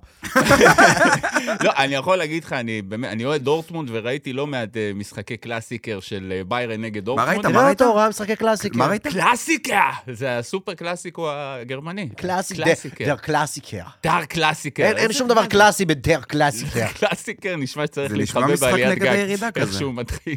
לא, 1.63 1.71
אני 1.77 1.95
יכול 1.95 2.17
להגיד 2.17 2.43
לך, 2.43 2.53
אני 2.53 2.81
באמת, 2.81 3.11
אני 3.11 3.25
אוהד 3.25 3.41
דורטמונד 3.41 3.89
וראיתי 3.91 4.33
לא 4.33 4.47
מעט 4.47 4.77
אה, 4.77 4.91
משחקי 4.95 5.37
קלאסיקר 5.37 5.99
של 5.99 6.33
אה, 6.35 6.41
ביירן 6.47 6.81
נגד 6.81 7.05
דורטמונד. 7.05 7.45
ראית? 7.45 7.45
מה 7.45 7.65
ראית? 7.65 7.81
אותו, 7.81 7.95
ראה 7.95 8.09
משחקי 8.09 8.35
קלאסיקר. 8.35 8.77
מה 8.77 8.87
ראית? 8.87 9.07
קלאסיקה! 9.07 9.89
זה 10.11 10.37
הסופר 10.37 10.73
קלאסיקו 10.73 11.29
הגרמני. 11.31 12.09
קלאסיקר. 12.17 12.63
דר 13.05 13.15
קלאסיקר. 13.15 13.83
דר 14.03 14.25
קלאסיקר. 14.25 14.83
אין 14.83 15.13
שום 15.13 15.27
דבר 15.27 15.41
מה? 15.41 15.47
קלאסי 15.47 15.85
בדר 15.85 16.21
קלאסיקר. 16.21 16.87
קלאסיקר 16.99 17.55
נשמע 17.55 17.85
שצריך 17.85 18.13
להתחבא 18.13 18.55
בעליית 18.55 18.98
נגד 18.99 19.11
גג. 19.11 19.17
הירידה 19.19 19.47
איך 19.47 19.67
כזה. 19.67 19.79
שהוא 19.79 19.93
מתחיל. 19.93 20.35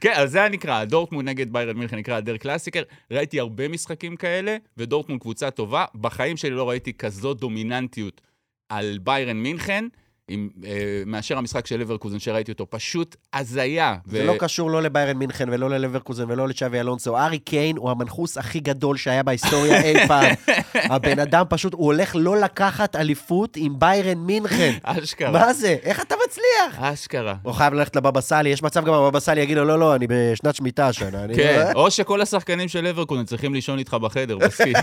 כן, 0.00 0.12
אז 0.16 0.30
זה 0.30 0.48
נקרא, 0.48 0.84
דורטמונד 0.84 1.28
נגד 1.28 1.52
ביירן 1.52 1.76
מינכן 1.76 1.96
נקרא 1.96 2.20
דר 2.20 2.36
קלאסיקר. 2.36 2.82
ראיתי 3.10 3.40
הרבה 3.40 3.68
משחקים 3.68 4.16
כאלה, 4.16 4.56
ודורטמונד 4.76 5.20
קבוצה 5.20 5.50
טובה. 5.50 5.84
בחיים 5.94 6.36
שלי 6.36 6.50
לא 6.50 6.68
ראיתי 6.68 6.92
כזאת 6.92 7.40
דומיננטיות 7.40 8.20
על 8.68 8.98
ביירן 9.02 9.36
מינכן. 9.36 9.84
עם, 10.28 10.48
אה, 10.64 10.70
מאשר 11.06 11.38
המשחק 11.38 11.66
של 11.66 11.80
לברקוזן 11.80 12.18
שראיתי 12.18 12.52
אותו, 12.52 12.66
פשוט 12.70 13.16
הזיה. 13.32 13.96
זה 14.06 14.24
לא 14.24 14.34
קשור 14.38 14.70
לא 14.70 14.82
לביירן 14.82 15.16
מינכן 15.16 15.48
ולא 15.48 15.70
ללברקוזן 15.70 16.24
ולא 16.28 16.48
לצ'אבי 16.48 16.80
אלונסו. 16.80 17.18
הארי 17.18 17.38
קיין 17.38 17.76
הוא 17.76 17.90
המנחוס 17.90 18.38
הכי 18.38 18.60
גדול 18.60 18.96
שהיה 18.96 19.22
בהיסטוריה 19.22 19.82
אי 19.82 20.06
פעם. 20.08 20.34
הבן 20.74 21.18
אדם 21.18 21.44
פשוט, 21.48 21.72
הוא 21.72 21.84
הולך 21.84 22.16
לא 22.18 22.36
לקחת 22.36 22.96
אליפות 22.96 23.56
עם 23.56 23.78
ביירן 23.78 24.18
מינכן. 24.18 24.72
אשכרה. 24.82 25.30
מה 25.30 25.52
זה? 25.52 25.76
איך 25.82 26.02
אתה 26.02 26.14
מצליח? 26.26 26.82
אשכרה. 26.82 27.34
הוא 27.42 27.52
חייב 27.52 27.74
ללכת 27.74 27.96
לבבא 27.96 28.20
סאלי, 28.20 28.48
יש 28.48 28.62
מצב 28.62 28.84
גם 28.84 28.94
הבבא 28.94 29.20
סאלי 29.20 29.40
יגיד 29.40 29.56
לו, 29.56 29.64
לא, 29.64 29.78
לא, 29.78 29.94
אני 29.94 30.06
בשנת 30.08 30.54
שמיטה 30.54 30.88
השנה. 30.88 31.18
כן, 31.36 31.70
לא-" 31.74 31.80
או 31.82 31.90
שכל 31.90 32.20
השחקנים 32.20 32.68
של 32.68 32.84
לברקוזן 32.84 33.24
צריכים 33.24 33.54
לישון 33.54 33.78
איתך 33.78 33.94
בחדר, 33.94 34.38
בסקי. 34.38 34.72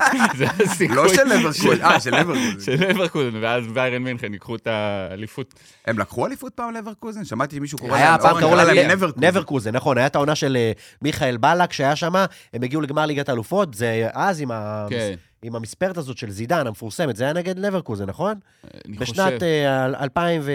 זה 0.38 0.46
הסיכוי. 0.64 0.96
לא 0.96 1.08
של 1.08 1.24
לברקול, 1.24 1.82
אה, 1.82 2.00
של 2.00 2.14
לברקול. 2.14 2.60
של 2.64 2.88
לברקוזן, 2.88 3.38
ואז 3.42 3.66
ביירן 3.66 4.02
מינכן 4.02 4.19
ייקחו 4.32 4.56
את 4.56 4.66
האליפות. 4.66 5.54
הם 5.86 5.98
לקחו 5.98 6.26
אליפות 6.26 6.52
פעם 6.54 6.74
לברקוזן? 6.74 7.24
שמעתי 7.24 7.56
שמישהו 7.56 7.78
קורא 7.78 7.96
היה 7.96 8.10
להם, 8.10 8.20
פעם 8.20 8.40
קראו 8.40 8.50
קרא 8.50 8.64
להם 8.64 8.90
נברקוזן. 8.90 9.26
נברקוזן, 9.26 9.76
נכון, 9.76 9.98
היה 9.98 10.06
את 10.06 10.14
העונה 10.14 10.34
של 10.34 10.56
אה, 10.56 10.72
מיכאל 11.02 11.36
בלק 11.36 11.72
שהיה 11.72 11.96
שם, 11.96 12.14
הם 12.54 12.62
הגיעו 12.62 12.82
לגמר 12.82 13.06
ליגת 13.06 13.28
האלופות, 13.28 13.74
זה 13.74 14.08
אז 14.12 14.40
עם 14.40 14.50
ה- 14.50 14.86
כן. 14.90 15.14
עם 15.42 15.56
המספרת 15.56 15.96
הזאת 15.96 16.18
של 16.18 16.30
זידן 16.30 16.66
המפורסמת, 16.66 17.16
זה 17.16 17.24
היה 17.24 17.32
נגד 17.32 17.58
לברקוזן, 17.58 18.04
נכון? 18.04 18.38
אני 18.86 18.98
בשנת 18.98 19.32
חושב... 19.32 19.42
אה, 19.42 19.86
2000 19.86 20.40
ו... 20.44 20.52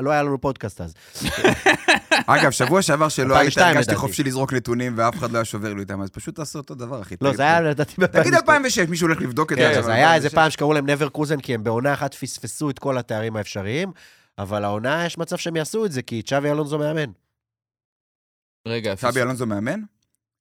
לא 0.00 0.10
היה 0.10 0.22
לנו 0.22 0.40
פודקאסט 0.40 0.80
אז. 0.80 0.94
אגב, 2.26 2.50
שבוע 2.50 2.82
שעבר 2.82 3.08
שלא 3.08 3.36
היית, 3.36 3.46
2002 3.46 3.76
הרגשתי. 3.76 3.94
חופשי 3.94 4.22
לזרוק 4.22 4.52
נתונים 4.52 4.92
ואף 4.96 5.18
אחד 5.18 5.30
לא 5.30 5.38
היה 5.38 5.44
שובר 5.44 5.74
לי 5.74 5.82
אותם, 5.82 6.02
אז 6.02 6.10
פשוט 6.10 6.36
תעשו 6.36 6.58
אותו 6.58 6.74
דבר, 6.74 7.02
אחי. 7.02 7.14
לא, 7.20 7.32
זה 7.32 7.42
היה 7.42 7.60
לדעתי 7.60 7.94
תגיד 7.94 8.34
ב-2002. 8.34 8.36
2006, 8.36 8.78
מישהו 8.88 9.08
הולך 9.08 9.20
לבדוק 9.20 9.52
את 9.52 9.56
זה. 9.58 9.72
כן, 9.74 9.82
זה 9.82 9.92
היה 9.92 10.14
איזה 10.14 10.26
2006. 10.26 10.34
פעם 10.34 10.50
שקראו 10.50 10.72
להם 10.72 10.86
נברקוזן, 10.86 11.40
כי 11.40 11.54
הם 11.54 11.64
בעונה 11.64 11.94
אחת 11.94 12.14
פספסו 12.14 12.70
את 12.70 12.78
כל 12.78 12.98
התארים 12.98 13.36
האפשריים, 13.36 13.92
אבל 14.38 14.64
העונה, 14.64 15.06
יש 15.06 15.18
מצב 15.18 15.36
שהם 15.36 15.56
יעשו 15.56 15.86
את 15.86 15.92
זה, 15.92 16.02
כי 16.02 16.22
צ'אבי 16.22 16.50
אלונזו 16.50 16.78
מאמן. 16.78 17.10
רגע, 18.68 18.96
צ'אבי 18.96 19.22
אלונזו 19.22 19.46
מאמן? 19.46 19.80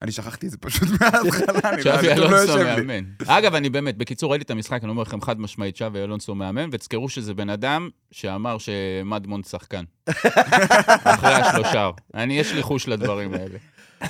אני 0.02 0.12
שכחתי 0.12 0.46
את 0.46 0.52
זה 0.52 0.58
פשוט 0.58 0.90
מההתחלה, 1.02 1.70
אני 1.70 2.20
לא- 2.20 2.32
לא 2.32 2.36
יושב 2.36 2.58
לי. 2.58 2.64
מאמן. 2.64 3.04
אגב, 3.28 3.56
אני 3.56 3.70
באמת, 3.70 3.98
בקיצור, 3.98 4.32
ראיתי 4.32 4.44
את 4.46 4.52
המשחק, 4.52 4.80
אני 4.84 4.90
אומר 4.90 5.02
לכם 5.02 5.22
חד 5.22 5.40
משמעית, 5.40 5.78
צ'אבי 5.78 6.00
אלונסו 6.00 6.36
מאמן, 6.36 6.70
ותזכרו 6.72 7.10
שזה 7.10 7.34
בן 7.34 7.50
אדם 7.50 7.90
שאמר 8.12 8.58
שמדמונד 8.58 9.46
שחקן. 9.46 9.84
אחרי 11.04 11.34
השלושה. 11.34 11.90
אני, 12.14 12.40
יש 12.40 12.54
לי 12.54 12.62
חוש 12.64 12.88
לדברים 12.88 13.34
האלה. 13.34 13.58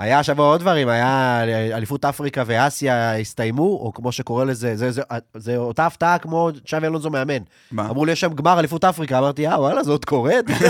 היה 0.00 0.18
השבוע 0.18 0.46
עוד 0.46 0.60
דברים, 0.60 0.88
היה 0.88 1.42
אליפות 1.76 2.04
אפריקה 2.04 2.42
ואסיה 2.46 3.18
הסתיימו, 3.18 3.62
או 3.62 3.92
כמו 3.94 4.12
שקורא 4.12 4.44
לזה, 4.44 4.76
זה, 4.76 4.90
זה, 4.90 5.02
זה 5.36 5.56
אותה 5.56 5.86
הפתעה 5.86 6.18
כמו 6.18 6.50
שווי 6.64 6.86
אלונזו 6.86 7.10
מאמן. 7.10 7.42
מה? 7.72 7.82
אמרו 7.90 8.04
לי, 8.04 8.12
יש 8.12 8.20
שם 8.20 8.32
גמר 8.34 8.58
אליפות 8.58 8.84
אפריקה, 8.84 9.18
אמרתי, 9.18 9.48
אה, 9.48 9.60
וואלה, 9.60 9.82
זה 9.84 9.90
עוד 9.90 10.04
קורה? 10.04 10.34
זה 10.58 10.66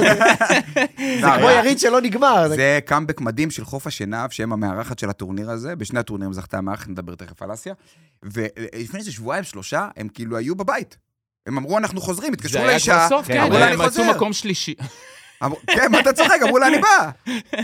כמו 1.38 1.48
היה- 1.48 1.58
יריד 1.58 1.78
שלא 1.78 2.00
נגמר. 2.00 2.48
זה- 2.48 2.54
זה 2.56 2.78
קאמבק 2.87 3.20
מדהים 3.20 3.50
של 3.50 3.64
חוף 3.64 3.87
השנהב, 3.87 4.30
שהם 4.30 4.52
המארחת 4.52 4.98
של 4.98 5.11
הטורניר 5.11 5.50
הזה. 5.50 5.76
בשני 5.76 5.98
הטורנירים 6.00 6.32
זכתה 6.32 6.58
המארחת, 6.58 6.88
נדבר 6.88 7.14
תכף 7.14 7.42
על 7.42 7.52
אסיה. 7.52 7.74
ולפני 8.22 8.98
איזה 9.00 9.12
שבועיים, 9.12 9.44
שלושה, 9.44 9.88
הם 9.96 10.08
כאילו 10.08 10.37
היו 10.37 10.54
בבית. 10.56 10.96
הם 11.46 11.58
אמרו, 11.58 11.78
אנחנו 11.78 12.00
חוזרים, 12.00 12.32
זה 12.32 12.37
התקשרו 12.38 12.58
היה 12.62 12.70
לאישה, 12.70 13.06
כבר 13.08 13.18
סוף, 13.18 13.26
כן, 13.26 13.35
כן, 13.35 13.40
אמרו 13.40 13.58
לה, 13.58 13.64
אני 13.64 13.72
הם 13.74 13.78
מצאו 13.80 13.88
חוזר. 14.04 14.16
מקום 14.16 14.32
שלישי. 14.32 14.74
כן, 15.66 15.92
מה 15.92 16.00
אתה 16.00 16.12
צוחק? 16.12 16.38
אמרו 16.42 16.59
לה, 16.59 16.66
אני 16.66 16.78
בא. 16.78 17.11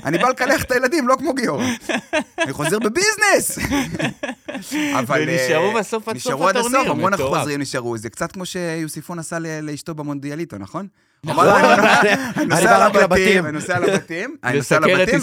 אני 0.04 0.18
בא 0.18 0.28
לקלח 0.28 0.62
את 0.62 0.72
הילדים, 0.72 1.08
לא 1.08 1.16
כמו 1.18 1.34
גיורא. 1.34 1.64
אני 2.38 2.52
חוזר 2.52 2.78
בביזנס. 2.78 3.58
אבל... 4.98 5.24
ונשארו 5.28 5.68
אה, 5.68 5.80
בסוף 5.80 6.08
עד 6.08 6.16
סוף 6.18 6.26
נשארו 6.26 6.48
עד 6.48 6.56
הטורניר, 6.56 6.80
הסוף, 6.80 6.90
אמרו 6.90 7.08
אנחנו. 7.08 7.28
חוזרים, 7.28 7.60
נשארו. 7.60 7.98
זה 7.98 8.10
קצת 8.10 8.32
כמו 8.32 8.46
שיוסיפון 8.46 9.18
עשה 9.18 9.38
לאשתו 9.38 9.94
במונדיאליטו, 9.94 10.58
נכון? 10.58 10.86
נכון. 11.24 11.46
אני 11.48 12.46
נוסע 12.46 12.88
לבתים. 13.02 13.44
אני 13.46 13.52
נוסע 13.52 13.78
לבתים, 13.80 14.36
אני 14.44 14.56
נוסע 14.56 14.80
לבתים. 14.80 15.20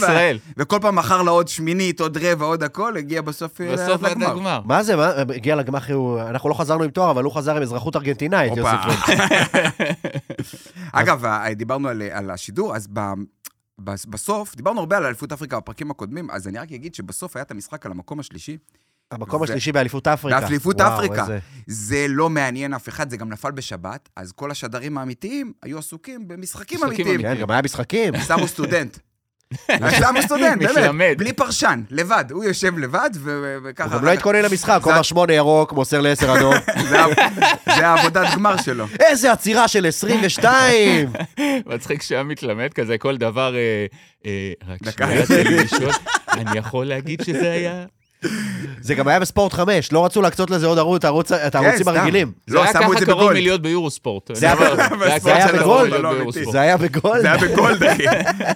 וכל 0.57 0.77
פעם 0.81 0.95
מכר 0.95 1.21
לה 1.21 1.31
עוד 1.31 1.47
שמינית, 1.47 1.99
עוד 1.99 2.17
רבע, 2.17 2.45
עוד 2.45 2.63
הכל, 2.63 2.97
הגיע 2.97 3.21
בסוף 3.21 3.61
אה, 3.61 3.73
לגמר. 4.11 4.31
הגמר. 4.31 4.61
מה 4.65 4.83
זה, 4.83 4.95
הגיע 5.35 5.55
לגמר, 5.55 5.79
הוא- 5.93 6.21
אנחנו 6.21 6.49
לא 6.49 6.53
חזרנו 6.53 6.83
עם 6.83 6.89
תואר, 6.89 7.11
אבל 7.11 7.23
הוא 7.23 7.33
חזר 7.33 7.55
עם 7.55 7.61
אזרחות 7.61 7.95
ארגנטינאית, 7.95 8.53
פריד. 8.53 9.19
אגב, 10.93 11.25
ה- 11.25 11.53
דיברנו 11.53 11.87
על, 11.87 12.01
על 12.11 12.31
השידור, 12.31 12.75
אז 12.75 12.87
בסוף, 14.09 14.55
דיברנו 14.55 14.79
הרבה 14.79 14.97
על 14.97 15.05
אליפות 15.05 15.31
אפריקה 15.31 15.57
בפרקים 15.59 15.91
הקודמים, 15.91 16.31
אז 16.31 16.47
אני 16.47 16.57
רק 16.59 16.71
אגיד 16.71 16.95
שבסוף 16.95 17.35
היה 17.35 17.43
את 17.43 17.51
המשחק 17.51 17.85
על 17.85 17.91
המקום 17.91 18.19
השלישי. 18.19 18.57
המקום 19.11 19.41
ו- 19.41 19.43
השלישי 19.43 19.71
באליפות 19.71 20.07
אפריקה. 20.07 20.39
באליפות 20.39 20.81
אפריקה. 20.81 21.21
איזה- 21.21 21.39
זה 21.67 22.05
לא 22.09 22.29
מעניין 22.29 22.73
אף 22.73 22.89
אחד, 22.89 23.09
זה 23.09 23.17
גם 23.17 23.29
נפל 23.29 23.51
בשבת, 23.51 24.09
אז 24.15 24.31
כל 24.31 24.51
השדרים 24.51 24.97
האמיתיים 24.97 25.53
היו 25.63 25.77
עסוקים 25.79 26.27
במשחקים 26.27 26.79
משחקים 26.79 27.07
אמיתיים. 27.07 27.35
כן, 27.35 27.41
גם 27.41 27.51
היה 27.51 27.61
משחקים. 27.61 28.13
שמו 28.27 28.47
סטודנט. 28.47 28.97
שמו 29.97 30.21
סטודנט, 30.21 30.61
באמת. 30.75 31.17
בלי 31.17 31.33
פרשן, 31.33 31.81
לבד. 31.89 32.25
הוא 32.31 32.43
יושב 32.43 32.77
לבד, 32.77 33.09
ו- 33.15 33.19
ו- 33.43 33.57
הוא 33.61 33.69
וככה... 33.69 33.97
גם 33.97 34.05
לא 34.05 34.11
התכונן 34.11 34.41
למשחק, 34.41 34.79
כל 34.83 34.93
זה- 34.95 35.03
שמונה 35.03 35.33
ירוק, 35.33 35.73
מוסר 35.73 36.01
לעשר 36.01 36.37
אדום. 36.37 36.53
זה 36.89 36.97
זה 37.65 37.87
העבודת 37.87 38.33
גמר 38.35 38.57
שלו. 38.57 38.85
איזה 38.99 39.31
עצירה 39.31 39.67
של 39.67 39.85
22! 39.85 41.09
מצחיק 41.65 42.01
שהיה 42.01 42.23
מתלמד 42.23 42.73
כזה, 42.73 42.97
כל 42.97 43.17
דבר... 43.17 43.55
אה, 43.55 43.85
אה, 44.25 44.53
רק. 44.67 44.79
שנייה. 45.67 45.91
אני 46.33 46.57
יכול 46.57 46.85
להגיד 46.85 47.21
שזה 47.23 47.51
היה... 47.51 47.85
זה 48.81 48.95
גם 48.95 49.07
היה 49.07 49.19
בספורט 49.19 49.53
5, 49.53 49.91
לא 49.91 50.05
רצו 50.05 50.21
להקצות 50.21 50.49
לזה 50.49 50.65
עוד 50.65 50.77
ערוץ, 50.79 51.05
את 51.31 51.55
הערוצים 51.55 51.83
סתם. 51.83 51.87
הרגילים. 51.95 52.31
זה 52.47 52.55
לא, 52.55 52.63
היה 52.63 52.73
שמו 52.73 52.81
את 52.81 52.89
ככה 52.89 52.99
זה 52.99 53.05
קרוב 53.05 53.19
בגולד. 53.21 53.37
מלהיות 53.37 53.61
ביורוספורט. 53.61 54.29
זה 54.35 54.45
היה- 54.51 55.19
זה 55.19 55.35
היה 55.35 55.47
בגולד, 55.53 55.93
לא. 55.93 56.13
ביורוספורט. 56.13 56.51
זה 56.51 56.61
היה 56.61 56.77
בגולד. 56.77 57.21
זה 57.25 57.31
היה 57.31 57.37
בגולד, 57.47 57.83
אחי. 57.83 58.03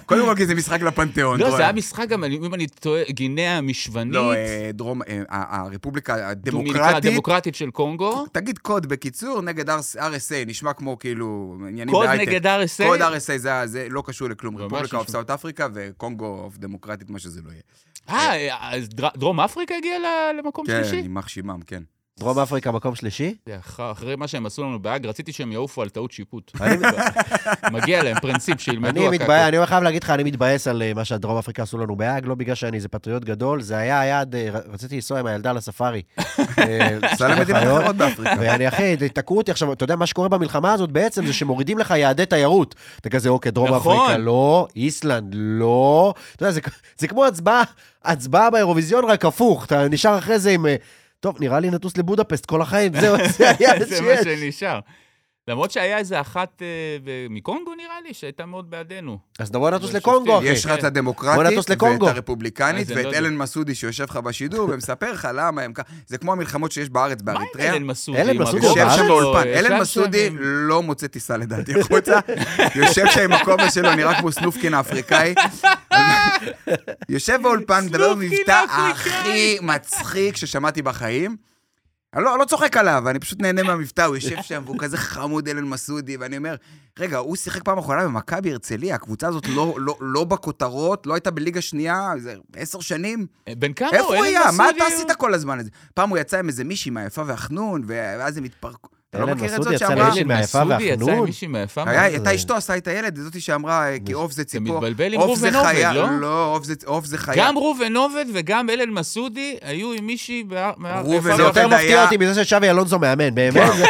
קודם 0.06 0.24
כל, 0.26 0.34
כי 0.36 0.46
זה 0.46 0.54
משחק 0.54 0.82
לפנתיאון. 0.82 1.40
לא, 1.40 1.50
זה? 1.50 1.56
היה 1.62 1.72
משחק 1.72 2.08
גם, 2.08 2.24
אם 2.24 2.54
אני 2.54 2.66
טועה, 2.66 3.02
גינאה 3.10 3.58
המשוונית, 3.58 4.14
לא, 4.14 4.34
אה, 4.34 4.70
דרום, 4.74 5.02
אה, 5.02 5.22
הרפובליקה 5.30 6.28
הדמוקרטית, 6.30 7.04
הדמוקרטית 7.04 7.54
של 7.54 7.70
קונגו, 7.70 8.26
תגיד 8.32 8.58
קוד 8.58 8.86
בקיצור, 8.86 9.42
נגד 9.42 9.70
RSA, 9.70 9.76
נשמע 10.46 10.72
כמו 10.72 10.98
כאילו 10.98 11.56
עניינים 11.68 11.94
קוד 11.94 12.06
בהייטק. 12.06 12.28
נגד 12.28 12.46
RSA. 12.46 12.84
קוד 12.86 13.02
RSA 13.02 13.36
זה, 13.38 13.50
זה 13.64 13.86
לא 13.90 14.02
קשור 14.06 14.28
לכלום. 14.28 14.56
רפובליקה 14.56 14.96
of. 14.96 15.10
South 15.10 15.30
אפריקה 15.30 15.66
וקונגו 15.74 16.40
of 16.44 16.56
דמוקרטית, 16.58 17.10
מה 17.10 17.18
שזה 17.18 17.40
לא 17.44 17.50
יהיה. 17.50 17.60
אה, 18.08 18.46
אז 18.76 18.88
דר- 18.88 19.08
דרום 19.16 19.40
אפריקה 19.40 19.74
הגיעה 19.76 19.98
למקום 20.32 20.66
כן, 20.66 20.72
שלישי? 20.84 20.96
יימח 20.96 21.28
שמם, 21.28 21.60
כן. 21.66 21.82
דרום 22.20 22.38
אפריקה, 22.38 22.70
מקום 22.72 22.94
שלישי? 22.94 23.34
אח- 23.60 23.80
אחרי 23.92 24.16
מה 24.16 24.28
שהם 24.28 24.46
עשו 24.46 24.62
לנו 24.62 24.82
בהאג, 24.82 25.06
רציתי 25.06 25.32
שהם 25.32 25.52
יעופו 25.52 25.82
על 25.82 25.88
טעות 25.88 26.12
שיפוט. 26.12 26.52
מגיע 27.72 28.02
להם 28.02 28.16
פרינציפ, 28.20 28.60
שילמדו 28.60 28.88
אני 28.90 29.00
הקקו. 29.06 29.14
מתבאס, 29.24 29.48
אני 29.54 29.66
חייב 29.66 29.82
להגיד 29.82 30.02
לך, 30.04 30.10
אני 30.10 30.22
מתבאס 30.24 30.68
על 30.68 30.82
אה, 30.82 30.94
מה 30.94 31.04
שדרום 31.04 31.38
אפריקה 31.38 31.62
עשו 31.62 31.78
לנו 31.78 31.96
בהאג, 31.96 32.26
לא 32.26 32.34
בגלל 32.34 32.54
שאני 32.54 32.76
איזה 32.76 32.88
פטריוט 32.88 33.24
גדול, 33.24 33.62
זה 33.62 33.76
היה 33.76 34.00
היעד, 34.00 34.34
אה, 34.34 34.48
רציתי 34.72 34.94
לנסוע 34.94 35.20
עם 35.20 35.26
הילדה 35.26 35.52
לספארי. 35.52 36.02
אה, 36.58 36.98
סע 37.16 37.28
למדינות 37.28 37.48
לחיות. 37.62 37.80
אחרות 37.80 37.96
באפריקה. 37.96 38.34
ואני, 38.40 38.68
אחי, 38.68 38.96
תקעו 39.14 39.36
אותי 39.38 39.50
עכשיו, 39.50 39.72
אתה 39.72 39.84
יודע, 39.84 39.96
מה 39.96 40.06
שקורה 40.06 40.28
במלחמה 40.28 40.72
הזאת 40.72 40.90
בעצם 40.92 41.26
זה 41.26 41.32
שמורידים 41.32 41.78
לך 41.78 41.90
יעדי 41.90 42.26
תיירות. 42.26 42.74
אתה 43.00 43.08
כזה, 43.10 43.28
אוקיי, 43.28 43.52
דרום 43.52 43.74
נכון. 43.74 43.96
אפריקה, 43.96 44.18
לא, 44.18 44.66
איסלנד, 44.76 45.32
לא. 45.36 46.14
אתה 46.36 46.42
יודע, 46.42 46.52
זה, 46.52 46.60
זה 46.98 47.08
כמו 47.08 47.24
הצבעה, 47.24 47.62
הצבעה 48.04 48.50
באירוויזיון, 48.50 49.04
רק 49.04 49.24
הפוך. 49.24 49.64
אתה 49.64 49.88
נשאר 49.88 50.18
אחרי 50.18 50.38
זה 50.38 50.50
עם... 50.50 50.66
אה, 51.20 51.32
טוב, 51.32 51.36
נראה 51.40 51.60
לי 51.60 51.70
נטוס 51.70 51.96
לבודפסט 51.96 52.46
כל 52.46 52.62
החיים, 52.62 53.00
זהו, 53.00 53.16
זה 53.38 53.50
היה 53.58 53.84
זה 53.84 54.00
מה 54.00 54.22
שנשאר. 54.24 54.80
למרות 55.48 55.70
שהיה 55.70 55.98
איזה 55.98 56.20
אחת 56.20 56.62
אה, 56.62 56.66
מקונגו, 57.30 57.74
נראה 57.74 58.00
לי, 58.06 58.14
שהייתה 58.14 58.46
מאוד 58.46 58.70
בעדנו. 58.70 59.18
אז 59.38 59.50
בוא 59.50 59.70
נטוס 59.70 59.92
לקונגו. 59.92 60.38
אחי. 60.38 60.48
יש 60.48 60.66
לך 60.66 60.72
את 60.78 60.78
בוא 60.80 60.86
הדמוקרטית. 60.86 61.38
ואת 61.38 62.02
הרפובליקנית 62.08 62.90
לא 62.90 62.96
ואת 62.96 63.04
יודע. 63.04 63.18
אלן 63.18 63.36
מסודי 63.36 63.74
שיושב 63.74 64.04
לך 64.04 64.16
בשידור 64.16 64.68
ומספר 64.70 65.12
לך 65.12 65.28
למה 65.34 65.62
הם 65.62 65.72
ככה. 65.72 65.92
זה 66.06 66.18
כמו 66.18 66.32
המלחמות 66.32 66.72
שיש 66.72 66.88
בארץ, 66.88 67.22
מה 67.22 67.32
עם 67.32 67.38
באריתריאה. 67.38 67.74
אלן 67.74 67.82
מסודי? 67.82 68.20
אלן 68.20 68.38
מסודי 68.38 68.66
יושב 68.66 68.86
שם? 68.96 69.06
באולפן. 69.06 69.48
אלן 69.48 69.80
מסודי 69.80 70.30
לא 70.40 70.82
מוצא 70.82 71.06
טיסה 71.06 71.36
לדעתי 71.36 71.80
החוצה. 71.80 72.20
יושב 72.74 73.06
שם 73.06 73.20
עם 73.20 73.32
הכובע 73.32 73.70
שלו, 73.70 73.94
נראה 73.94 74.20
כמו 74.20 74.32
סנופקין 74.32 74.74
האפריקאי. 74.74 75.34
יושב 77.08 77.38
באולפן, 77.42 77.84
מדבר 77.84 78.14
במבטא. 78.14 78.64
הכי 78.68 79.58
מצחיק 79.62 80.36
ששמעתי 80.36 80.82
בחיים. 80.82 81.36
אני 82.14 82.24
לא, 82.24 82.38
לא 82.38 82.44
צוחק 82.44 82.76
עליו, 82.76 83.08
אני 83.10 83.18
פשוט 83.18 83.42
נהנה 83.42 83.62
מהמבטא, 83.62 84.02
הוא 84.02 84.16
יושב 84.16 84.36
שם 84.42 84.62
והוא 84.66 84.76
כזה 84.78 84.96
חמוד 84.96 85.48
אלן 85.48 85.64
מסודי, 85.64 86.16
ואני 86.16 86.36
אומר, 86.36 86.56
רגע, 86.98 87.18
הוא 87.18 87.36
שיחק 87.36 87.62
פעם 87.62 87.78
אחרונה 87.78 88.04
במכבי 88.04 88.52
הרצליה, 88.52 88.94
הקבוצה 88.94 89.28
הזאת 89.28 89.46
לא, 89.48 89.74
לא, 89.78 89.96
לא 90.00 90.24
בכותרות, 90.24 91.06
לא 91.06 91.14
הייתה 91.14 91.30
בליגה 91.30 91.60
שנייה, 91.60 92.12
זה 92.18 92.34
עשר 92.56 92.80
שנים. 92.80 93.26
בן 93.58 93.72
כמה 93.72 93.88
איפה 93.92 94.04
הוא? 94.04 94.14
הוא 94.14 94.24
אלן 94.24 94.36
היה? 94.36 94.50
מה 94.56 94.70
אתה 94.70 94.84
הוא? 94.84 94.94
עשית 94.94 95.12
כל 95.12 95.34
הזמן 95.34 95.58
הזה? 95.58 95.70
פעם 95.94 96.10
הוא 96.10 96.18
יצא 96.18 96.38
עם 96.38 96.48
איזה 96.48 96.64
מישהי 96.64 96.90
מהיפה 96.90 97.22
והחנון, 97.26 97.82
ואז 97.86 98.36
הם 98.36 98.44
התפרקו. 98.44 98.99
אתה 99.10 99.18
לא 99.18 99.26
מכיר 99.26 99.56
את 99.56 99.62
זאת 99.62 99.72
יצא 99.72 99.88
שאמרה? 99.88 100.10
מהיפה 100.26 100.64
מסודי 100.64 100.82
יצא 100.84 100.94
עם 100.94 101.08
והחנון? 101.08 101.26
מישהי 101.26 101.46
מהיפה 101.48 101.82
היה, 101.86 102.00
מאוד. 102.00 102.12
הייתה 102.12 102.34
אשתו 102.34 102.54
עשתה 102.56 102.76
את 102.76 102.86
הילד, 102.88 103.18
זאתי 103.18 103.40
שאמרה, 103.40 103.86
כי 104.06 104.12
עוף 104.12 104.32
זה 104.32 104.44
ציפור. 104.44 104.74
מתבלבל 104.76 105.12
עם 105.14 105.20
ראובן 105.20 105.54
עובד. 105.54 105.90
לא? 105.94 106.08
לא, 106.20 106.58
עוף 106.86 107.04
זה- 107.06 107.18
חיה. 107.18 107.34
גם 107.46 107.58
ראובן 107.58 107.96
עובד 107.96 108.24
וגם 108.34 108.70
אלן 108.70 108.90
מסודי 108.90 109.56
היו 109.62 109.92
עם 109.92 110.06
מישהי... 110.06 110.44
ראובן 110.50 111.14
יפה 111.30 111.36
זה 111.36 111.42
יותר 111.42 111.64
עובד. 111.64 111.74
מפתיע 111.74 111.88
היה- 111.96 112.04
אותי 112.04 112.16
מזה 112.16 112.44
ששווי 112.44 112.70
אלונזו 112.70 112.98
מאמן, 112.98 113.34
באמת. 113.34 113.72
זה- 113.76 113.84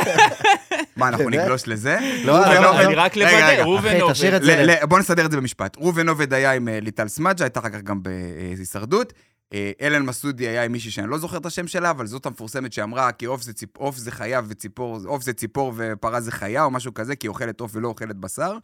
מה, 0.96 1.08
אנחנו? 1.08 1.30
נגלוש 1.30 1.62
לזה? 1.68 1.98
לא, 2.24 2.38
עובד- 2.38 2.86
אני 2.86 2.94
רק 2.94 3.16
לוודא. 3.16 3.62
ראובן 3.62 4.00
עובד. 4.00 4.40
בוא 4.88 4.98
נסדר 4.98 5.26
את 5.26 5.30
זה 5.30 5.36
במשפט. 5.36 5.76
ראובן 5.80 6.08
עובד 6.08 6.34
היה 6.34 6.52
עם 6.52 6.68
אה, 6.68 6.78
ליטל 6.80 7.08
סמדג'ה, 7.08 7.44
הייתה 7.44 7.60
אחר 7.60 7.68
כך 7.68 7.80
גם 7.82 8.00
בהישרדות. 8.02 9.12
אה, 9.54 9.70
אלן 9.80 10.02
מסודי 10.02 10.48
היה 10.48 10.64
עם 10.64 10.72
מישהי 10.72 10.90
שאני 10.90 11.10
לא 11.10 11.18
זוכר 11.18 11.36
את 11.36 11.46
השם 11.46 11.66
שלה, 11.66 11.90
אבל 11.90 12.06
זאת 12.06 12.26
המפורסמת 12.26 12.72
שאמרה 12.72 13.12
כי 13.12 13.24
עוף 13.24 13.42
זה, 13.42 13.52
ציפ... 13.52 13.76
עוף 13.76 13.96
זה 13.96 14.10
חיה 14.10 14.40
וציפור, 14.48 14.98
עוף 15.06 15.22
זה 15.22 15.32
ציפור 15.32 15.72
ופרה 15.76 16.20
זה 16.20 16.32
חיה, 16.32 16.64
או 16.64 16.70
משהו 16.70 16.94
כזה, 16.94 17.16
כי 17.16 17.26
היא 17.26 17.28
אוכלת 17.28 17.60
עוף 17.60 17.70
ולא 17.74 17.88
אוכלת 17.88 18.16
בשר. 18.16 18.58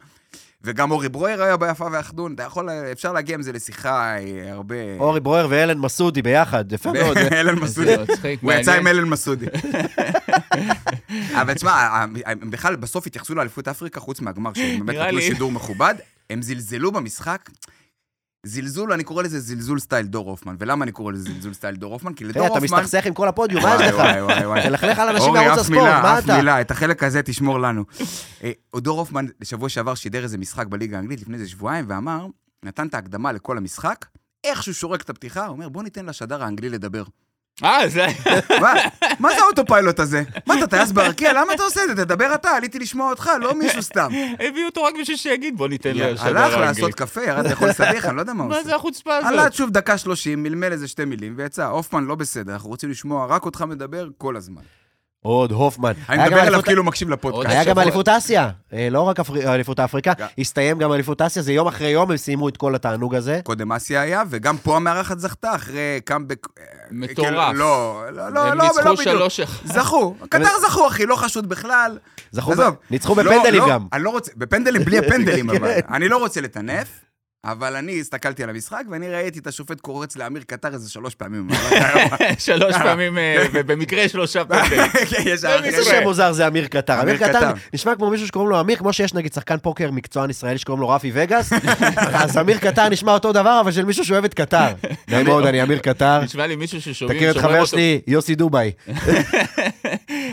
וגם 0.61 0.91
אורי 0.91 1.09
ברויר 1.09 1.43
היה 1.43 1.57
ביפה 1.57 1.87
והאחדון, 1.91 2.33
אתה 2.33 2.43
יכול, 2.43 2.69
אפשר 2.69 3.13
להגיע 3.13 3.35
עם 3.35 3.41
זה 3.41 3.51
לשיחה 3.51 4.17
אה, 4.17 4.51
הרבה... 4.51 4.75
אורי 4.99 5.19
ברויר 5.19 5.47
ואלן 5.49 5.77
מסודי 5.77 6.21
ביחד, 6.21 6.71
יפה 6.71 6.91
מאוד. 6.91 7.17
אלן 7.39 7.59
מסודי. 7.59 7.95
הוא 8.41 8.51
יצא 8.53 8.73
עם. 8.73 8.87
אלן 8.87 9.03
מסודי. 9.09 9.45
אבל 11.41 11.53
תשמע, 11.53 12.05
הם 12.25 12.49
בכלל 12.49 12.75
בסוף 12.75 13.07
התייחסו 13.07 13.35
לאליפות 13.35 13.67
אפריקה, 13.67 13.99
חוץ 13.99 14.21
מהגמר, 14.21 14.53
שהם 14.53 14.85
באמת 14.85 14.99
נתנו. 14.99 15.21
שידור 15.21 15.51
מכובד, 15.51 15.95
הם 16.29 16.41
זלזלו 16.41 16.91
במשחק. 16.91 17.49
זלזול, 18.47 18.93
אני 18.93 19.03
קורא 19.03 19.23
לזה 19.23 19.39
זלזול 19.39 19.79
סטייל 19.79 20.05
דור 20.05 20.29
הופמן. 20.29 20.55
ולמה 20.59 20.83
אני 20.83 20.91
קורא 20.91 21.11
לזה 21.11 21.23
זלזול 21.33 21.53
סטייל 21.53 21.75
דור 21.75 21.93
הופמן? 21.93 22.13
כי 22.13 22.23
לדור 22.23 22.33
תראה, 22.33 22.47
אתה 22.47 22.59
הופמן... 22.59 22.77
מסתכסך 22.79 23.05
עם 23.05 23.13
כל 23.13 23.27
הפודיום, 23.27 23.63
מה 23.63 23.75
יש 23.75 23.91
לך? 23.93 24.01
תלכלך 24.63 24.99
על 24.99 25.09
אנשים 25.09 25.27
אורי, 25.27 25.39
מערוץ 25.39 25.59
אף 25.59 25.65
הספורט, 25.65 25.81
מה 25.81 26.19
אף 26.19 26.25
אתה? 26.25 26.37
מילה, 26.37 26.61
את 26.61 26.71
החלק 26.71 27.03
הזה 27.03 27.21
תשמור 27.21 27.59
לנו. 27.59 27.83
אה, 28.43 28.51
דור 28.77 28.99
הופמן, 28.99 29.25
בשבוע 29.39 29.69
שעבר 29.69 29.95
שידר 29.95 30.23
איזה 30.23 30.37
משחק 30.37 30.67
בליגה 30.67 30.97
האנגלית 30.97 31.21
לפני 31.21 31.37
איזה 31.37 31.49
שבועיים, 31.49 31.85
ואמר, 31.87 32.27
נתן 32.63 32.87
את 32.87 32.93
ההקדמה 32.93 33.31
לכל 33.31 33.57
המשחק, 33.57 34.05
איך 34.43 34.63
שהוא 34.63 34.73
שורק 34.73 35.01
את 35.01 35.09
הפתיחה, 35.09 35.45
הוא 35.45 35.53
אומר, 35.53 35.69
בוא 35.69 35.83
ניתן 35.83 36.05
לשדר 36.05 36.43
האנגלי 36.43 36.69
לדבר. 36.69 37.03
אה, 37.63 37.89
זה... 37.89 38.05
מה, 38.61 38.73
מה 39.19 39.29
זה 39.29 39.41
ה 39.41 39.47
autopilot 39.47 39.99
הזה? 39.99 40.23
מה, 40.47 40.57
אתה 40.57 40.67
טייס 40.67 40.91
ברקיע? 40.91 41.33
למה 41.33 41.53
אתה 41.53 41.63
עושה 41.63 41.81
את 41.83 41.97
זה? 41.97 42.05
תדבר 42.05 42.33
אתה, 42.35 42.49
עליתי 42.49 42.79
לשמוע 42.79 43.09
אותך, 43.09 43.31
לא 43.41 43.55
מישהו 43.55 43.83
סתם. 43.83 44.11
הביאו 44.39 44.65
אותו 44.65 44.83
רק 44.83 44.93
בשביל 45.01 45.17
שיגיד, 45.17 45.57
בוא 45.57 45.67
ניתן 45.67 45.91
לשדר 45.95 46.37
הלך. 46.37 46.57
לעשות 46.57 46.93
קפה, 46.93 47.23
ירד 47.23 47.47
לאכול 47.47 47.71
סביח, 47.73 48.05
אני 48.05 48.15
לא 48.15 48.21
יודע 48.21 48.33
מה 48.33 48.43
הוא 48.43 48.49
מה 48.49 48.57
עושה. 48.57 48.69
זה 48.69 48.75
החוצפה 48.75 49.17
עלה 49.17 49.41
הזאת? 49.41 49.53
שוב 49.53 49.69
דקה 49.69 49.97
שלושים, 49.97 50.43
מלמל 50.43 50.71
איזה 50.71 50.87
שתי 50.87 51.05
מילים, 51.05 51.33
ויצא, 51.37 51.65
הופמן 51.65 52.05
לא 52.05 52.15
בסדר, 52.15 52.53
אנחנו 52.53 52.69
רוצים 52.69 52.89
לשמוע 52.89 53.25
רק 53.25 53.45
אותך 53.45 53.61
מדבר 53.61 54.07
כל 54.17 54.35
הזמן. 54.35 54.61
עוד 55.27 55.51
הופמן. 55.51 55.91
אני 56.09 56.23
מדבר 56.23 56.41
אליפות- 56.47 56.65
כאילו 56.65 56.83
מקשיב 56.83 57.09
לפודקאסט. 57.09 57.49
היה 57.49 57.63
גם 57.63 57.79
אליפות 57.79 58.07
אסיה, 58.09 58.49
אה, 58.73 58.87
לא 58.91 59.01
רק 59.01 59.19
אפר- 59.19 59.53
אליפות 59.53 59.79
אפריקה, 59.79 60.13
גם. 60.17 60.27
הסתיים 60.37 60.77
גם 60.79 60.93
אליפות 60.93 61.21
אסיה, 61.21 61.41
זה 61.43 61.53
יום 61.53 61.67
אחרי 61.67 61.87
יום, 61.87 62.11
הם 62.11 62.17
סיימו 62.17 62.49
את 62.49 62.57
כל 62.57 62.75
התענוג 62.75 63.15
הזה. 63.15 63.39
קודם 63.43 63.71
אסיה 63.71 64.01
היה, 64.01 64.23
וגם 64.29 64.57
פה 64.57 64.75
המארחת 64.75 65.19
זכתה 65.19 65.55
אחרי 65.55 65.99
קאמבק... 66.05 66.47
אה, 66.59 66.63
מטורף. 66.91 67.27
כאילו, 67.27 67.53
לא, 67.53 68.03
לא, 68.11 68.29
לא, 68.29 68.41
הם 68.47 68.57
לא, 68.57 68.63
ניצחו 68.63 68.79
לא 68.85 68.91
בדיוק. 68.95 69.01
שלוש 69.01 69.39
אחד. 69.39 69.67
זכו. 69.67 70.15
קטר 70.29 70.49
זכו, 70.69 70.87
אחי, 70.87 71.05
לא 71.05 71.15
חשוד 71.15 71.49
בכלל. 71.49 71.97
זכו. 72.31 72.53
ניצחו 72.91 73.15
לא, 73.15 73.23
בפנדלים 73.23 73.61
לא, 73.61 73.69
גם. 73.69 73.87
אני 73.93 74.03
לא 74.03 74.09
רוצה, 74.09 74.31
בפנדלים, 74.37 74.83
בלי 74.83 74.97
הפנדלים, 74.97 75.49
אבל. 75.49 75.59
כן. 75.81 75.93
אני 75.93 76.09
לא 76.09 76.17
רוצה 76.17 76.41
לטנף, 76.41 76.87
אבל 77.45 77.75
אני 77.75 77.99
הסתכלתי 77.99 78.43
על 78.43 78.49
המשחק, 78.49 78.83
ואני 78.91 79.09
ראיתי 79.09 79.39
את 79.39 79.47
השופט 79.47 79.81
קורץ 79.81 80.15
לאמיר 80.15 80.43
קטר 80.47 80.73
איזה 80.73 80.89
שלוש 80.89 81.15
פעמים. 81.15 81.47
שלוש 82.39 82.75
פעמים, 82.75 83.17
אה, 83.17 83.45
ובמקרה 83.53 84.09
שלושה 84.09 84.45
פנדלים. 84.45 84.81
יש 85.01 85.13
איזה 85.63 85.83
שם 85.83 86.03
מוזר 86.03 86.31
זה 86.31 86.47
אמיר 86.47 86.67
קטר. 86.67 87.01
אמיר 87.01 87.17
קטר. 87.17 87.51
נשמע 87.73 87.95
כמו 87.95 88.09
מישהו 88.09 88.27
שקוראים 88.27 88.49
לו 88.49 88.59
אמיר, 88.59 88.75
כמו 88.75 88.93
שיש 88.93 89.13
נגיד 89.13 89.33
שחקן 89.33 89.57
פוקר 89.57 89.91
מקצוען 89.91 90.29
ישראלי 90.29 90.57
שקוראים 90.57 90.81
לו 90.81 90.89
רפי 90.89 91.11
וגאס, 91.13 91.53
אז 92.23 92.37
אמיר 92.37 92.57
קטר 92.57 92.89
נשמע 92.89 93.13
אותו 93.13 93.33
דבר, 93.33 93.59
אבל 93.61 93.71
של 93.71 93.85
מישהו 93.85 94.05
שאוהב 94.05 94.25
את 94.25 94.33
קטר. 94.33 94.67
נעים 95.07 95.25
מאוד, 95.25 95.45
אני 95.45 95.63
אמיר 95.63 95.79
קטר. 95.79 96.21
נשמע 96.23 96.47
לי 96.47 96.55
מישהו 96.55 96.81
ששומעים, 96.81 97.19
תכיר 97.19 97.31
את 97.31 97.37
חבר 97.37 97.65
שלי, 97.65 98.01
יוסי 98.07 98.35
דובאי. 98.35 98.71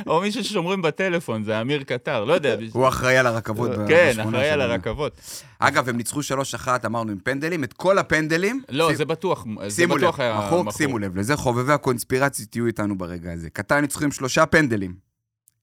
או 0.09 0.21
מישהו 0.21 0.45
ששומרים 0.45 0.83
בטלפון, 0.83 1.45
זה 1.45 1.61
אמיר 1.61 1.83
קטר, 1.83 2.25
לא 2.25 2.33
יודע. 2.33 2.57
הוא 2.73 2.89
אחראי 2.89 3.17
על 3.17 3.27
הרכבות 3.27 3.71
כן, 3.89 4.13
אחראי 4.21 4.51
על. 4.51 4.61
הרכבות. 4.61 5.21
אגב, 5.59 5.89
הם 5.89 5.97
ניצחו 5.97 6.21
3-1, 6.65 6.69
אמרנו, 6.87 7.13
עם 7.13 7.19
פנדלים, 7.25 7.65
את 7.65 7.73
כל 7.73 7.99
הפנדלים. 7.99 8.63
לא, 8.69 8.95
זה 8.95 9.05
בטוח, 9.05 9.47
זה 9.67 9.77
שימו 9.77 9.97
לב, 9.97 10.03
בטוח 10.03 10.21
היה 10.21 10.41
מכור. 10.47 10.73
שימו 10.73 10.99
לב, 10.99 11.17
לזה 11.17 11.37
חובבי 11.37 11.73
הקונספירציה 11.73 12.47
תהיו 12.47 12.67
איתנו 12.67 12.99
ברגע 12.99 13.33
הזה. 13.33 13.51
קטר 13.51 13.81
ניצחו 13.81 14.05
עם 14.05 14.13
שלושה 14.13 14.47
פנדלים. 14.47 14.95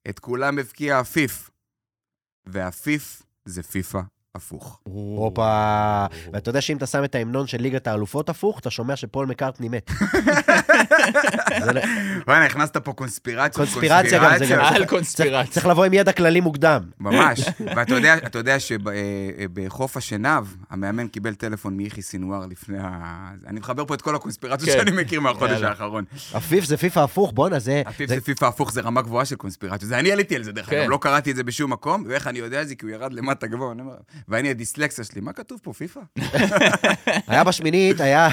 את 0.09 0.19
כולם 0.19 0.59
הבקיע 0.59 0.99
עפיף. 0.99 1.49
ועפיף 2.45 3.21
זה 3.45 3.63
פיפא 3.63 3.99
הפוך. 4.35 4.79
הופה. 4.83 6.05
ואתה 6.33 6.49
יודע 6.49 6.61
שאם 6.61 6.77
אתה 6.77 6.85
שם 6.85 7.03
את 7.03 7.15
ההמנון 7.15 7.47
של 7.47 7.61
ליגת 7.61 7.87
האלופות 7.87 8.29
הפוך, 8.29 8.59
אתה 8.59 8.69
שומע 8.69 8.95
שפול 8.95 9.25
מקארטני 9.25 9.69
מת. 9.69 9.91
זה 11.65 11.73
לא- 11.73 11.81
וואי, 12.27 12.45
הכנסת 12.45 12.77
פה 12.77 12.93
קונספירציות. 12.93 13.55
קונספירציה 13.69 14.19
גם, 14.23 14.37
זה 14.37 14.45
גם- 14.45 14.59
על 14.73 14.85
קונספירציה. 14.85 15.51
צריך 15.53 15.65
לבוא 15.65 15.85
עם 15.85 15.93
ידע 15.93 16.11
כללי 16.11 16.39
מוקדם. 16.41 16.81
ממש. 16.99 17.39
ואתה 17.75 17.93
יודע, 17.95 18.17
אתה 18.17 18.39
יודע 18.39 18.57
שבחוף 18.59 19.97
השנהב, 19.97 20.45
המאמן 20.69 21.07
קיבל 21.07 21.33
טלפון 21.35 21.77
מיחי 21.77 22.01
סינואר 22.01 22.45
לפני 22.45 22.77
ה... 22.81 22.91
אני 23.47 23.59
מחבר 23.59 23.85
פה 23.85 23.93
את 23.93 24.01
כל 24.01 24.15
הקונספירציות 24.15 24.69
כן. 24.69 24.85
שאני 24.85 25.01
מכיר 25.01 25.21
מהחודש. 25.21 25.61
האחרון. 25.61 26.03
עפיף 26.33 26.65
זה 26.65 26.77
פיפא 26.77 26.99
הפוך, 26.99 27.31
בואנה, 27.33 27.59
זה... 27.59 27.81
הפיפ 27.85 28.09
זה- 28.09 28.15
זה 28.15 28.21
פיפא 28.21 28.45
הפוך, 28.45 28.71
זה 28.71 28.81
רמה 28.81 29.01
גבוהה 29.01 29.25
של 29.25 29.35
קונספירציות. 29.35 29.89
זה 29.89 29.99
אני 29.99 30.11
עליתי 30.11 30.35
על 30.35 30.43
זה, 30.43 30.51
דרך 30.51 30.69
כן. 30.69 30.79
אגב, 30.81 30.89
לא 30.89 30.97
קראתי 31.01 31.31
את 31.31 31.35
זה 31.35 31.43
בשום 31.43 31.71
מקום, 31.73 32.03
ואיך 32.07 32.27
אני 32.27 32.39
יודע 32.39 32.63
זה? 32.63 32.75
כי 32.75 32.85
הוא 32.85 32.91
ירד 32.93 33.13
למטה 33.13 33.47
גבוה. 33.47 33.73
ואני, 34.27 34.49
הדיסלקסיה 34.49 35.03
שלי, 35.03 35.21
מה 35.21 35.33
כתוב 35.33 35.59
פה, 35.63 35.73
פיפא? 35.73 35.99
היה 37.27 37.43
בשמינית, 37.43 38.01
היה... 38.01 38.29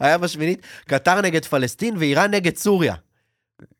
היה 0.00 0.18
בשמינית, 0.18 0.66
קטר 0.88 1.20
נגד 1.20 1.44
פלסטין 1.44 1.96
ואיראן 1.96 2.30
נגד 2.30 2.56
סוריה. 2.56 2.94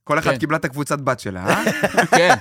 כל 0.04 0.18
אחד 0.18 0.30
כן. 0.30 0.38
קיבלה 0.38 0.56
את 0.56 0.64
הקבוצת 0.64 0.98
בת 0.98 1.20
שלה, 1.20 1.46
אה? 1.46 1.64
כן, 2.16 2.34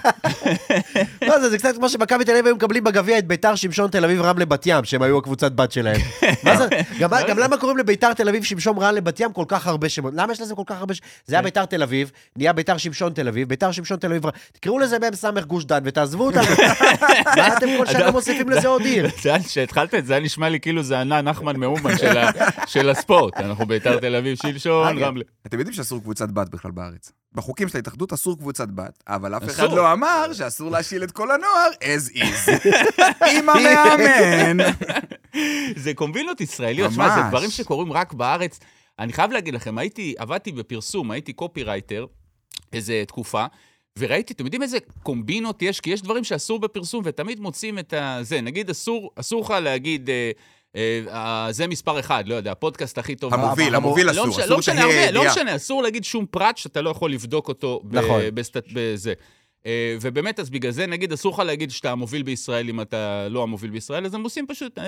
לא, 1.35 1.41
זה, 1.41 1.49
זה 1.49 1.57
קצת 1.57 1.75
כמו 1.75 1.89
שמכבי 1.89 2.25
תל 2.25 2.31
אביב 2.31 2.45
היו 2.45 2.55
מקבלים 2.55 2.83
בגביע 2.83 3.17
את 3.17 3.27
ביתר 3.27 3.55
שמשון 3.55 3.89
תל 3.89 4.05
אביב 4.05 4.21
רמלה 4.21 4.45
בת 4.45 4.63
ים, 4.65 4.83
שהם 4.83 5.01
היו 5.01 5.17
הקבוצת 5.17 5.51
בת 5.51 5.71
שלהם. 5.71 6.01
מה 6.43 6.57
זה, 6.57 6.67
גם, 6.99 7.09
גם 7.27 7.39
למה 7.39 7.57
קוראים 7.57 7.77
לביתר 7.77 8.13
תל 8.13 8.29
אביב 8.29 8.43
שמשון 8.43 8.77
רמלה 8.77 9.01
בת 9.01 9.19
ים 9.19 9.33
כל 9.33 9.45
כך 9.47 9.67
הרבה 9.67 9.89
שמות? 9.89 10.13
למה 10.15 10.33
יש 10.33 10.41
לזה 10.41 10.55
כל 10.55 10.63
כך 10.65 10.79
הרבה 10.79 10.93
שמות? 10.93 11.09
זה 11.25 11.35
היה 11.35 11.41
ביתר 11.41 11.65
תל 11.65 11.83
אביב, 11.83 12.11
נהיה 12.35 12.53
ביתר 12.53 12.77
שמשון 12.77 13.13
תל 13.13 13.27
אביב, 13.27 13.49
ביתר 13.49 13.71
שמשון 13.71 13.97
תל 13.97 14.07
אביב, 14.07 14.23
תקראו 14.51 14.79
לזה 14.79 14.97
מ"ס 14.99 15.25
גוש 15.47 15.65
דן 15.65 15.79
ותעזבו 15.83 16.25
אותנו. 16.25 16.43
מה 17.37 17.57
אתם 17.57 17.67
כל 17.77 17.85
שנה 17.85 18.11
מוסיפים 18.11 18.49
לזה 18.49 18.67
עוד 18.67 18.81
עיר? 18.81 19.09
כשהתחלת 19.47 19.93
את 19.93 20.05
זה, 20.05 20.13
היה 20.13 20.23
נשמע 20.23 20.49
לי 20.49 20.59
כאילו 20.59 20.83
זה 20.83 20.99
ענה 20.99 21.21
נחמן 21.21 21.55
מאומן 21.59 21.97
של 22.67 22.89
הספורט. 22.89 23.37
אנחנו 23.37 23.65
ביתר 23.65 23.99
תל 23.99 24.15
אביב, 24.15 24.37
שלשון, 24.37 24.87
אגב, 24.87 25.07
רמלה. 25.07 25.23
אתם 25.47 25.59
יודעים 25.59 25.75
שאסור 25.75 25.99
קבוצת 26.01 26.29
בת 26.29 26.49
בכלל 26.49 26.71
בארץ. 26.71 27.11
בחוקים 27.35 27.67
של 27.67 27.77
ההתאחדות 27.77 28.13
אסור 28.13 28.37
קבוצת 28.37 28.67
בת, 28.69 29.03
אבל 29.07 29.37
אף 29.37 29.43
אחד. 29.43 29.71
לא 29.71 29.93
אמר 29.93 30.33
שאסור 30.33 30.71
להשאיל 30.71 31.03
את 31.03 31.11
כל 31.11 31.24
הנוער 31.31 31.69
as 31.81 32.17
is. 32.17 32.51
עם 33.31 33.49
המאמן. 33.49 34.57
זה 35.83 35.93
קומבינות 35.93 36.41
ישראליות, 36.41 36.93
שמע, 36.93 37.15
זה. 37.15 37.21
דברים 37.29 37.49
שקורים 37.49 37.93
רק 37.93 38.13
בארץ. 38.13 38.59
אני 38.99 39.13
חייב 39.13 39.31
להגיד 39.31 39.53
לכם, 39.53 39.77
הייתי, 39.77 40.13
עבדתי 40.17 40.51
בפרסום, 40.51 41.11
הייתי 41.11 41.33
קופירייטר 41.33 42.05
איזה 42.73 43.03
תקופה, 43.07 43.45
וראיתי, 43.99 44.33
אתם 44.33 44.45
יודעים 44.45 44.63
איזה 44.63 44.77
קומבינות 45.03 45.61
יש? 45.61 45.79
כי 45.79 45.89
יש 45.89 46.01
דברים 46.01 46.23
שאסור 46.23 46.59
בפרסום, 46.59 47.01
ותמיד 47.05 47.39
מוצאים 47.39 47.79
את. 47.79 47.93
זה, 48.21 48.41
נגיד, 48.41 48.69
אסור, 48.69 49.41
לך 49.41 49.49
להגיד, 49.49 50.09
אה, 50.09 50.31
אה, 51.09 51.47
זה 51.51 51.67
מספר 51.67 51.99
אחד, 51.99 52.27
לא 52.27 52.35
יודע, 52.35 52.51
הפודקאסט 52.51 52.97
הכי 52.97 53.15
טוב. 53.15 53.33
המוביל, 53.33 53.75
המוביל 53.75 54.05
לא 54.05 54.11
אסור, 54.11 54.29
אסור 54.29 54.55
לא 54.55 54.61
שתהיה 54.61 54.81
הרבה, 54.81 55.11
לא 55.11 55.19
ידיעה. 55.19 55.33
משנה, 55.33 55.55
אסור 55.55 55.83
להגיד 55.83 56.03
שום 56.03 56.25
פרט 56.25 56.57
שאתה 56.57 56.81
לא 56.81 56.89
יכול 56.89 57.11
לבדוק 57.11 57.47
אותו 57.47 57.81
נכון. 57.91 58.21
בזה. 58.73 59.13
אה, 59.65 59.95
ובאמת, 60.01 60.39
אז 60.39 60.49
בגלל 60.49 60.71
זה, 60.71 60.87
נגיד, 60.87 61.13
אסור 61.13 61.33
לך 61.33 61.39
להגיד 61.39 61.71
שאתה 61.71 61.91
המוביל 61.91 62.23
בישראל 62.23 62.69
אם 62.69 62.81
אתה 62.81 63.27
לא 63.29 63.43
המוביל 63.43 63.71
בישראל, 63.71 64.05
אז 64.05 64.13
הם 64.13 64.23
עושים 64.23 64.47
פשוט 64.47 64.79
אה, 64.79 64.83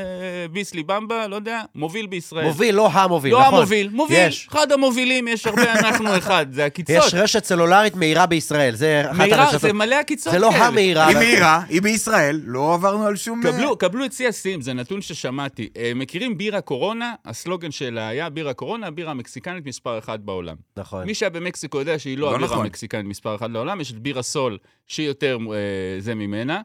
ביסלי 0.51 0.84
במבה, 0.84 1.28
לא 1.28 1.36
יודע, 1.36 1.61
מוביל 1.75 2.07
בישראל. 2.07 2.45
מוביל, 2.45 2.75
לא 2.75 2.89
המוביל, 2.91 3.34
לא 3.34 3.41
נכון. 3.41 3.53
המוביל, 3.53 3.89
מוביל, 3.89 4.17
יש. 4.28 4.47
אחד 4.51 4.71
המובילים, 4.71 5.28
יש 5.28 5.47
הרבה, 5.47 5.73
אנחנו 5.80 6.17
אחד, 6.17 6.45
זה 6.51 6.65
הקיצות. 6.65 6.95
יש 7.07 7.13
רשת 7.13 7.43
סלולרית 7.45 7.95
מהירה 7.95 8.25
בישראל, 8.25 8.75
זה 8.75 9.03
אחת 9.05 9.17
מהירה, 9.17 9.43
הרשתות. 9.43 9.61
זה 9.61 9.73
מלא 9.73 9.95
הקיצות 9.95 10.34
זה 10.34 10.39
לא 10.39 10.51
כאלה. 10.51 10.67
המהירה. 10.67 11.07
היא 11.07 11.17
מהירה, 11.17 11.61
היא 11.69 11.82
בישראל, 11.82 12.41
לא 12.45 12.73
עברנו 12.73 13.05
על 13.05 13.15
שום... 13.15 13.43
קבלו, 13.43 13.78
קבלו 13.78 14.05
את 14.05 14.13
שיא 14.13 14.28
השיאים, 14.28 14.61
זה 14.61 14.73
נתון 14.73 15.01
ששמעתי. 15.01 15.69
אה, 15.78 15.91
מכירים 15.95 16.38
בירה 16.38 16.61
קורונה? 16.61 17.13
הסלוגן 17.25 17.71
שלה 17.71 18.07
היה 18.07 18.30
בירה 18.30 18.53
קורונה, 18.53 18.88
הבירה 18.88 19.11
המקסיקנית 19.11 19.65
מספר 19.65 19.99
אחת 19.99 20.19
בעולם. 20.19 20.55
נכון. 20.78 21.05
מי 21.05 21.13
שהיה 21.13 21.30
במקסיקו 21.30 21.78
יודע 21.80 21.99
שהיא 21.99 22.17
לא 22.17 22.28
לא 22.28 22.36
הבירה 22.36 22.51
נכון. 22.51 22.65
המקסיקנית 22.65 23.05
מספר 23.05 23.36
אחת 23.36 23.49
לעולם, 23.49 23.82
יש 23.82 23.91
את 23.91 23.99
בירה 23.99 24.21
סול, 24.21 24.57
שהיא 24.88 25.07
יותר 25.07 25.38
אה, 25.53 25.57
זה 25.99 26.15
ממנה. 26.15 26.61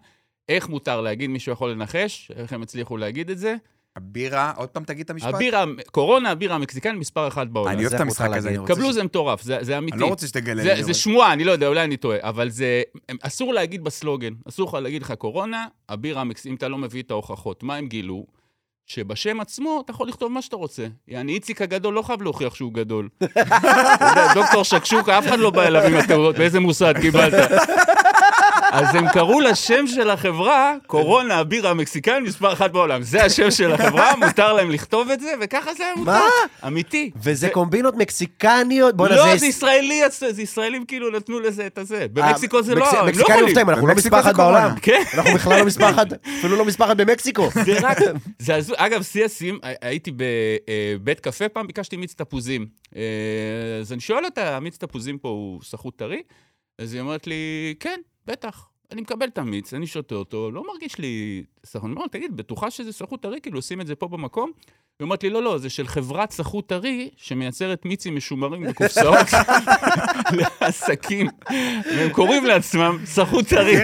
איך 0.49 0.69
מותר 0.69 1.01
להגיד? 1.01 1.31
מישהו 1.31 1.53
יכול 1.53 1.71
לנחש? 1.71 2.31
איך 2.37 2.53
הם 2.53 2.63
הצליחו 2.63 2.97
להגיד 2.97 3.31
את 3.31 3.39
זה? 3.39 3.55
הבירה, 3.97 4.53
עוד 4.57 4.69
פעם 4.69 4.85
תגיד 4.85 5.05
את 5.05 5.11
המשפט. 5.11 5.35
הבירה, 5.35 5.65
קורונה, 5.91 6.31
הבירה 6.31 6.55
המקסיקנית 6.55 6.99
מספר 7.01 7.29
אחת 7.29 7.47
בעולם. 7.47 7.69
אני 7.73 7.81
אוהב 7.81 7.91
זה 7.91 7.97
את 7.97 8.01
המשחק 8.01 8.29
הזה. 8.37 8.49
אני 8.49 8.59
רוצה... 8.59 8.75
קבלו, 8.75 8.91
ש- 8.91 8.95
זה 8.95 9.05
מטורף, 9.05 9.43
זה, 9.43 9.59
זה 9.61 9.79
אמיתי. 9.79 9.95
אני 9.97 10.03
לא 10.03 10.07
רוצה 10.07 10.27
שתגלה 10.27 10.63
זה, 10.63 10.75
לי. 10.75 10.85
זה 10.85 10.95
שמועה, 10.95 11.33
אני 11.33 11.45
לא 11.45 11.53
יודע, 11.53 11.67
אולי 11.67 11.85
אני 11.85 11.97
טועה, 11.97 12.19
אבל 12.23 12.51
זה... 12.51 12.83
הם- 13.09 13.17
אסור 13.23 13.55
להגיד 13.55 13.85
בסלוגן, 13.85 14.33
אסור 14.49 14.69
לך 14.69 14.75
להגיד 14.75 15.03
לך 15.03 15.13
קורונה, 15.13 15.67
הבירה 15.89 16.21
המקס... 16.21 16.47
אם 16.47 16.55
אתה 16.55 16.69
לא 16.69 16.79
מביא 16.79 17.03
את 17.03 17.11
ההוכחות. 17.11 17.63
מה 17.63 17.77
הם 17.77 17.87
גילו? 17.89 18.27
שבשם 18.93 19.41
עצמו 19.41 19.83
אתה 19.85 19.91
יכול 19.91 20.09
לכתוב 20.09 20.33
מה 20.33 20.43
שאתה 20.43 20.57
רוצה. 20.57 20.87
יעני, 21.09 21.33
איציק 21.33 21.63
הגדול 21.63 21.95
לא 21.95 22.03
חייב 22.03 22.23
להוכיח 22.23 22.55
שהוא 22.55 22.73
גדול. 22.73 23.09
דוקטור 24.35 24.63
שקשוקה, 24.63 25.19
אף 25.19 25.27
אחד 25.27 25.39
לא 25.39 25.51
בא 25.51 25.63
אליו 25.63 25.83
עם 25.83 25.95
התיאוריות, 25.95 26.39
באיזה 26.39 26.61
מוסד 26.61 26.95
קיבלת. 27.01 27.51
אז 28.73 28.95
הם 28.95 29.09
קראו 29.09 29.41
לשם 29.41 29.87
של 29.87 30.11
החברה, 30.11 30.75
קורונה, 30.87 31.39
הבירה 31.39 31.71
המקסיקנית 31.71 32.29
מספר 32.29 32.53
אחת 32.53 32.71
בעולם. 32.71 33.03
זה 33.03 33.25
השם 33.25 33.51
של 33.51 33.73
החברה, 33.73 34.17
מותר 34.17 34.53
להם 34.53 34.71
לכתוב 34.71 35.11
את 35.11 35.21
זה, 35.21 35.35
וככה 35.41 35.75
זה 35.75 35.85
היה 35.85 35.95
מותר. 35.97 36.11
מה? 36.11 36.29
אמיתי. 36.67 37.11
וזה 37.23 37.49
קומבינות 37.49 37.97
מקסיקניות, 37.97 38.97
בוא'נה, 38.97 39.17
לא, 39.17 39.33
זה... 39.33 39.39
זה 39.39 39.47
ישראלי, 39.47 40.01
זה 40.11 40.43
ישראלים 40.43 40.85
כאילו 40.85 41.11
נתנו 41.11 41.41
לזה 41.41 41.67
את 41.67 41.79
הזה. 41.79 42.07
במקסיקו 42.13 42.63
זה 42.63 42.75
לא, 42.75 42.91
הם 42.91 42.97
לא 42.97 43.07
מקסיקנים. 43.07 43.45
מופתעים, 43.45 43.71
אנחנו 43.71 43.87
לא 43.87 43.95
מספר 43.95 44.23
זה 44.23 44.29
אחת 44.31 44.37
בעולם. 44.37 44.71
כן. 44.83 45.03
אנחנו 45.15 45.35
בכלל 45.35 45.59
לא 45.59 45.65
מספר 45.65 45.91
אחת, 45.91 46.07
אפילו 46.39 46.57
לא 46.57 46.65
מספר 46.65 46.85
אחת 46.85 46.97
במקסיקו. 46.97 47.49
זה 47.67 47.79
רק, 47.83 47.99
זה 48.39 48.55
הזוי. 48.55 48.77
אגב, 48.79 49.03
שיא 49.03 49.25
השיאים, 49.25 49.59
הייתי 49.83 50.11
בבית 50.17 51.21
קפה 51.21 51.49
פעם, 51.49 51.67
ביקשתי 51.67 51.97
מיץ 51.97 52.15
תפוזים. 52.15 52.67
אה, 52.97 53.03
אז 53.81 53.93
אני 53.93 54.01
שואל 54.01 54.25
אותה, 54.25 54.57
המיץ 54.57 54.77
תפוזים 54.77 55.19
פה 55.19 55.29
הוא 55.29 55.61
סחוט 55.63 55.99
טרי? 55.99 56.23
אז 56.79 56.93
היא 56.93 57.01
אומרת 57.01 57.27
לי, 57.27 57.75
כן, 57.81 58.01
בטח. 58.27 58.69
אני 58.93 59.01
מקבל 59.01 59.27
את 59.27 59.39
המיץ, 59.39 59.75
אני 59.75 59.87
שותה 59.87 60.15
אותו, 60.15 60.51
לא 60.51 60.63
מרגיש 60.73 60.99
לי 60.99 61.43
סחוט. 61.67 61.85
אני 61.85 61.93
אומר, 61.93 62.07
תגיד, 62.07 62.37
בטוחה 62.37 62.71
שזה 62.71 62.93
סחוט 62.93 63.23
טרי? 63.23 63.41
כאילו, 63.43 63.59
עושים 63.59 63.81
את 63.81 63.87
זה 63.87 63.95
פה 63.95 64.09
במקום? 64.09 64.51
היא 65.01 65.05
אומרת 65.05 65.23
לי, 65.23 65.31
לא, 65.31 65.43
לא, 65.43 65.59
זה 65.59 65.71
של 65.71 65.87
חברת 65.87 66.31
סחוט 66.31 66.69
טרי 66.69 67.11
שמייצרת 67.17 67.85
מיצים 67.85 68.17
משומרים 68.17 68.65
בקופסאות 68.65 69.27
לעסקים. 70.61 71.27
והם 71.97 72.11
קוראים 72.13 72.45
לעצמם 72.45 72.99
סחוט 73.05 73.49
טרי. 73.49 73.77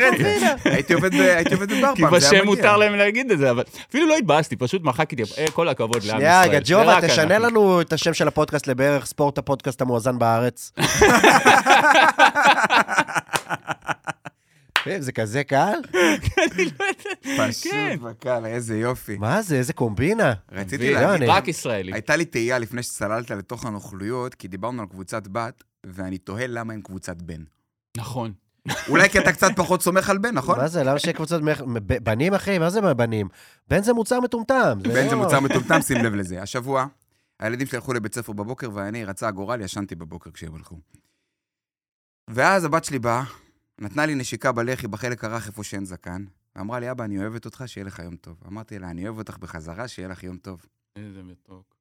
הייתי 0.64 0.94
עובד 0.94 1.14
בבר 1.14 1.94
כי 1.94 2.02
פעם, 2.02 2.18
זה 2.20 2.30
היה 2.30 2.40
בשם. 2.40 2.46
מותר 2.46 2.76
להם 2.76 2.94
להגיד 2.94 3.30
את 3.30 3.38
זה, 3.38 3.50
אבל 3.50 3.64
אפילו 3.90 4.06
לא 4.06 4.16
התבאסתי, 4.16 4.56
פשוט 4.56 4.82
מחקתי, 4.82 5.22
אה, 5.38 5.50
כל 5.50 5.68
הכבוד 5.68 5.96
לעם 5.96 6.04
ישראל. 6.04 6.18
שנייה, 6.18 6.42
רגע, 6.42 6.58
ג'ובה, 6.64 6.98
תשנה. 7.08 7.38
לנו 7.38 7.80
את 7.80 7.92
השם 7.92 8.14
של 8.14 8.28
הפודקאסט 8.28 8.66
לבערך 8.66 9.06
ספורט 9.06 9.38
הפודקאסט 9.38 9.82
המואזן 9.82 10.18
בארץ. 10.18 10.72
אה, 14.86 15.00
זה 15.00 15.12
כזה 15.12 15.44
קל? 15.44 15.78
פשוט 17.38 17.72
כן. 17.72 17.96
בקל, 18.02 18.46
איזה 18.46 18.78
יופי. 18.78 19.16
מה 19.18 19.42
זה, 19.42 19.56
איזה 19.56 19.72
קומבינה. 19.72 20.34
רציתי 20.52 20.94
לא, 20.94 21.00
להגיד, 21.00 21.22
אני- 21.22 21.26
רק 21.26 21.48
ישראלי. 21.48 21.92
הייתה 21.92 22.16
לי 22.16 22.24
תהייה 22.24 22.58
לפני 22.58 22.82
שצללת 22.82 23.30
לתוך 23.30 23.64
הנוכלויות, 23.66 24.34
כי 24.34 24.48
דיברנו 24.48 24.82
על 24.82 24.88
קבוצת 24.88 25.28
בת, 25.32 25.64
ואני 25.86 26.18
תוהה 26.18 26.46
למה 26.46 26.72
הם 26.72 26.80
קבוצת 26.82 27.22
בן. 27.22 27.42
נכון. 27.96 28.32
אולי 28.88 29.08
כי 29.08 29.18
אתה 29.18 29.32
קצת 29.32 29.50
פחות 29.56 29.82
סומך 29.82 30.10
על 30.10 30.18
בן, 30.18 30.34
נכון? 30.34 30.58
מה 30.58 30.68
זה, 30.68 30.84
למה 30.84 30.98
שיהיה 30.98 31.14
קבוצות... 31.14 31.42
ב- 31.86 32.04
בנים, 32.04 32.34
אחי? 32.34 32.58
מה 32.58 32.70
זה 32.70 32.80
בנים? 32.94 33.28
בן 33.68 33.82
זה 33.82 33.92
מוצר 33.92 34.20
מטומטם. 34.20 34.78
בן 34.82 34.90
זה 35.08 35.14
לא- 35.14 35.16
מוצר 35.24 35.40
מטומטם, 35.46 35.82
שים 35.82 36.04
לב 36.04 36.14
לזה. 36.14 36.42
השבוע, 36.42 36.86
הילדים 37.40 37.66
שלי 37.66 37.76
הלכו 37.78 37.92
לבית 37.92 38.14
ספר 38.14 38.32
בבוקר, 38.32 38.70
ואני, 38.74 39.04
רצה 39.04 39.28
הגורל, 39.28 39.60
ישנתי 39.60 39.94
בבוקר 39.94 40.30
כשהם 40.30 40.54
הלכו. 40.54 40.76
ואז 42.28 42.64
הבת 42.64 42.84
שלי 42.84 42.98
באה, 42.98 43.22
נתנה 43.80 44.06
לי 44.06 44.14
נשיקה 44.14 44.52
בלחי 44.52 44.86
בחלק 44.86 45.24
הרך 45.24 45.46
איפה 45.46 45.64
שאין 45.64 45.84
זקן, 45.84 46.24
ואמרה 46.56 46.80
לי, 46.80 46.90
אבא, 46.90 47.04
אני 47.04 47.18
אוהבת 47.18 47.44
אותך, 47.44 47.62
שיהיה 47.66 47.84
לך 47.84 47.98
יום 47.98 48.16
טוב. 48.16 48.36
אמרתי 48.48 48.78
לה, 48.78 48.90
אני 48.90 49.04
אוהב 49.04 49.18
אותך 49.18 49.36
בחזרה, 49.38 49.88
שיהיה 49.88 50.08
לך 50.08 50.24
יום 50.24 50.36
טוב. 50.36 50.60
איזה 50.96 51.20
מתוק. 51.22 51.74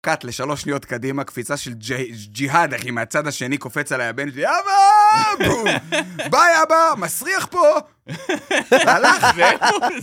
קאט 0.00 0.24
לשלוש 0.24 0.62
שניות 0.62 0.84
קדימה, 0.84 1.24
קפיצה 1.24 1.56
של 1.56 1.72
ג'י- 1.74 2.12
ג'יהאד, 2.28 2.74
אחי, 2.74 2.90
מהצד 2.90 3.26
השני 3.26 3.58
קופץ 3.58 3.92
עליי 3.92 4.06
הבן 4.08 4.30
שלי, 4.30 4.44
אבא! 4.46 5.46
בום! 5.48 5.64
ביי, 6.32 6.62
אבא! 6.62 6.94
מסריח 6.98 7.46
פה! 7.50 7.74
זה 8.70 8.92
הלך, 8.92 9.26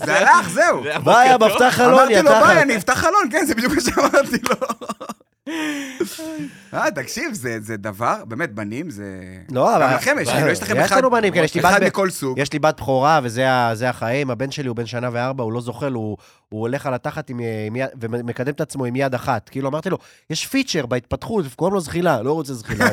זה 0.06 0.20
הלך, 0.20 0.50
זהו. 0.50 0.84
זה 0.84 1.00
ביי, 1.04 1.30
הבוקר 1.30 1.52
המפתח 1.54 1.76
חלון, 1.78 1.94
אמרתי 1.94 2.14
יא 2.14 2.22
לו, 2.22 2.30
ביי, 2.32 2.40
תחת. 2.42 2.58
אני 2.62 2.78
אפתח 2.78 2.94
חלון, 2.94 3.30
כן, 3.32 3.46
זה 3.46 3.56
בדיוק 3.56 3.74
מה 3.74 3.82
שאמרתי 3.82 4.38
לו. 4.50 4.88
אה, 6.74 6.92
תקשיב, 6.96 7.34
זה 7.34 7.58
זה 7.62 7.78
דבר, 7.78 8.24
באמת, 8.28 8.54
בנים 8.54 8.90
זה... 8.90 9.04
לא, 9.52 9.76
אבל... 9.78 9.86
גם 9.88 9.94
לכם 9.96 10.16
יש, 10.22 10.30
כאילו, 10.30 10.48
יש 10.48 10.62
לכם 10.62 10.76
יש 10.78 10.86
אחד, 10.86 10.98
לנו 10.98 11.12
בנים 11.12 11.34
כאלה, 11.34 11.46
יש 11.46 11.56
לי 11.56 11.62
אחד 11.62 11.74
בת 11.76 11.82
ב- 11.82 11.86
מכל 11.86 12.10
סוג. 12.10 12.40
יש 12.40 12.54
לי 12.54 12.60
בת 12.60 12.82
בכורה, 12.82 13.20
וזה 13.24 13.50
החיים. 13.90 14.32
הבן 14.32 14.52
שלי 14.52 14.68
הוא 14.68 14.76
בן 14.76 14.86
שנה 14.86 15.10
וארבע, 15.12 15.44
הוא 15.44 15.54
לא 15.54 15.62
זוחל, 15.62 15.94
הוא, 15.94 16.18
הוא 16.50 16.62
הולך 16.62 16.86
על 16.86 16.94
התחת 16.94 17.30
עם, 17.30 17.40
עם 17.68 17.76
יד, 17.76 17.90
ומקדם 18.02 18.52
את 18.52 18.62
עצמו 18.62 18.86
עם 18.86 18.96
יד 18.96 19.14
אחת. 19.16 19.50
כאילו, 19.50 19.70
אמרתי 19.70 19.90
לו, 19.90 19.98
יש 20.30 20.48
פיצ'ר 20.48 20.86
בהתפתחות, 20.86 21.46
קוראים 21.56 21.74
לו 21.74 21.80
זחילה, 21.82 22.22
לא 22.22 22.34
רוצה 22.34 22.54
זחילה. 22.54 22.88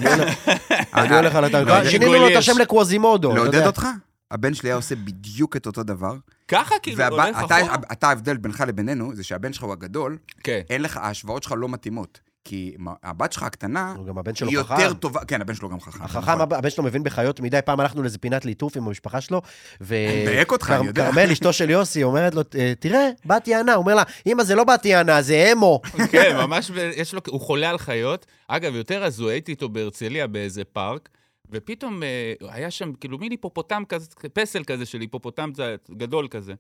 אני 0.94 1.16
הולך, 1.16 1.34
על 1.36 1.44
התחת. 1.44 1.66
לא, 1.66 1.84
שינינו 1.90 2.12
לו 2.12 2.26
את 2.26 2.32
יש. 2.32 2.36
השם 2.36 2.58
לקווזימודו. 2.60 3.34
לעודד. 3.34 3.66
אותך? 3.66 3.86
הבן 4.30 4.54
שלי 4.54 4.68
היה 4.68 4.76
עושה 4.76 4.94
בדיוק 4.96 5.56
את 5.56 5.66
אותו 5.66 5.82
דבר. 5.82 6.14
ככה 6.48 6.74
כאילו 6.82 7.04
הולך 7.04 7.28
אתה- 7.44 7.56
אחורה? 7.60 7.74
אתה, 7.92 8.08
ההבדל 8.08 8.36
בינך 8.36 8.64
לבינינו, 8.68 9.14
זה 9.14 9.24
שהבן 9.24 9.52
שלך 9.52 9.64
הוא 9.64 9.72
הגדול, 9.72 10.18
כן. 10.44 10.60
אין 10.70 10.82
לך, 10.82 10.96
ההשוואות 10.96 11.42
שלך 11.42 11.54
לא 11.56 11.68
מתאימות. 11.68 12.20
כי 12.50 12.74
הבת 13.02 13.32
שלך 13.32 13.42
הקטנה, 13.42 13.94
גם 14.06 14.18
הבן 14.18 14.34
שלו 14.34 14.48
היא 14.48 14.58
חכם. 14.62 14.74
יותר 14.80 14.92
טובה, 14.92 15.24
כן, 15.24 15.40
הבן 15.40 15.54
שלו 15.54 15.68
גם 15.68 15.80
חכם. 15.80 16.02
החכם, 16.04 16.18
נכון. 16.18 16.40
הב- 16.40 16.54
הבן 16.54 16.70
שלו 16.70 16.84
מבין 16.84 17.02
בחיות 17.02 17.40
מדי 17.40 17.58
פעם, 17.64 17.80
הלכנו 17.80 18.02
לאיזה 18.02 18.18
פינת 18.18 18.44
ליטוף 18.44 18.76
עם 18.76 18.86
המשפחה 18.86 19.20
שלו, 19.20 19.42
ו... 19.80 19.94
מדייק 20.22 20.52
אותך, 20.52 20.70
אני 20.78 20.86
יודע. 20.86 21.10
כרמל, 21.12 21.30
אשתו 21.32 21.52
של 21.52 21.70
יוסי, 21.70 22.02
אומרת 22.02 22.34
לו, 22.34 22.42
"אה, 22.58 22.72
תראה, 22.80 23.08
בת 23.26 23.48
יענה. 23.48 23.74
הוא 23.74 23.82
אומר 23.82 23.94
לה, 23.94 24.02
אמא, 24.26 24.42
זה 24.44 24.54
לא 24.54 24.64
בת 24.64 24.84
יענה, 24.86 25.22
זה 25.22 25.50
אמו. 25.52 25.80
כן, 26.12 26.36
ממש, 26.36 26.70
יש 26.96 27.14
לו, 27.14 27.20
הוא 27.28 27.40
חולה 27.40 27.70
על 27.70 27.78
חיות. 27.78 28.26
אגב, 28.48 28.74
יותר 28.74 29.04
הזוי, 29.04 29.32
הייתי 29.34 29.52
איתו 29.52 29.68
בהרצליה 29.68 30.26
באיזה 30.26 30.64
פארק, 30.64 31.08
ופתאום 31.52 32.02
אה, 32.02 32.32
היה 32.52 32.70
שם 32.70 32.92
כאילו 32.92 33.18
מין 33.18 33.30
היפופוטם 33.30 33.82
כזה, 33.88 34.06
פסל 34.32 34.64
כזה 34.64 34.86
של 34.86 35.00
היפופוטם 35.00 35.50
גדול 35.90 36.28
כזה. 36.30 36.52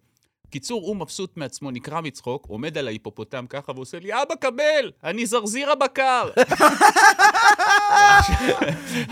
קיצור, 0.50 0.82
הוא 0.82 0.96
מבסוט 0.96 1.36
מעצמו, 1.36 1.70
נקרע 1.70 2.00
מצחוק, 2.00 2.46
עומד 2.48 2.78
על 2.78 2.86
ההיפופוטם 2.86 3.44
ככה 3.48 3.72
ועושה 3.72 3.98
לי, 4.00 4.12
אבא, 4.12 4.34
קבל, 4.34 4.90
אני 5.04 5.26
זרזיר 5.26 5.70
הבקר. 5.70 6.28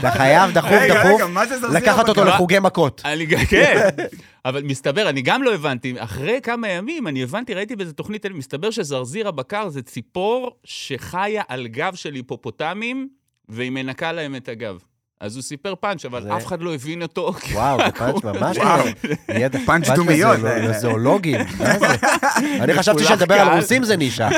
אתה 0.00 0.10
חייב 0.10 0.50
דחוף 0.52 0.72
דחוף 0.88 1.22
לקחת 1.72 2.08
אותו? 2.08 2.24
לחוגי 2.24 2.58
מכות. 2.58 3.02
אני, 3.04 3.26
ג- 3.26 3.44
כן, 3.48 3.88
אבל 4.44 4.62
מסתבר, 4.62 5.08
אני 5.08 5.22
גם 5.22 5.42
לא 5.42 5.54
הבנתי, 5.54 5.94
אחרי 5.98 6.40
כמה 6.42 6.68
ימים, 6.68 7.08
אני 7.08 7.22
הבנתי, 7.22 7.54
ראיתי 7.54 7.76
באיזה 7.76 7.92
תוכנית, 7.92 8.26
מסתבר 8.26 8.70
שזרזיר 8.70 9.28
הבקר 9.28 9.68
זה 9.68 9.82
ציפור 9.82 10.50
שחיה 10.64 11.42
על 11.48 11.66
גב 11.66 11.94
של 11.94 12.14
היפופוטמים, 12.14 13.08
והיא 13.48 13.70
מנקה 13.70 14.12
להם 14.12 14.36
את 14.36 14.48
הגב. 14.48 14.78
אז 15.20 15.36
הוא 15.36 15.42
סיפר 15.42 15.74
פאנץ', 15.74 16.04
אבל 16.04 16.22
זה- 16.22 16.36
אף 16.36 16.46
אחד 16.46 16.62
לא 16.62 16.74
הבין 16.74 17.02
אותו. 17.02 17.32
וואו, 17.52 17.78
זה 17.78 17.92
פאנץ' 17.98 18.24
ממש... 18.24 18.56
נהיית- 19.28 19.56
פאנץ' 19.66 19.88
דומיות. 19.88 20.36
לזו- 20.38 20.48
לזואולוגים, 20.48 21.40
מה 21.58 21.78
זה? 21.78 21.86
אני 22.62 22.74
חשבתי 22.74 23.04
שנדבר 23.04 23.34
על. 23.34 23.56
רוסים 23.56 23.84
זה 23.84 23.96
נישה. 23.96 24.28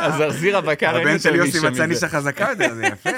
הזרזיר 0.00 0.56
הבקר, 0.58 0.96
אין 0.98 1.08
הבן 1.08 1.18
של 1.18 1.34
יוסי 1.34 1.58
מצא. 1.60 1.86
נישה 1.86 2.08
חזקה 2.08 2.46
יותר, 2.50 2.74
זה 2.74 2.86
יפה. 2.86 3.10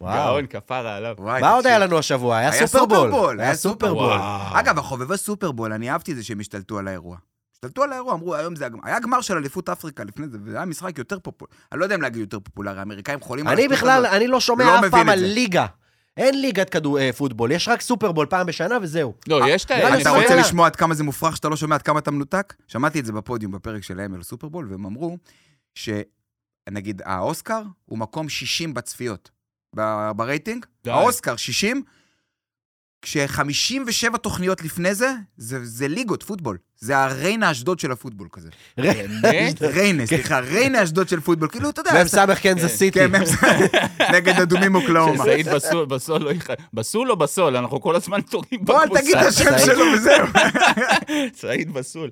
וואו. 0.00 0.14
גאון, 0.16 0.46
כפרה 0.46 0.96
עליו. 0.96 1.14
מה 1.18 1.50
עוד. 1.50 1.66
היה 1.66 1.78
לנו 1.78 1.98
השבוע? 1.98 2.36
היה 2.36 2.52
סופרבול. 2.66 3.40
היה 3.40 3.54
סופרבול. 3.54 4.18
אגב, 4.52 4.78
החובבי 4.78 5.16
סופרבול, 5.16 5.72
אני 5.72 5.90
אהבתי 5.90 6.12
את 6.12 6.16
זה 6.16 6.24
שהם 6.24 6.40
השתלטו 6.40 6.78
על 6.78 6.88
האירוע. 6.88 7.16
השתלטו 7.56 7.82
על 7.82 7.92
האירוע, 7.92 8.14
אמרו, 8.14 8.34
היום 8.34 8.56
זה 8.56 8.66
הגמר. 8.66 8.80
היה 8.84 9.00
גמר 9.00 9.20
של 9.20 9.36
אליפות 9.36 9.68
אפריקה 9.68 10.04
לפני 10.04 10.28
זה, 10.28 10.38
וזה 10.44 10.56
היה 10.56 10.66
משחק 10.66 10.98
יותר 10.98 11.18
פופולרי. 11.18 11.54
אני 11.72 11.80
לא 11.80 11.84
יודע 11.84 11.94
אם 11.94 12.02
להגיד 12.02 12.20
יותר 12.20 12.40
פופולרי, 12.40 12.78
האמריקאים 12.78 13.20
חולים 13.20 13.48
אני 13.48 13.68
בכלל, 13.68 14.06
הזאת. 14.06 14.16
אני 14.16 14.26
לא 14.26 14.40
שומע 14.40 14.64
לא 14.64 14.86
אף 14.86 14.90
פעם 14.90 15.08
על. 15.08 15.18
ליגה. 15.18 15.66
אין 16.16 16.40
ליגת 16.40 16.70
כדור 16.70 16.98
אה, 16.98 17.12
פוטבול, 17.12 17.52
יש 17.52 17.68
רק 17.68 17.80
סופרבול 17.80 18.26
פעם 18.26 18.46
בשנה 18.46 18.78
וזהו. 18.82 19.14
לא, 19.28 19.40
יש 19.48 19.64
את 19.64 19.70
נראה 19.70 19.96
לי 19.96 20.02
אתה 20.02 20.10
רוצה 20.10 20.36
לשמוע 20.36 20.66
עד 20.66 20.76
כמה 20.76 20.94
זה 20.94 21.04
מופרך 21.04 21.36
שאתה 21.36 21.48
לא 21.48 21.56
שומע 21.56 21.74
עד 21.74 21.82
כמה 21.82 21.98
אתה 21.98 22.10
מנותק? 22.10 22.54
שמעתי 22.68 23.00
את 23.00 23.04
זה 23.06 23.12
בפודיום 23.12 23.52
בפרק 23.52 23.82
שלהם 23.82 24.14
על 24.14 24.22
סופרבול, 24.22 24.66
והם 24.70 24.86
אמרו 24.86 25.16
שנגיד 25.74 27.02
האוסקר 27.04 27.62
הוא 27.84 27.98
מקום 27.98 28.28
60 28.28 28.74
בצפיות 28.74 29.30
ב- 29.76 30.10
ברייטינג. 30.16 30.66
די. 30.84 30.90
האוסקר 30.90 31.36
60, 31.36 31.82
כש-57 33.06 34.16
תוכניות 34.16 34.62
לפני 34.62 34.94
זה, 34.94 35.12
זה, 35.36 35.58
זה 35.64 35.88
ליגות 35.88 36.22
פוטבול. 36.22 36.58
זה 36.78 36.98
הריינה 36.98 37.50
אשדוד 37.50 37.80
של 37.80 37.92
הפוטבול 37.92 38.28
כזה. 38.32 38.48
באמת? 38.76 39.62
ריינה, 39.62 40.06
סליחה, 40.06 40.38
ריינה 40.38 40.82
אשדוד 40.82 41.08
של 41.08 41.20
פוטבול. 41.20 41.48
כאילו, 41.48 41.70
אתה 41.70 41.80
יודע... 41.80 42.04
מ"ס 42.04 42.14
קנזס 42.42 42.76
סיטי. 42.76 42.98
כן, 42.98 43.22
מ"ס, 43.22 43.30
נגד 44.12 44.40
אדומים 44.40 44.74
אוקלהומה. 44.74 45.24
שסעיד 45.24 45.48
בסול, 45.48 45.86
בסול 45.86 46.22
לא 46.22 46.32
יכ... 46.32 46.50
בסול 46.74 47.10
או 47.10 47.16
בסול? 47.16 47.56
אנחנו 47.56 47.80
כל 47.80 47.96
הזמן 47.96 48.20
טועים 48.20 48.60
בוא, 48.64 48.84
בקבוצה. 48.84 49.00
תגיד 49.02 49.16
את 49.16 49.26
השם. 49.26 49.58
שלו 49.64 49.84
וזהו. 49.94 50.26
סעיד 51.40 51.72
בסול. 51.72 52.10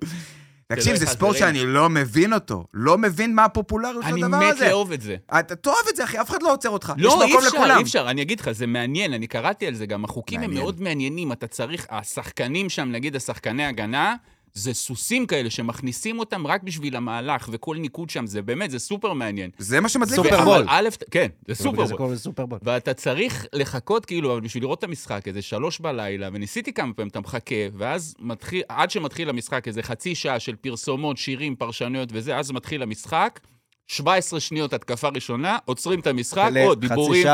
תקשיב, 0.66 0.96
זה 0.96 1.06
ספורט. 1.06 1.36
שאני 1.36 1.66
לא 1.66 1.90
מבין 1.90 2.32
אותו. 2.32 2.64
לא 2.74 2.98
מבין 2.98 3.34
מה 3.34 3.44
הפופולריות 3.44 4.04
של 4.04 4.12
אני 4.12 4.24
הדבר 4.24 4.38
מת 4.38 4.54
הזה. 4.54 4.66
לאהוב 4.66 4.92
את 4.92 5.00
זה. 5.00 5.16
אתה 5.38 5.56
תאהב 5.56 5.76
את 5.90 5.96
זה, 5.96 6.04
אחי, 6.04 6.20
אף 6.20 6.30
אחד 6.30 6.42
לא 6.42 6.52
עוצר 6.52 6.68
אותך. 6.68 6.92
לא, 6.96 7.24
אי 7.24 7.38
אפשר. 7.38 7.76
אי 7.76 7.82
אפשר, 7.82 8.10
אני 8.10 8.22
אגיד 8.22 8.40
לך, 8.40 8.50
זה 8.50 8.66
מעניין, 8.66 9.12
אני 9.12 9.26
קראתי 9.26 9.66
על 9.66 9.74
זה 9.74 9.86
גם, 9.86 10.04
החוקים 10.04 10.40
הם. 10.40 10.54
מאוד 10.54 10.80
מעניינים, 10.80 11.32
אתה 11.32 11.46
צריך, 11.46 11.86
השחקנים 11.90 12.68
שם, 12.68 12.88
נגיד 12.92 13.16
השחקני 13.16 13.64
הגנה, 13.64 14.14
זה 14.58 14.74
סוסים 14.74 15.26
כאלה 15.26 15.50
שמכניסים 15.50 16.18
אותם 16.18 16.46
רק 16.46 16.62
בשביל 16.62 16.96
המהלך, 16.96 17.48
וכל 17.52 17.76
ניקוד 17.76 18.10
שם, 18.10 18.26
זה 18.26 18.42
באמת, 18.42 18.70
זה 18.70 18.78
סופר 18.78 19.12
מעניין. 19.12 19.50
זה 19.58 19.80
מה 19.80 19.88
שמדליק 19.88 20.16
סופר 20.16 20.30
אותך. 20.30 20.44
בול. 20.44 20.62
אבל 20.62 20.66
א', 20.68 20.88
כן, 21.10 21.28
זה 21.48 21.54
זה 21.54 21.62
סופרבול. 21.62 22.16
סופרבול. 22.16 22.58
ואתה 22.62 22.94
צריך 22.94 23.46
לחכות, 23.52 24.06
כאילו, 24.06 24.32
אבל 24.32 24.40
בשביל 24.40 24.62
לראות 24.62 24.78
את 24.78 24.84
המשחק, 24.84 25.28
איזה 25.28 25.42
שלוש 25.42 25.80
בלילה, 25.80 26.28
וניסיתי 26.32 26.72
כמה 26.72 26.92
פעמים, 26.92 27.08
אתה 27.08 27.20
מחכה, 27.20 27.54
ואז 27.76 28.14
מתחיל, 28.18 28.62
עד 28.68 28.90
שמתחיל 28.90 29.28
המשחק, 29.28 29.68
איזה 29.68 29.82
חצי 29.82 30.14
שעה 30.14 30.40
של 30.40 30.56
פרסומות, 30.56 31.16
שירים, 31.16 31.56
פרשנויות 31.56 32.08
וזה, 32.12 32.36
אז 32.38 32.50
מתחיל 32.50 32.82
המשחק, 32.82 33.40
17 33.88 34.40
שניות 34.40 34.72
התקפה 34.72 35.08
ראשונה, 35.14 35.58
עוצרים 35.64 36.00
את 36.00 36.06
המשחק, 36.06 36.50
עוד 36.64 36.78
חצי 36.78 36.88
דיבורים, 36.88 37.26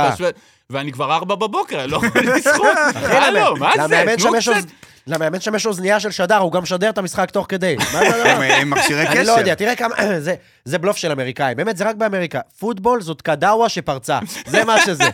ואני 0.71 0.93
כבר 0.93 1.13
ארבע 1.15 1.35
בבוקר, 1.35 1.81
אני 1.83 1.91
לא 1.91 1.97
יכול 1.97 2.23
לזכות. 2.23 2.67
הלו, 2.95 3.57
מה 3.57 3.73
זה? 3.77 3.83
למאמן 3.83 4.17
תנו 4.17 4.25
שם 4.31 4.35
יש 4.37 4.49
קצת. 4.49 4.69
למאמן 5.07 5.41
שם 5.41 5.55
יש 5.55 5.67
אוזנייה 5.67 6.01
של 6.01 6.11
שדר, 6.11 6.37
הוא 6.37 6.53
גם 6.53 6.63
משדר 6.63 6.91
את 6.91 6.99
המשחק 6.99 7.31
תוך 7.31 7.47
כדי. 7.49 7.77
מה 7.77 8.01
זה 8.01 8.33
הדבר? 8.33 8.55
עם 8.55 8.71
מכשירי 8.71 9.07
קשר. 9.07 9.13
אני 9.19 9.27
לא 9.27 9.33
יודע, 9.33 9.55
תראה 9.55 9.77
כמה... 9.77 9.95
זה- 10.19 10.35
זה 10.65 10.79
בלוף 10.79 10.97
של 10.97 11.13
אמריקאים. 11.13 11.57
באמת, 11.57 11.77
זה 11.77 11.89
רק 11.89 11.97
באמריקה. 11.97 12.41
פוטבול 12.59 13.03
זאת 13.03 13.23
קדאווה 13.23 13.69
שפרצה. 13.69 14.19
זה 14.47 14.65
מה 14.65 14.77
שזה. 14.87 15.05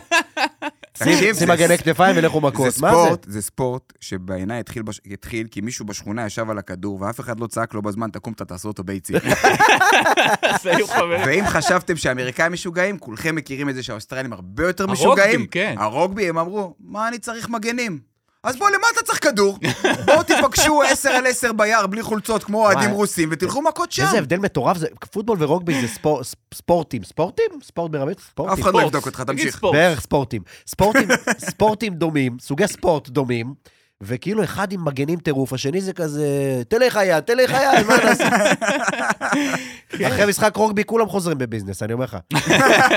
שים- 1.03 1.49
מגני 1.49 1.77
כתפיים 1.77 2.15
ולכו 2.17 2.41
מכות. 2.41 2.71
זה? 2.71 2.77
ספורט, 2.77 3.25
זה 3.29 3.41
ספורט 3.41 3.93
שבעיניי 4.01 4.59
התחיל, 5.11 5.47
כי 5.51 5.61
מישהו 5.61 5.85
בשכונה 5.85 6.25
ישב 6.25 6.49
על 6.49 6.57
הכדור 6.57 7.01
ואף 7.01 7.19
אחד 7.19 7.39
לא 7.39 7.47
צעק 7.47 7.73
לו 7.73 7.81
בזמן, 7.81 8.09
תקום, 8.09 8.33
אתה 8.33 8.45
תעשה 8.45 8.67
אותו 8.67 8.83
חברים. 10.89 11.21
ואם 11.25 11.43
חשבתם 11.47 11.95
שהאמריקאים 11.95 12.51
משוגעים, 12.53 12.97
כולכם 12.99 13.35
מכירים 13.35 13.69
את 13.69 13.75
זה 13.75 13.83
שהאוסטרלים 13.83 14.33
הרבה 14.33 14.63
יותר 14.67 14.83
הרוגבי, 14.83 15.03
משוגעים. 15.03 15.45
כן. 15.51 15.75
הרוגבי, 15.77 16.29
הם 16.29 16.37
אמרו, 16.37 16.73
מה 16.79 17.07
אני 17.07 17.19
צריך 17.19 17.49
מגנים? 17.49 17.99
אז 18.43 18.55
בוא, 18.57 18.69
למה 18.69 18.83
אתה 18.93 19.01
צריך 19.05 19.23
כדור? 19.23 19.57
בואו 20.05 20.23
תיפגשו 20.23 20.81
10 20.83 21.09
על 21.17 21.27
10 21.27 21.51
ביער 21.53 21.87
בלי 21.87 22.01
חולצות 22.03 22.43
כמו 22.43 22.65
אוהדים. 22.65 22.89
רוסים 22.91 23.29
ותלכו 23.31 23.61
מכות 23.61 23.91
שם. 23.91 24.03
איזה 24.03 24.17
הבדל 24.17 24.37
מטורף 24.37 24.77
זה. 24.77 24.87
פוטבול 25.11 25.37
ורוגבי 25.43 25.81
זה 25.81 25.87
ספור- 25.87 26.21
ספורטים. 26.53 27.03
ספורטים? 27.03 27.45
ספורט 27.63 27.91
ברמית? 27.91 28.17
אף 28.17 28.23
ספורטים. 28.23 28.63
אחד 28.63 28.73
לא. 28.73 28.81
יבדוק 28.81 29.05
אותך, 29.05 29.21
תמשיך. 29.21 29.63
בערך 29.71 29.99
ספורטים. 30.01 30.41
ספורטים, 30.67 31.07
ספורטים 31.49 31.93
דומים, 31.93 32.37
סוגי 32.41 32.67
ספורט 32.67 33.09
דומים, 33.09 33.53
וכאילו 34.01 34.43
אחד 34.43 34.71
עם 34.71 34.85
מגנים 34.85 35.19
טירוף, 35.19 35.53
השני 35.53 35.81
זה 35.81 35.93
כזה, 35.93 36.61
תלך 36.67 36.99
יד, 37.05 37.19
תלך 37.19 37.51
יד, 37.51 37.85
מה 37.87 37.97
נעשה? 38.03 38.29
אחרי 40.07 40.25
משחק 40.29 40.55
רוגבי 40.55 40.83
כולם 40.83 41.07
חוזרים 41.07 41.37
בביזנס, 41.37 41.83
אני 41.83 41.93
אומר 41.93 42.05
לך. 42.05 42.17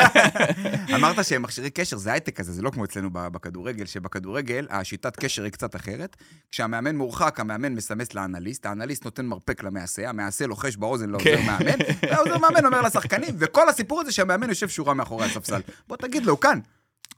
אמרת 0.94 1.24
שהם 1.24 1.42
מכשירי 1.42 1.70
קשר, 1.70 1.96
זה 1.96 2.12
הייטק 2.12 2.36
כזה, 2.36 2.52
זה 2.52 2.62
לא 2.62 2.70
כמו 2.70 2.84
אצלנו 2.84 3.08
בכדורגל, 3.12 3.86
שבכדורגל 3.86 4.66
השיטת 4.70 5.16
קשר 5.16 5.42
היא 5.42 5.52
קצת 5.52 5.76
אחרת. 5.76 6.16
כשהמאמן 6.50 6.96
מורחק, 6.96 7.40
המאמן 7.40 7.74
מסמס 7.74 8.14
לאנליסט, 8.14 8.66
האנליסט 8.66 9.04
נותן 9.04 9.26
מרפק 9.26 9.62
למעשה, 9.62 10.08
המעשה 10.08 10.46
לוחש 10.46 10.76
באוזן 10.76 11.10
לעוזר 11.10 11.36
כן. 11.36 11.46
מאמן, 11.46 11.78
והעוזר 12.02 12.38
מאמן 12.38 12.66
אומר 12.66 12.82
לשחקנים, 12.82 13.34
וכל 13.38 13.68
הסיפור 13.68 14.00
הזה 14.00 14.12
שהמאמן 14.12 14.48
יושב 14.48 14.68
שורה 14.68 14.94
מאחורי 14.94 15.26
הספסל. 15.26 15.60
בוא 15.88 15.96
תגיד 15.96 16.26
לו, 16.26 16.32
הוא 16.32 16.40
כאן. 16.40 16.58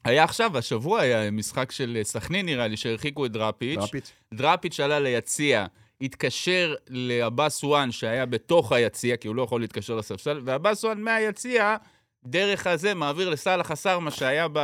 היה 0.05 0.25
עכשיו, 0.25 0.59
השבוע 0.59 1.01
היה 1.01 1.31
משחק 1.31 1.73
של 1.73 1.99
סכנין, 2.03 2.47
נראה 2.47 2.69
לי, 2.69 2.77
שהרחיקו 2.77 3.27
את 3.27 3.33
דראפיץ'. 3.33 3.79
דראפיץ'. 3.79 4.13
דראפיץ' 4.35 4.81
עלה 4.81 5.01
ליציע, 5.01 5.67
התקשר 6.01 6.75
לעבאס 6.89 7.65
וואן, 7.65 7.93
שהיה 7.93 8.27
בתוך 8.27 8.73
היציע, 8.73 9.17
כי 9.17 9.29
הוא 9.29 9.37
לא 9.37 9.43
יכול 9.43 9.61
להתקשר 9.61 9.95
לספסל, 9.95 10.41
ועבאס 10.45 10.85
וואן 10.85 11.01
מהיציע, 11.01 11.77
דרך 12.27 12.67
הזה, 12.67 12.95
מעביר 12.95 13.31
לסאלח 13.31 13.71
עסארמה, 13.71 14.11
שהיה 14.11 14.47
ב... 14.53 14.59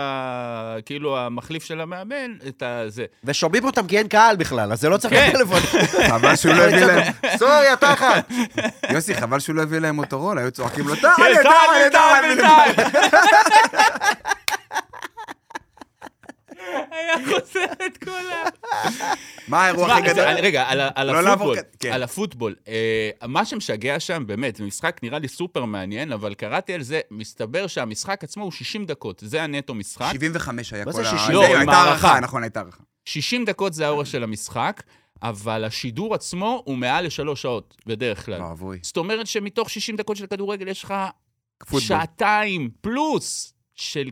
כאילו 0.87 1.19
המחליף 1.19 1.65
של 1.65 1.81
המאמן, 1.81 2.35
את 2.49 2.63
הזה. 2.67 3.05
ושומעים 3.25 3.65
אותם 3.65 3.87
כי 3.87 3.99
אין 3.99 4.09
קהל 4.09 4.37
בכלל, 4.37 4.73
אז 4.73 4.81
זה 4.81 4.89
לא 4.89 4.97
צריך 4.97 5.15
כן. 5.15 5.33
טלפון. 5.33 5.61
חבל 6.11 6.37
שהוא 6.37 6.55
לא 6.55 6.63
הביא 6.63 6.85
להם... 6.85 7.13
sorry, 7.37 7.69
התחת. 7.69 8.31
יוסי, 8.91 9.15
חבל 9.15 9.41
שהוא 9.41 9.57
לא 9.57 9.63
הביא 9.63 9.79
להם 9.79 9.97
מוטורולה, 9.97 10.41
היו 10.41 10.51
צוחקים 10.51 10.89
לו, 10.89 10.95
טל, 10.97 11.09
טל, 11.17 11.89
טל, 11.91 12.37
טל. 12.41 13.78
היה 16.99 17.15
חוזר 17.25 17.87
את 17.87 17.99
כל 17.99 18.11
ה... 18.11 18.49
מה 19.49 19.65
האירוע 19.65 19.93
הכי 19.93 20.03
גדול? 20.03 20.25
רגע, 20.25 20.65
על 20.69 21.11
לא 21.11 21.33
הפוטבול, 21.33 21.57
כן. 21.79 21.93
על 21.93 22.03
הפוטבול. 22.03 22.55
אה, 22.69 23.11
מה 23.29 23.45
שמשגע 23.45 24.01
שם, 24.01 24.25
באמת, 24.27 24.57
זה 24.57 24.65
משחק 24.65 25.01
נראה 25.03 25.19
לי 25.19 25.29
סופר 25.29 25.65
מעניין, 25.65 26.13
אבל 26.13 26.35
קראתי 26.35 26.75
על 26.75 26.83
זה, 26.83 27.01
מסתבר 27.11 27.67
שהמשחק 27.67 28.25
עצמו 28.25 28.45
הוא 28.45 28.53
60 28.53 28.87
דקות, 28.87 29.23
זה 29.27 29.43
הנטו 29.43 29.75
משחק. 29.75 30.13
75 30.13 30.73
היה 30.73 30.85
מה 30.85 30.93
כל 30.93 31.03
זה 31.03 31.11
ה... 31.11 31.19
60? 31.19 31.35
לא, 31.35 31.41
זה, 31.41 31.49
עם 31.49 31.59
הייתה 31.59 31.73
הערכה. 31.73 32.21
נכון, 32.21 32.43
הייתה 32.43 32.61
הערכה. 32.61 32.83
60 33.05 33.45
דקות 33.45 33.75
זה 33.75 33.87
האורך 33.87 34.07
של 34.07 34.23
המשחק, 34.23 34.83
אבל 35.23 35.65
השידור 35.65 36.15
עצמו 36.15 36.63
הוא 36.65 36.77
מעל 36.77 37.07
לשלוש 37.07 37.43
שעות, 37.43 37.77
בדרך 37.87 38.27
כלל. 38.27 38.43
ואבוי. 38.43 38.79
זאת 38.83 38.97
אומרת 38.97 39.27
שמתוך 39.27 39.71
60 39.71 39.97
דקות 39.97 40.17
של 40.17 40.27
כדורגל 40.27 40.69
יש 40.69 40.85
לך. 40.85 40.95
שעתיים 41.79 42.71
פלוס 42.81 43.55
של, 43.75 44.11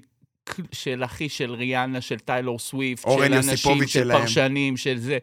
של 0.72 1.04
אחי, 1.04 1.28
של 1.28 1.54
ריאנה, 1.54 2.00
של 2.00 2.18
טיילור 2.18 2.58
סוויפט, 2.58 3.08
של 3.18 3.34
אנשים, 3.34 3.80
של 3.80 3.86
שלהם. 3.86 4.20
פרשנים, 4.20 4.76
של 4.76 4.98
זה. 4.98 5.18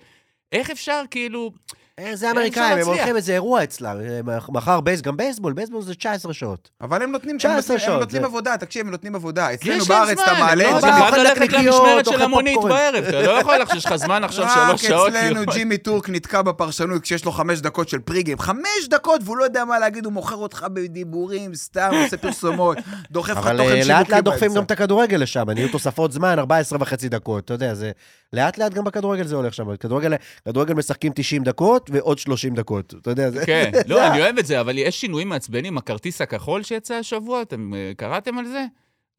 איך 0.52 0.70
אפשר 0.70 1.04
כאילו... 1.12 1.52
אה, 2.00 2.16
זה 2.16 2.32
אמריקאים, 2.32 2.78
הם. 2.78 2.86
הולכים 2.88 3.16
איזה 3.16 3.34
אירוע 3.34 3.64
אצלם. 3.64 3.98
אה, 4.30 4.38
מחר 4.50 4.80
בייס, 4.82 5.02
גם 5.02 5.18
בייסבול, 5.18 5.54
בייסבול 5.54 5.82
זה 5.82 5.94
19 5.96 6.34
שעות. 6.34 6.70
אבל 6.82 7.04
הם 7.04 7.12
נותנים, 7.12 7.32
הם 7.32 7.38
19 7.38 7.56
נותנים- 7.58 7.76
הם 7.80 7.86
שעות, 7.86 8.00
נותנים 8.00 8.26
עבודה, 8.26 8.58
תקשיב, 8.58 8.86
הם 8.86 8.92
נותנים 8.92 9.16
עבודה. 9.16 9.54
אצלנו 9.54 9.86
בארץ 9.86 10.20
אתה 10.20 10.34
מעלה 10.40 10.64
לא, 10.64 10.70
את 10.70 10.84
אתה 10.84 10.88
זה. 10.88 10.88
בא, 11.00 11.12
חייב 11.12 11.16
ללכת 11.16 11.54
למשמרת 11.54 12.06
של 12.06 12.22
המונית. 12.22 12.58
בערב, 12.64 13.04
אתה 13.04 13.22
לא 13.22 13.32
יכול 13.32 13.58
לך 13.58 13.72
שיש 13.74 13.86
לך 13.86 13.96
זמן 13.96 14.24
עכשיו 14.24 14.48
שלוש 14.50 14.82
שעות. 14.88 15.10
רק 15.10 15.16
אצלנו 15.16 15.42
לראות. 15.42 15.56
ג'ימי 15.56 15.78
טורק 15.78 16.10
נתקע 16.10 16.42
בפרשנות 16.42 17.02
כשיש 17.02 17.26
לו 17.26 17.32
חמש 17.32 17.60
דקות 17.62 17.90
של 17.90 18.00
pre-game. 18.00 18.40
חמש 18.40 18.88
דקות 18.90 19.22
והוא 19.24 19.38
לא 19.38 19.44
יודע 19.44 19.66
מה 19.66 19.80
להגיד, 19.80 20.06
הוא 20.06 20.14
מוכר 20.14 20.36
אותך 20.36 20.66
בדיבורים, 20.74 21.56
סתם 21.56 21.92
עושה 22.04 22.18
פרסומות, 22.18 22.78
דוחף 23.12 23.32
לך 23.32 23.38
אבל 23.38 23.58
תוכן 23.58 23.70
אה, 23.70 23.76
שיווקי 23.84 23.90
לאט 23.90 24.10
לאט 24.10 24.24
דוחפים. 24.24 24.54
גם 24.54 24.64
את 24.64 24.72
הכדורגל 24.72 25.18
לשם, 25.18 25.50
נהיו 25.50 25.70
תוספות 25.70 26.12
זמן, 26.12 26.40
14 26.40 26.78
וחצי 26.82 27.10
דקות, 27.10 27.46
אתה 27.46 27.54
יודע, 27.54 27.74
זה... 27.74 27.92
לאט 28.34 28.58
לאט 28.58 28.74
גם 28.74 28.84
בכדורגל 28.84 29.24
זה 29.28 29.36
הולך 29.36 29.54
שם. 29.54 29.76
כדורגל, 29.76 30.14
כדורגל 30.46 30.74
משחקים 30.74 31.12
90 31.16 31.44
דקות 31.44 31.83
ועוד 31.90 32.20
30 32.20 32.54
דקות, 32.56 32.94
אתה 33.02 33.10
יודע, 33.12 33.30
זה... 33.32 33.46
כן, 33.46 33.72
לא, 33.88 34.08
אני 34.08 34.22
אוהב 34.22 34.38
את 34.38 34.46
זה, 34.46 34.62
אבל 34.62 34.78
יש 34.78 35.02
שינויים 35.02 35.30
מעצבנים. 35.30 35.78
הכרטיס 35.78 36.22
הכחול 36.22 36.64
שיצא 36.64 36.94
השבוע, 36.94 37.42
אתם 37.42 37.74
אה, 37.74 37.92
קראתם 37.98 38.38
על 38.38 38.46
זה? 38.46 38.66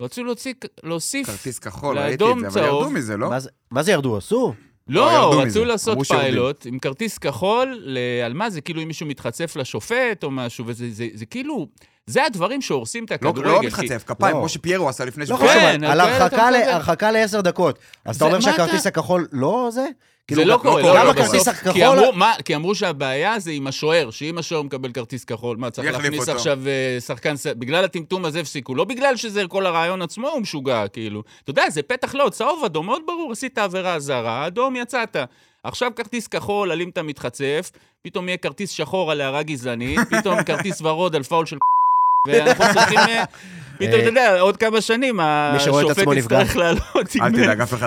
רצו 0.03 0.25
להוציא, 0.25 0.55
להוסיף... 0.83 1.27
כרטיס 1.27 1.59
כחול, 1.59 1.99
ראיתי 1.99 2.25
את 2.25 2.51
זה, 2.53 2.61
אבל 2.61 2.67
ירדו. 2.67 2.91
מזה, 2.91 3.17
לא? 3.17 3.29
מה 3.31 3.41
זה- 3.41 3.51
מה 3.71 3.83
זה 3.83 3.93
ירדו? 3.93 4.17
עשו? 4.17 4.55
לא. 4.89 5.43
רצו 5.43 5.65
לעשות. 5.65 5.99
פיילוט 6.09 6.67
עם 6.67 6.79
כרטיס 6.79 7.19
כחול, 7.19 7.97
על 8.25 8.33
מה 8.35 8.51
זה, 8.51 8.61
כאילו 8.61 8.83
אם 8.83 8.89
מישהו 8.89 9.07
מתחצף 9.07 9.57
לשופט 9.57 10.25
או 10.25 10.31
משהו, 10.31 10.65
וזה 10.67 10.87
זה, 10.91 11.07
זה 11.15 11.27
כאילו, 11.27 11.69
זה 12.07 12.25
הדברים 12.27 12.63
שהורסים 12.63 13.05
את 13.05 13.11
לא 13.11 13.15
הכדורגל. 13.15 13.51
לא 13.51 13.59
כי- 13.61 13.67
מתחצף, 13.67 14.05
כפיים, 14.07 14.35
לא. 14.35 14.41
כמו 14.41 14.49
שפיירו 14.49 14.89
עשה 14.89 15.05
לפני 15.05 15.25
לא 15.29 15.37
שבועיים. 15.37 15.59
חשוב, 15.61 15.81
כן, 15.81 15.85
על 15.85 16.01
הרחקה 16.01 17.11
לעשר 17.11 17.41
דקות. 17.41 17.79
אז 18.05 18.17
אתה 18.17 18.25
זה- 18.25 18.31
אומר 18.31 18.41
שהכרטיס 18.41 18.81
אתה- 18.81 18.89
הכחול 18.89 19.29
לא 19.33 19.69
זה? 19.71 19.81
זה 19.81 19.89
כאילו, 20.29 20.45
לא 20.45 20.57
גם- 20.57 20.63
קורה, 20.63 20.83
לא, 20.83 20.89
לא, 20.89 20.99
גם 21.01 21.07
לא, 21.07 21.11
הכרטיס 21.11 21.35
בסוף. 21.41 21.49
הכחול... 21.49 21.73
כי 21.73 21.87
אמרו, 21.87 22.13
מה, 22.13 22.33
כי 22.45 22.57
אמרו 22.57 22.75
שהבעיה 22.75 23.39
זה 23.39 23.51
עם 23.51 23.67
השוער, 23.67 24.11
שאם 24.11 24.39
השוער 24.39 24.63
מקבל 24.63 24.93
כרטיס 24.93 25.25
כחול, 25.25 25.57
מה, 25.57 25.71
צריך 25.71 25.93
להכניס 25.93 26.21
אותו. 26.21 26.33
עכשיו 26.33 26.59
אה, 26.67 27.01
שחקן, 27.01 27.35
בגלל 27.59 27.85
הטמטום 27.85 28.25
הזה 28.25 28.41
הפסיקו, 28.41 28.75
לא 28.75 28.85
בגלל 28.85 29.17
שזה 29.17 29.43
כל 29.49 29.67
הרעיון 29.67 30.03
עצמו 30.03 30.29
הוא 30.29 30.41
משוגע, 30.41 30.89
כאילו. 30.89 31.23
אתה 31.43 31.51
יודע, 31.51 31.71
זה 31.71 31.83
פתח 31.83 32.15
לא, 32.15 32.29
צהוב 32.29 32.65
אדום, 32.65 32.87
מאוד 32.87 33.03
ברור, 33.07 33.33
עשית 33.33 33.59
עבירה 33.59 33.99
זרה, 34.01 34.47
אדום 34.47 34.77
יצאת. 34.77 35.17
עכשיו 35.65 35.91
כרטיס 35.97 36.27
כחול, 36.27 36.73
על 36.73 36.81
אם 36.81 36.89
אתה 36.89 37.03
מתחצף, 37.03 37.71
פתאום 38.03 38.29
יהיה 38.29 38.37
כרטיס 38.37 38.71
שחור 38.71 39.11
על 39.13 39.21
הערה 39.21 39.43
גזענית, 39.43 40.01
פתאום 40.11 40.43
כרטיס 40.43 40.81
ורוד 40.83 41.17
על 41.17 41.23
פאול 41.23 41.47
של 41.47 41.57
ואנחנו 42.27 42.65
צריכים... 42.75 42.99
אה, 42.99 43.25
פתאום, 43.79 44.01
אתה 44.01 44.09
יודע, 44.09 44.41
עוד 44.41 44.57
כמה 44.57 44.81
שנים, 44.81 45.21
השופט. 45.21 45.85
יצטרך 46.17 46.57
לעלות 46.57 47.15
עם- 47.15 47.23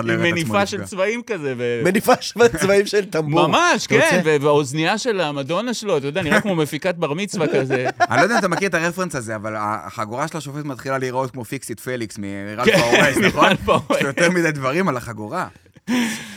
לא 0.04 0.16
מניפה 0.16 0.66
של. 0.66 0.84
צבעים 0.84 1.22
כזה. 1.26 1.54
מניפה 1.84 2.12
של 2.20 2.48
צבעים 2.48 2.86
של 2.86 3.04
טמבור. 3.10 3.46
ממש, 3.46 3.86
כן, 3.86 4.20
והאוזנייה 4.40 4.98
של 4.98 5.20
המדונה 5.20 5.74
שלו, 5.74 5.96
אתה 5.98 6.06
יודע, 6.06 6.22
נראה 6.22 6.40
כמו 6.40 6.54
מפיקת 6.54 6.94
בר 6.94 7.12
מצווה 7.12 7.46
כזה. 7.56 7.86
אני 8.00 8.16
לא 8.16 8.22
יודע 8.22 8.34
אם 8.34 8.38
אתה 8.38 8.48
מכיר 8.48 8.68
את 8.68 8.74
הרפרנס 8.74 9.14
הזה, 9.14 9.36
אבל 9.36 9.54
החגורה 9.58 10.28
של 10.28 10.38
השופט 10.38 10.64
מתחילה 10.64 10.98
להיראות 10.98 11.30
כמו 11.30 11.44
פיקסיט 11.44 11.80
פליקס 11.80 12.18
מרלף 12.18 12.64
כן, 12.64 12.78
האורז, 12.78 13.18
נכון? 13.18 13.48
יש 13.96 14.02
לו 14.02 14.08
יותר 14.08 14.30
מדי 14.30 14.50
דברים 14.50 14.88
על 14.88 14.96
החגורה. 14.96 15.46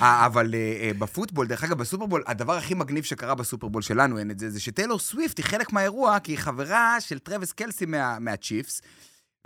אה, 0.02 0.26
אבל 0.26 0.54
אה, 0.56 0.60
אה, 0.82 0.92
בפוטבול, 0.98 1.48
דרך 1.48 1.64
אגב, 1.64 1.78
בסופרבול, 1.78 2.24
הדבר 2.28 2.54
הכי 2.58 2.74
מגניב 2.74 3.04
שקרה 3.04 3.36
בסופרבול 3.36 3.82
שלנו, 3.82 4.18
אין 4.20 4.32
את 4.32 4.40
זה, 4.40 4.50
זה 4.50 4.60
שטיילור 4.60 5.00
סוויפט 5.00 5.38
היא 5.38 5.46
חלק 5.46 5.74
מהאירוע, 5.74 6.20
כי 6.20 6.32
היא 6.32 6.40
חברה 6.40 6.96
של 7.00 7.20
טרוויס 7.20 7.52
קלסי 7.52 7.86
מה- 7.86 8.20
מהצ'יפס, 8.20 8.82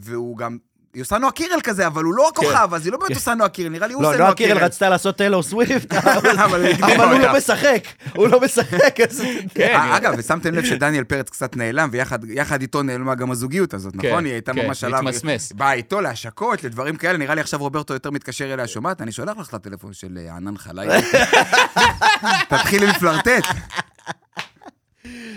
והוא 0.01 0.37
גם... 0.37 0.57
היא 0.95 1.01
עושה 1.01 1.17
נועה 1.17 1.31
קירל 1.31 1.61
כזה, 1.63 1.87
אבל 1.87 2.03
הוא 2.03 2.13
לא 2.13 2.27
הכוכב, 2.27 2.73
אז 2.73 2.85
היא 2.85 2.91
לא 2.91 2.97
באמת 2.97 3.11
עושה 3.15 3.33
נועה 3.33 3.49
קירל, 3.49 3.69
נראה 3.69 3.87
לי 3.87 3.93
הוא 3.93 4.03
לא, 4.03 4.07
עושה 4.07 4.17
נועה 4.17 4.27
נועה 4.27 4.37
קירל 4.37 4.53
קירל. 4.53 4.65
רצתה 4.65 4.89
לעשות 4.89 5.17
טיילור 5.17 5.43
סוויפט, 5.43 5.93
אבל 6.45 6.65
הוא. 6.65 7.19
לא 7.19 7.37
משחק, 7.37 7.83
הוא 8.15 8.27
לא 8.27 8.41
משחק, 8.41 8.99
אז... 9.09 9.23
כן, 9.55 9.75
אה, 9.75 9.97
אגב, 9.97 10.13
ושמתם 10.17 10.53
לב 10.53 10.65
שדניאל 10.65 11.03
פרץ 11.03 11.29
קצת 11.29 11.55
נעלם, 11.55 11.89
ויחד 11.91 12.29
יחד 12.29 12.61
איתו 12.61 12.83
נעלמה 12.83 13.15
גם 13.15 13.31
הזוגיות 13.31 13.73
הזאת, 13.73 13.93
כן, 14.01 14.07
נכון? 14.07 14.25
היא 14.25 14.33
הייתה 14.33 14.53
כן, 14.53 14.65
ממש 14.65 14.83
עליו. 14.83 15.01
להתמסמס. 15.01 15.51
באה 15.51 15.73
איתו 15.73 16.01
להשקות, 16.01 16.63
לדברים 16.63 16.95
כאלה, 16.95 17.17
נראה 17.17 17.35
לי 17.35 17.41
עכשיו 17.41 17.59
רוברטו 17.59 17.93
יותר 17.93 18.11
מתקשר 18.11 18.53
אליה, 18.53 18.67
שומעת? 18.67 19.01
אני 19.01 19.11
שולח 19.11 19.37
לך 19.37 19.53
לטלפון 19.53 19.93
של 19.93 20.17
אה, 20.17 20.35
ענן 20.35 20.57
חלאי. 20.57 20.87
תתחילי 22.49 22.87
לפלרטט. 22.87 23.45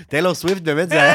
טיילור 0.09 0.35
סוויפט 0.35 0.63
באמת 0.63 0.89
זה 0.89 1.03
היה... 1.03 1.15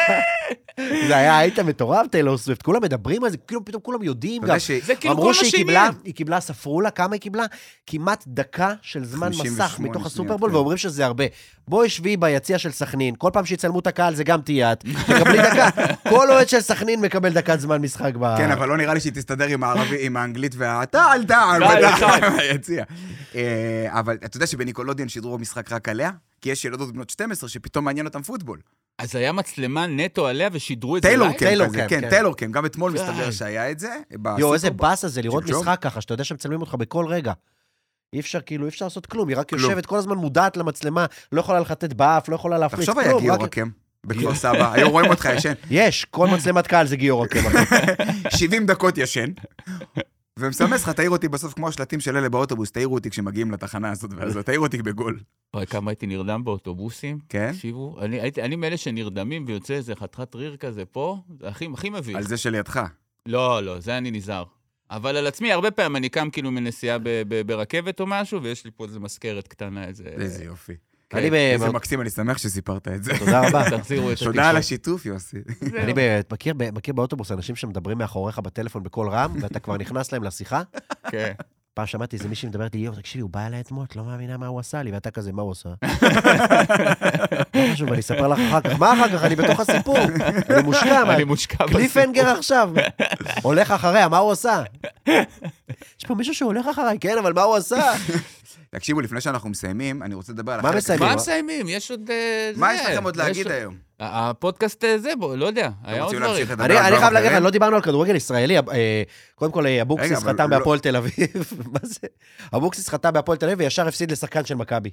זה 1.08 1.16
היה 1.18 1.39
אייטם 1.39 1.68
מטורף, 1.68 2.08
טיילור 2.08 2.38
סוויפט. 2.38 2.62
כולם 2.62 2.84
מדברים 2.84 3.24
על 3.24 3.30
זה, 3.30 3.38
כאילו 3.38 3.66
פתאום 3.66 3.82
כולם 3.82 4.04
יודעים 4.04 4.41
גם. 4.41 4.58
זה 4.86 4.95
כאילו 4.95 5.14
כל 5.16 5.20
אמרו 5.20 5.28
מה 5.28 5.34
שהיא. 5.34 5.51
קיבלה, 5.51 5.89
היא 6.04 6.14
קיבלה, 6.14 6.39
ספרו 6.39 6.82
לה 6.82 6.91
כמה 6.91 7.14
היא 7.14 7.22
קיבלה? 7.22 7.45
כמעט 7.88 8.24
דקה 8.28 8.74
של 8.82 9.06
זמן 9.06 9.34
58 9.34 9.66
מסך 9.66 9.80
מתוך 9.80 10.06
הסופרבול, 10.06 10.49
כן. 10.49 10.56
ואומרים 10.56 10.78
שזה 10.78 11.06
הרבה. 11.06 11.24
בואי 11.68 11.89
שבי 11.89 12.18
ביציע 12.18 12.58
של 12.58 12.72
סכנין, 12.72 13.16
כל 13.18 13.30
פעם 13.34 13.45
שיצלמו 13.45 13.80
את 13.80 13.88
הקהל 13.88 14.16
זה 14.16 14.24
גם 14.24 14.41
תהיה 14.41 14.72
את, 14.72 14.80
תקבלי 14.80 15.38
דקה. 15.38 15.70
כל 16.10 16.32
אוהד 16.32 16.49
של 16.49 16.62
סכנין 16.62 17.01
מקבל 17.01 17.34
דקת 17.34 17.60
זמן 17.60 17.82
משחק 17.82 18.14
ב... 18.20 18.38
כן, 18.38 18.51
אבל 18.51 18.68
לא 18.68 18.78
נראה 18.78 18.93
לי 18.93 18.99
שהיא 18.99 19.14
תסתדר 19.14 19.47
עם 19.47 19.64
הערבי, 19.64 20.06
עם 20.06 20.18
האנגלית 20.18 20.56
וה... 20.58 20.86
טל, 20.86 21.24
טל, 21.28 21.60
טל, 21.60 21.82
טל, 21.82 22.20
טל. 22.20 22.30
ביציע. 22.38 22.84
אה, 23.36 23.88
אבל 23.89 24.18
אתה 24.26 24.38
יודע 24.38 24.47
שבניקולודיאן 24.47 25.10
שידרו 25.10 25.38
משחק 25.38 25.72
רק 25.72 25.89
עליה? 25.89 26.12
כי 26.41 26.49
יש 26.49 26.66
ילדות 26.66 26.93
בנות 26.93 27.10
12 27.10 27.49
שפתאום 27.49 27.86
מעניין 27.86 28.06
אותם 28.06 28.22
פוטבול. 28.22 28.60
אז 29.00 29.16
היה 29.16 29.32
מצלמה 29.32 29.88
נטו 29.88 30.28
עליה 30.28 30.50
ושידרו 30.52 30.98
את 30.98 31.04
זה 31.04 31.18
live? 31.18 31.32
טיילור 31.38 31.68
cam, 31.68 31.74
כן, 31.74 32.02
כן. 32.02 32.10
טיילור 32.10 32.38
cam. 32.38 32.52
גם 32.52 32.66
אתמול 32.66 32.94
די. 32.94 33.00
מסתבר 33.04 33.32
שהיה 33.32 33.72
את 33.72 33.80
זה. 33.80 33.89
יואו, 34.38 34.54
איזה. 34.54 34.70
באסה 34.72 35.08
זה 35.08 35.22
לראות. 35.22 35.44
משחק 35.50 35.78
ככה, 35.82 36.02
שאתה 36.02 36.14
יודע 36.14 36.24
שמצלמים 36.24 36.62
אותך 36.62 36.74
בכל 36.74 37.06
רגע. 37.08 37.34
אי 38.14 38.20
אפשר, 38.20 38.39
כאילו, 38.41 38.64
אי 38.66 38.70
אפשר 38.70 38.86
לעשות 38.86 39.06
כלום, 39.06 39.30
היא 39.30 39.38
רק 39.38 39.50
כלום. 39.50 39.62
יושבת 39.62 39.86
כל 39.86 39.98
הזמן 39.98 40.16
מודעת 40.18 40.58
למצלמה, 40.58 41.06
לא 41.32 41.39
יכולה 41.39 41.60
לחטט 41.60 41.94
באף, 41.94 42.30
לא 42.30 42.36
יכולה 42.36 42.58
להפליץ 42.58 42.89
תחשוב 42.89 43.04
כלום. 43.04 43.24
היה 43.24 43.34
רק- 43.34 43.39
גיורא 43.39 43.48
cam 43.48 43.70
בכפר 44.08 44.36
סבא, 44.36 44.74
היו 44.74 44.89
רואים 44.89 45.10
אותך 45.12 45.30
ישן. 45.36 45.54
יש, 45.70 46.06
כל 46.06 46.28
מצלמת 46.28 46.68
קהל 46.68 46.88
זה 46.88 46.96
גיורא. 46.96 47.28
אחי. 47.48 47.76
70 48.38 48.66
דקות 48.66 48.98
ישן. 48.98 49.30
ומסמס 50.40 50.84
לך, 50.84 50.90
תעיר 50.90 51.10
אותי 51.10 51.28
בסוף 51.28 51.54
כמו 51.54 51.68
השלטים 51.68 52.00
של 52.00 52.18
אלה 52.18 52.30
באוטובוס, 52.30 52.72
תעירו 52.72 52.94
אותי 52.96 53.10
כשמגיעים 53.10 53.52
לתחנה 53.52 53.92
הזאת, 53.92 54.12
ואז 54.18 54.38
תעיר 54.38 54.60
אותי 54.60 54.78
בגול. 54.82 55.20
וואי, 55.54 55.66
כמה 55.66 55.92
הייתי 55.92 56.08
נרדם 56.08 56.44
באוטובוסים. 56.44 57.20
כן? 57.30 57.52
תקשיבו, 57.54 57.98
אני 58.02 58.22
הייתי- 58.22 58.42
אני 58.42 58.56
מאלה 58.56 58.78
שנרדמים 58.78 59.46
ויוצא 59.48 59.74
איזה 59.74 59.96
חתיכת 59.96 60.36
ריר 60.36 60.56
כזה 60.58 60.86
פה, 60.86 61.18
זה 61.40 61.48
הכי 61.48 61.68
הכי 61.74 61.90
מביך. 61.90 62.16
על 62.18 62.24
זה 62.24 62.38
שלידך. 62.38 62.82
לא, 63.26 63.64
לא, 63.64 63.80
זה 63.80 63.98
אני 63.98 64.12
נזהר. 64.12 64.44
אבל 64.92 65.18
על 65.18 65.28
עצמי, 65.28 65.52
הרבה 65.52 65.72
פעמים 65.72 65.96
אני 65.96 66.10
קם 66.10 66.30
כאילו 66.30 66.52
מנסיעה 66.52 66.98
ברכבת 67.46 68.00
או 68.00 68.06
משהו, 68.08 68.44
ויש 68.44 68.66
לי 68.66 68.72
פה 68.76 68.86
איזה 68.86 69.00
מזכרת 69.00 69.48
קטנה, 69.48 69.86
איזה... 69.86 70.04
איזה 70.04 70.44
יופי. 70.44 70.74
כן. 71.14 71.20
אני 71.20 71.30
ב- 71.30 71.34
איזה 71.34 71.72
מקסים, 71.72 72.01
אני 72.01 72.09
שמח 72.09 72.38
שסיפרת 72.38 72.88
את 72.88 73.03
זה. 73.03 73.11
תודה 73.20 73.47
רבה. 73.47 73.70
תחזירו 73.78 74.11
את 74.11 74.18
תודה 74.18 74.49
על 74.49 74.57
השיתוף, 74.57 75.05
יוסי. 75.05 75.38
אני 75.78 75.93
ב- 75.95 76.22
מכיר 76.74 76.93
באוטובוס 76.93 77.32
אנשים 77.32 77.55
שמדברים 77.55 77.97
מאחוריך 77.97 78.39
בטלפון 78.39 78.84
בקול 78.84 79.09
רם, 79.09 79.32
ואתה 79.41 79.59
כבר 79.59 79.78
נכנס 79.78 80.11
להם 80.11 80.24
לשיחה? 80.24 80.61
כן. 81.09 81.32
פעם 81.76 81.86
שמעתי 81.86 82.16
איזה 82.16 82.30
מישהי 82.30 82.49
מדברת 82.49 82.76
לי, 82.76 82.82
יואו, 82.82 82.95
תקשיבי, 82.95 83.22
הוא 83.22 83.30
בא 83.30 83.47
אליי 83.47 83.59
אתמול, 83.59 83.86
את 83.89 83.95
לא 83.95 84.03
מאמינה 84.03 84.38
מה 84.38 84.47
הוא 84.47 84.59
עשה 84.59 84.84
לי, 84.84 84.91
ואתה 84.91 85.11
כזה, 85.11 85.32
מה 85.32 85.41
הוא 85.41 85.51
עשה? 85.51 85.70
לא 87.55 87.74
חשוב, 87.74 87.89
אני 87.91 87.99
אספר 87.99 88.28
לך 88.28 88.39
אחר 88.49 88.61
כך. 88.61 88.80
מה 88.80 88.93
אחר 88.93 89.18
כך? 89.18 89.24
אני 89.24 89.36
בתוך 89.36 89.59
הסיפור. 89.59 89.97
אני 90.49 90.61
מושקע? 90.64 91.14
אני 91.16 91.24
מושקע 91.24 91.55
בסיפור. 91.66 91.80
קליפהנגר 91.82 92.28
עכשיו. 92.28 92.70
הולך 93.41 93.72
אחריה, 93.72 94.07
מה 94.09 94.18
הוא 94.18 94.32
עושה? 94.32 94.64
יש 95.07 96.05
פה 96.07 96.16
מישהו 96.16 96.34
שהולך 96.36 96.68
אחריי, 96.68 96.97
כן, 97.01 97.18
אבל 97.20 97.34
מה 97.34 97.41
הוא 97.41 97.55
עשה? 97.55 97.93
תקשיבו, 98.74 99.02
לפני 99.02 99.22
שאנחנו 99.22 99.50
מסיימים, 99.50 100.04
אני 100.04 100.16
רוצה 100.16 100.34
לדבר 100.34 100.52
על 100.52 100.62
מה 100.62 100.70
החלק... 100.70 100.78
מסיימים? 100.84 101.08
מה 101.08 101.16
מסיימים? 101.16 101.66
יש 101.70 101.92
עוד... 101.92 102.10
אה, 102.12 102.52
מה. 102.56 102.74
יש 102.74 102.82
לכם 102.82 103.04
עוד 103.04 103.16
להגיד 103.16 103.48
היום? 103.48 103.78
הפודקאסט 104.00 104.84
אה, 104.84 105.00
זה, 105.00 105.10
בוא, 105.20 105.36
לא 105.36 105.46
יודע, 105.46 105.70
היה 105.84 106.04
עוד 106.04 106.14
רוצים 106.16 106.20
דברים. 106.24 106.48
לדבר 106.48 106.66
אני 106.66 106.74
על 106.74 106.80
אני 106.80 106.88
דברים 106.88 107.00
חייב 107.02 107.14
להגיד 107.14 107.26
לך, 107.28 107.32
אחרים? 107.32 107.44
לא 107.44 107.50
דיברנו 107.50 107.76
על 107.76 107.82
כדורגל 107.82 108.16
ישראלי. 108.16 108.58
אה, 108.58 109.04
קודם 109.36 109.52
כל, 109.52 109.66
אה, 109.66 109.72
רגע, 109.72 109.82
אבוקסיס 109.82 110.12
אבל 110.24 110.34
חתם 110.34 110.50
לא- 110.50 110.58
בהפועל 110.58 110.80
תל 110.80 110.96
אביב. 110.96 111.14
מה 111.74 111.80
זה? 111.84 112.08
אבוקסיס 112.56 112.90
חתם 112.90 113.14
בהפועל 113.14 113.38
תל 113.38 113.46
אביב 113.46 113.60
וישר 113.60 113.88
הפסיד 113.88 114.12
לשחקן 114.12 114.46
של 114.46 114.56
מכבי. 114.56 114.90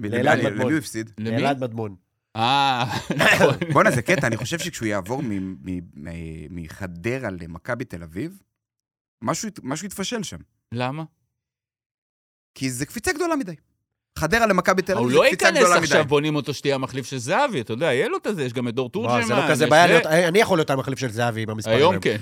לאלעד 0.00 0.38
למי- 0.38 0.62
הוא 0.62 0.72
הפסיד? 0.72 1.10
למי? 1.18 1.36
אלעד 1.36 1.60
מדמון. 1.64 1.94
אה, 2.36 2.84
נכון. 3.16 3.54
בואנה, 3.72 3.90
זה 3.90 4.02
קטע, 4.02 4.26
אני 4.26 4.36
חושב 4.36 4.58
שכשהוא 4.58 4.86
יעבור 4.88 5.22
מ- 5.22 5.28
מ- 5.52 5.80
מ- 5.96 6.62
מחדרה 6.62 7.28
למכבי 7.30 7.84
תל 7.84 8.02
אביב, 8.02 8.38
משהו 9.24 9.48
ית- 9.48 9.60
משהו 9.62 9.86
יתפשל 9.86 10.22
שם. 10.22 10.36
למה? 10.74 11.04
כי 12.54 12.70
זה 12.70 12.86
קפיצה 12.86 13.12
גדולה 13.12 13.36
מדי. 13.36 13.54
חדרה 14.18 14.46
למכבי 14.46 14.82
תל 14.82 14.92
הוא 14.92 15.04
אביב 15.06 15.16
לא 15.16 15.22
זה 15.22 15.28
קפיצה 15.28 15.46
ייכנס 15.46 15.60
גדולה 15.62 15.76
מדי. 15.76 15.84
עכשיו, 15.86 16.04
בונים 16.04 16.36
אותו 16.36 16.54
שתהיה 16.54 16.74
המחליף 16.74 17.06
של 17.06 17.18
זהבי, 17.18 17.60
אתה 17.60 17.72
יודע, 17.72 17.86
יהיה 17.86 18.08
לו 18.08 18.16
את 18.16 18.26
הזה, 18.26 18.44
יש 18.44 18.52
גם 18.52 18.68
את 18.68 18.74
דור 18.74 18.90
תורג'מן. 18.90 19.22
זה 19.26 19.34
לא 19.34 19.42
כזה 19.50 19.66
בעיה. 19.66 19.86
להיות, 19.86 20.06
אני 20.06 20.38
יכול 20.38 20.58
להיות 20.58 20.70
המחליף 20.70 20.98
של 20.98 21.12
זהבי 21.12 21.46
במספרים. 21.46 21.76
היום 21.78 21.90
האלה. 21.90 22.00
כן. 22.00 22.16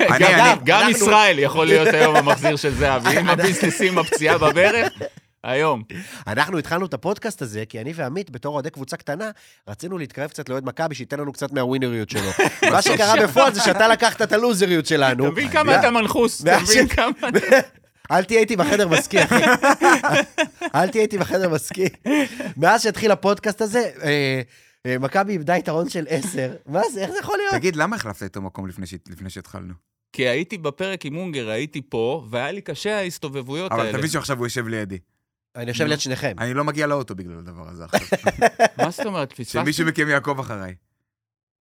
אני- 0.00 0.18
גם- 0.18 0.40
אני- 0.40 0.60
גם 0.64 0.78
אנחנו- 0.80 0.90
ישראל 1.06 1.38
יכול 1.38 1.66
להיות 1.66 1.88
היום 1.94 2.16
המחזיר 2.16 2.56
של 2.56 2.74
זהבי, 2.74 3.18
עם 3.18 3.28
הביסנסים, 3.28 3.98
הפציעה 3.98 4.38
בברך, 4.38 4.92
היום. 5.44 5.82
אנחנו 6.26 6.58
התחלנו 6.58 6.86
את 6.86 6.94
הפודקאסט 6.94 7.42
הזה, 7.42 7.64
כי 7.68 7.80
אני 7.80 7.92
ועמית, 7.96 8.30
בתור 8.30 8.54
אוהדי 8.54 8.70
קבוצה 8.70 8.96
קטנה, 8.96 9.30
רצינו 9.68 9.98
להתקרב 9.98 10.30
קצת 10.30 10.48
לאוהד 10.48 10.64
מכבי, 10.64 10.94
שייתן 10.94 11.20
לנו 11.20 11.32
קצת 11.32 11.52
מהווינריות 11.52 12.10
שלו. 12.10 12.30
מה 12.72 12.82
שקרה 12.82 13.14
בפועל 13.22 13.54
זה 13.54 13.60
שאתה 13.60 13.88
לקחת 13.88 14.22
את 14.22 14.32
הלוזריות 14.32 14.86
שלנו. 14.86 15.24
אתה 15.24 15.32
מבין 15.32 15.48
כמה 15.48 15.80
אתה 15.80 15.90
מנחוס, 15.90 16.44
ש- 16.66 16.76
כמה... 16.94 17.10
אל 18.10 18.24
תהיה 18.24 18.40
איתי 18.40 18.56
בחדר 18.56 18.88
משכי, 18.88 19.24
אחי. 19.24 19.42
אל 20.74 20.88
תהיה 20.88 21.02
איתי 21.02 21.18
בחדר 21.18 21.48
משכי. 21.48 21.84
מאז 22.56 22.82
שהתחיל 22.82 23.10
הפודקאסט 23.10 23.60
הזה, 23.60 23.90
אה, 24.02 24.40
אה, 24.86 24.98
מכבי 24.98 25.32
איבדה 25.32 25.56
יתרון 25.56 25.88
של 25.88 26.06
עשר. 26.08 26.54
מה 26.66 26.80
זה, 26.92 27.00
איך 27.02 27.10
זה 27.10 27.18
יכול 27.18 27.36
להיות? 27.38 27.54
תגיד, 27.54 27.76
למה 27.76 27.96
החלפת 27.96 28.22
איתו 28.22 28.42
מקום 28.42 28.66
לפני 28.66 28.86
ש- 28.86 28.94
לפני 29.08 29.30
שהתחלנו? 29.30 29.74
כי 30.12 30.28
הייתי 30.28 30.58
בפרק 30.58 31.06
עם 31.06 31.16
אונגר, 31.16 31.48
הייתי 31.50 31.82
פה, 31.88 32.26
והיה 32.30 32.52
לי 32.52 32.60
קשה 32.60 32.98
ההסתובבויות 32.98 33.72
אבל 33.72 33.80
האלה. 33.86 33.98
תבין 33.98 34.10
שעכשיו 34.10 34.38
הוא 34.38 34.46
יושב 34.46 34.68
לידי. 34.68 34.98
אני 35.56 35.68
יושב 35.68 35.84
ליד 35.84 36.00
שניכם. 36.00 36.32
אני 36.38 36.54
לא 36.54 36.64
מגיע 36.64 36.86
לאוטו 36.86 37.14
בגלל 37.14 37.38
הדבר 37.38 37.68
הזה 37.68 37.84
עכשיו. 37.92 38.18
מה 38.78 38.90
זאת 38.90 39.06
אומרת? 39.06 39.32
פספסתי? 39.32 39.58
שמישהו 39.58 39.86
מכם 39.86 40.08
יעקוב 40.08 40.38
אחריי. 40.40 40.74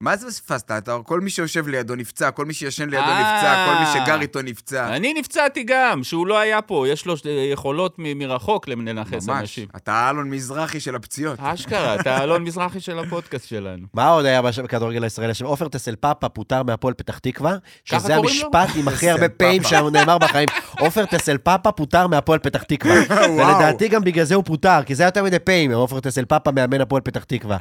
מה 0.03 0.17
זה 0.17 0.27
פספסת? 0.27 0.71
אתה, 0.71 0.97
כל 1.07 1.21
מי 1.21 1.31
שיושב 1.31 1.69
לידו 1.69 1.95
נפצע, 1.95 2.31
כל 2.31 2.45
מי 2.45 2.55
שישן 2.55 2.89
לידו 2.91 3.03
אה. 3.03 3.21
נפצע, 3.21 3.67
כל 3.67 3.81
מי 3.81 4.05
שגר 4.05 4.21
איתו 4.21 4.43
נפצע. 4.43 4.97
אני 4.97 5.15
נפצעתי 5.15 5.63
גם, 5.67 6.05
שהוא 6.05 6.27
לא 6.27 6.39
היה 6.39 6.63
פה, 6.63 6.89
יש 6.89 7.07
לו 7.07 7.15
יכולות 7.53 7.95
מ- 7.99 8.19
מרחוק 8.19 8.69
לנכס 8.69 9.27
ממש. 9.27 9.41
אנשים. 9.41 9.69
אתה 9.77 10.11
אלון 10.11 10.31
מזרחי 10.31 10.81
של 10.81 10.95
הפציעות. 10.95 11.39
אשכרה, 11.41 11.95
אתה 11.95 12.23
אלון 12.23 12.45
מזרחי 12.45 12.81
של 12.81 12.99
הפודקאסט 12.99 13.49
שלנו. 13.49 13.87
מה 13.95 14.09
עוד 14.09 14.25
היה 14.25 14.43
בכדורגל 14.43 15.05
הישראלי? 15.05 15.31
עכשיו, 15.31 15.49
עופר 15.49 15.69
טסל 15.69 15.97
פאפה 15.97 16.29
פוטר 16.29 16.63
מהפועל 16.63 16.95
פתח 16.95 17.19
תקווה, 17.19 17.57
שזה? 17.85 18.17
המשפט 18.17 18.69
עם 18.77 18.89
הכי 18.89 19.11
הרבה 19.11 19.29
פאפה. 19.29 19.69
שנאמר 19.69 20.19
בחיים. 20.19 20.49
עופר 20.79 21.05
טסל 21.07 21.39
פאפה 21.39 21.73
פוטר 21.73 22.07
מהפועל 22.07 22.39
פתח 22.39 22.63
תקווה. 22.63 22.95
ולדעתי 23.37 23.89
גם 23.89 24.05
בגלל 24.05 24.25
זה 24.25 24.35
הוא 24.35 24.45
פוטר, 24.45 24.83
כי 24.87 24.95
זה 24.95 25.03
היה 25.03 25.09
יותר 25.09 25.25
מדי 25.25 25.39
פאים, 25.39 25.73
עופר 25.73 26.01
טסל 26.01 26.25
פאפה 26.25 26.51
מאמן 26.51 26.81
הפועל 26.81 27.03
פתח 27.03 27.25
תקווה. 27.25 27.57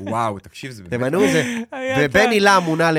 וואו, 0.00 0.38
תקשיב, 0.38 0.70
זה 0.70 0.82
באמת... 0.82 1.02
תמנו 1.02 1.24
את 1.24 1.30
זה. 1.32 1.60
ובני 1.98 2.40
לם 2.40 2.62
מונה 2.64 2.92
ל- 2.92 2.98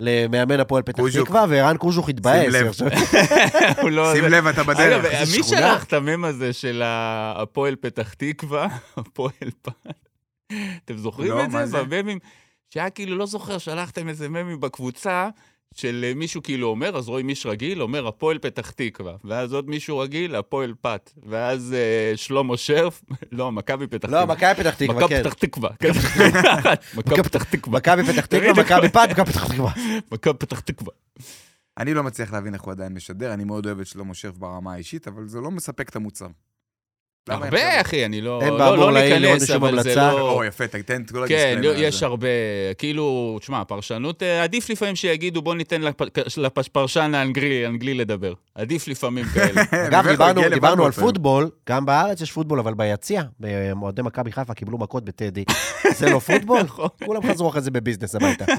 למאמן 0.00 0.60
הפועל 0.60 0.82
פתח. 0.82 1.02
תקווה, 1.22 1.44
וערן 1.48 1.76
קוז'וך 1.76 2.08
התבאס. 2.08 2.42
שים 2.42 2.50
לב. 2.52 2.72
לא- 3.90 4.14
לב, 4.14 4.46
אתה 4.46 4.62
בדרך. 4.64 5.04
אגב, 5.04 5.20
מי. 5.36 5.42
שלח 5.42 5.84
את 5.84 5.92
המם 5.92 6.24
הזה 6.24 6.52
של 6.52 6.82
הפועל 6.84 7.76
פתח 7.76 8.14
תקווה, 8.14 8.66
הפועל 8.96 9.32
פת? 9.62 9.72
אתם 10.84 10.96
זוכרים 10.96 11.30
לא, 11.30 11.44
את? 11.44 11.68
זה? 11.68 11.82
בממים, 11.84 12.18
שהיה 12.74 12.90
כאילו, 12.90 13.16
לא 13.16 13.26
זוכר, 13.26 13.58
שלחתם 13.58 14.08
איזה 14.08 14.28
ממים 14.28 14.60
בקבוצה, 14.60 15.28
של 15.74 16.04
אה, 16.08 16.14
מישהו 16.14 16.42
כאילו 16.42 16.68
אומר, 16.68 16.96
אז 16.96 17.08
רואים 17.08 17.28
איש 17.28 17.46
רגיל, 17.46 17.82
אומר 17.82 18.06
הפועל 18.06 18.38
פתח 18.38 18.70
תקווה, 18.70 19.16
ואז 19.24 19.52
עוד 19.52 19.68
מישהו 19.68 19.98
רגיל, 19.98 20.34
הפועל 20.36 20.74
פת, 20.80 21.10
ואז 21.26 21.74
אה, 21.78 22.16
שלמה 22.16 22.56
שרף, 22.56 23.02
לא, 23.32 23.52
מכבי 23.52 23.86
פתח 23.86 24.08
תקווה. 24.08 24.20
לא, 24.20 24.26
מכבי 24.26 24.54
פתח 24.54 24.74
תקווה, 24.74 24.96
מכבי 24.96 25.08
כן. 25.08 25.22
פתח 25.22 25.32
תקווה, 25.32 25.70
כן. 25.78 25.90
מכבי 26.98 27.22
פתח 27.22 27.44
תקווה, 27.44 27.78
מכבי 27.78 28.02
פתח 28.04 28.26
תקווה, 28.26 28.52
מכבי 28.52 28.88
פת, 28.88 29.08
מכבי 29.10 29.32
פתח 29.32 29.52
תקווה. 29.52 29.72
מכבי 30.12 30.38
פתח 30.38 30.60
תקווה. 30.60 30.92
אני 31.78 31.94
לא 31.94 32.02
מצליח 32.02 32.32
להבין 32.32 32.54
איך 32.54 32.62
הוא 32.62 32.72
עדיין 32.72 32.94
משדר, 32.94 33.34
אני 33.34 33.44
מאוד 33.44 33.66
אוהב 33.66 33.80
את 33.80 33.86
שלמה 33.86 34.14
שרף 34.14 34.36
ברמה 34.36 34.72
האישית, 34.74 35.08
אבל 35.08 35.28
זה 35.28 35.40
לא 35.40 35.50
מספק 35.50 35.88
את 35.88 35.96
המוצר. 35.96 36.26
הרבה, 37.28 37.80
אחי, 37.80 38.04
אני 38.04 38.20
לא 38.20 38.40
אין 38.42 38.48
לא- 38.52 38.58
באמור 38.58 38.76
לא 38.76 38.92
לעיל 38.92 39.24
עוד 39.24 39.32
ניכנס, 39.34 39.46
שום 39.48 39.56
אבל 39.64 39.82
זה 39.82 39.90
המלצה. 39.90 40.12
לא... 40.18 40.30
או, 40.30 40.44
יפה, 40.44 40.66
תתן 40.66 41.02
את 41.02 41.10
כל 41.10 41.24
כן, 41.28 41.34
ה 41.54 41.56
disclaimer 41.56 41.80
יש 41.82 41.94
הזה. 41.96 42.06
הרבה, 42.06 42.28
כאילו, 42.78 43.36
תשמע, 43.40 43.64
פרשנות, 43.64 44.22
אה, 44.22 44.42
עדיף 44.42 44.70
לפעמים 44.70 44.96
שיגידו, 44.96 45.42
בוא 45.42 45.54
ניתן 45.54 45.80
לפ- 45.82 46.00
לפרשן 46.38 47.14
האנגלי 47.14 47.64
האנגלי 47.66 47.94
לדבר. 47.94 48.32
עדיף 48.54 48.88
לפעמים 48.88 49.24
כאלה. 49.34 49.62
אגב, 49.88 50.08
דיברנו, 50.54 50.84
על? 50.84 50.92
פוטבול, 50.92 51.50
גם 51.68 51.86
בארץ 51.86 52.20
יש 52.20 52.32
פוטבול, 52.32 52.58
אבל 52.58 52.74
ביציע, 52.74 53.22
אוהדי 53.82 54.02
מכבי 54.02 54.32
חיפה 54.32 54.54
קיבלו 54.54 54.78
מכות 54.78 55.04
בטדי. 55.04 55.44
זה 55.98 56.10
לא 56.10 56.18
פוטבול? 56.18 56.62
נכון. 56.62 56.88
כולם 57.04 57.22
חזרו 57.32 57.48
אחרי 57.48 57.60
זה 57.60 57.70
בביזנס 57.70 58.14
הביתה. 58.14 58.44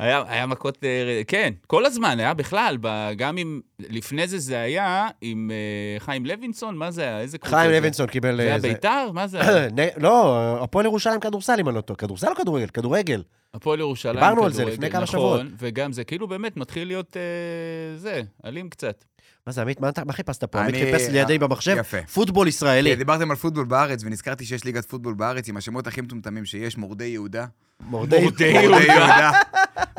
היה, 0.00 0.22
היה 0.28 0.46
מכות, 0.46 0.78
אה, 0.84 1.22
כן, 1.28 1.52
כל 1.66 1.86
הזמן, 1.86 2.20
היה 2.20 2.34
בכלל, 2.34 2.76
ב- 2.80 3.10
גם 3.16 3.38
אם, 3.38 3.60
לפני 3.78 4.26
זה 4.28 4.38
זה 4.38 4.60
היה 4.60 5.08
עם 5.20 5.50
אה, 5.50 6.00
חיים 6.00 6.26
לוינסון, 6.26 6.76
מה 6.76 6.90
זה 6.90 7.02
היה? 7.02 7.20
איזה 7.20 7.38
קבוצה 7.38 7.56
חיים 7.56 7.70
זה? 7.72 7.80
לוינסון 7.80 8.06
קיבל... 8.06 8.36
זה 8.36 8.42
היה 8.42 8.54
אה, 8.54 8.58
זה- 8.58 8.68
ביתר? 8.68 9.10
מה 9.12 9.26
זה 9.26 9.40
היה? 9.48 9.68
לא, 9.96 10.36
הפועל 10.62 10.86
ירושלים 10.86 11.20
כדורסל, 11.20 11.56
אם 11.60 11.68
אני 11.68 11.76
לא 11.76 11.80
טועה. 11.80 11.96
כדורסל 11.96 12.28
או 12.30 12.34
כדורגל? 12.34 12.66
כדורגל. 12.66 13.22
הפועל 13.54 13.80
ירושלים. 13.80 14.14
דיברנו 14.14 14.44
על 14.44 14.52
זה 14.52 14.64
לפני 14.64 14.90
כמה 14.90 15.02
נכון, 15.02 15.06
שבועות. 15.12 15.42
וגם 15.58 15.92
זה 15.92 16.04
כאילו 16.04 16.28
באמת 16.28 16.56
מתחיל 16.56 16.88
להיות, 16.88 17.16
אה, 17.16 17.22
זה, 17.98 18.20
אלים 18.44 18.68
קצת. 18.68 19.04
מה 19.46 19.52
זה, 19.52 19.62
עמית, 19.62 19.80
מה 19.80 20.12
חיפשת 20.12 20.44
פה? 20.44 20.60
עמית 20.60 20.74
אני- 20.74 20.84
חיפש 20.84 21.08
לידי 21.08 21.32
אה, 21.32 21.38
במחשב? 21.38 21.76
יפה. 21.78 21.96
פוטבול 22.14 22.48
ישראלי. 22.48 22.90
כן, 22.92 22.98
דיברתם 22.98 23.30
על 23.30 23.36
פוטבול 23.36 23.64
בארץ, 23.64 24.02
ונזכרתי 24.04 24.44
שיש 24.44 24.64
ליגת 24.64 24.84
פוטבול 24.84 25.14
בארץ 25.14 25.48
עם 25.48 25.56
השמות 25.56 25.86
הכי 25.86 26.00
מטומטמים 26.00 26.44
שיש, 26.44 26.78
מורדי 26.78 27.04
יהודה. 27.04 27.46
מורדי 27.80 28.16
יהודה. 28.40 29.30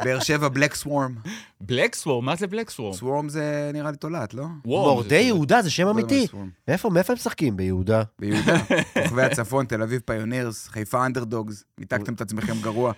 באר 0.03 0.19
שבע 0.19 0.47
Black 0.49 0.73
Swarm. 0.75 1.15
Black 1.61 1.95
Swarm, 1.95 2.25
מה 2.25 2.35
זה 2.35 2.47
Black 2.47 2.69
Swarm? 2.69 2.93
swarm 2.93 3.29
זה 3.29 3.71
נראה 3.73 3.91
לי 3.91 3.97
תולעת, 3.97 4.33
לא? 4.33 4.45
מורדי 4.65 5.15
יהודה, 5.15 5.61
זה 5.61 5.69
שם 5.71 5.87
אמיתי. 5.87 6.27
swarm. 6.27 6.49
איפה, 6.67 6.89
מאיפה 6.89 7.13
הם 7.13 7.17
משחקים? 7.17 7.57
ביהודה. 7.57 8.03
ביהודה. 8.19 8.57
כוכבי 9.03 9.23
הצפון, 9.23 9.65
תל 9.65 9.81
אביב 9.81 10.01
Pioneers, 10.05 10.67
חיפה 10.67 11.05
Underdogs. 11.05 11.63
ניחסתם 11.77 12.13
את 12.13 12.21
עצמכם 12.21 12.53
גרוע. 12.61 12.91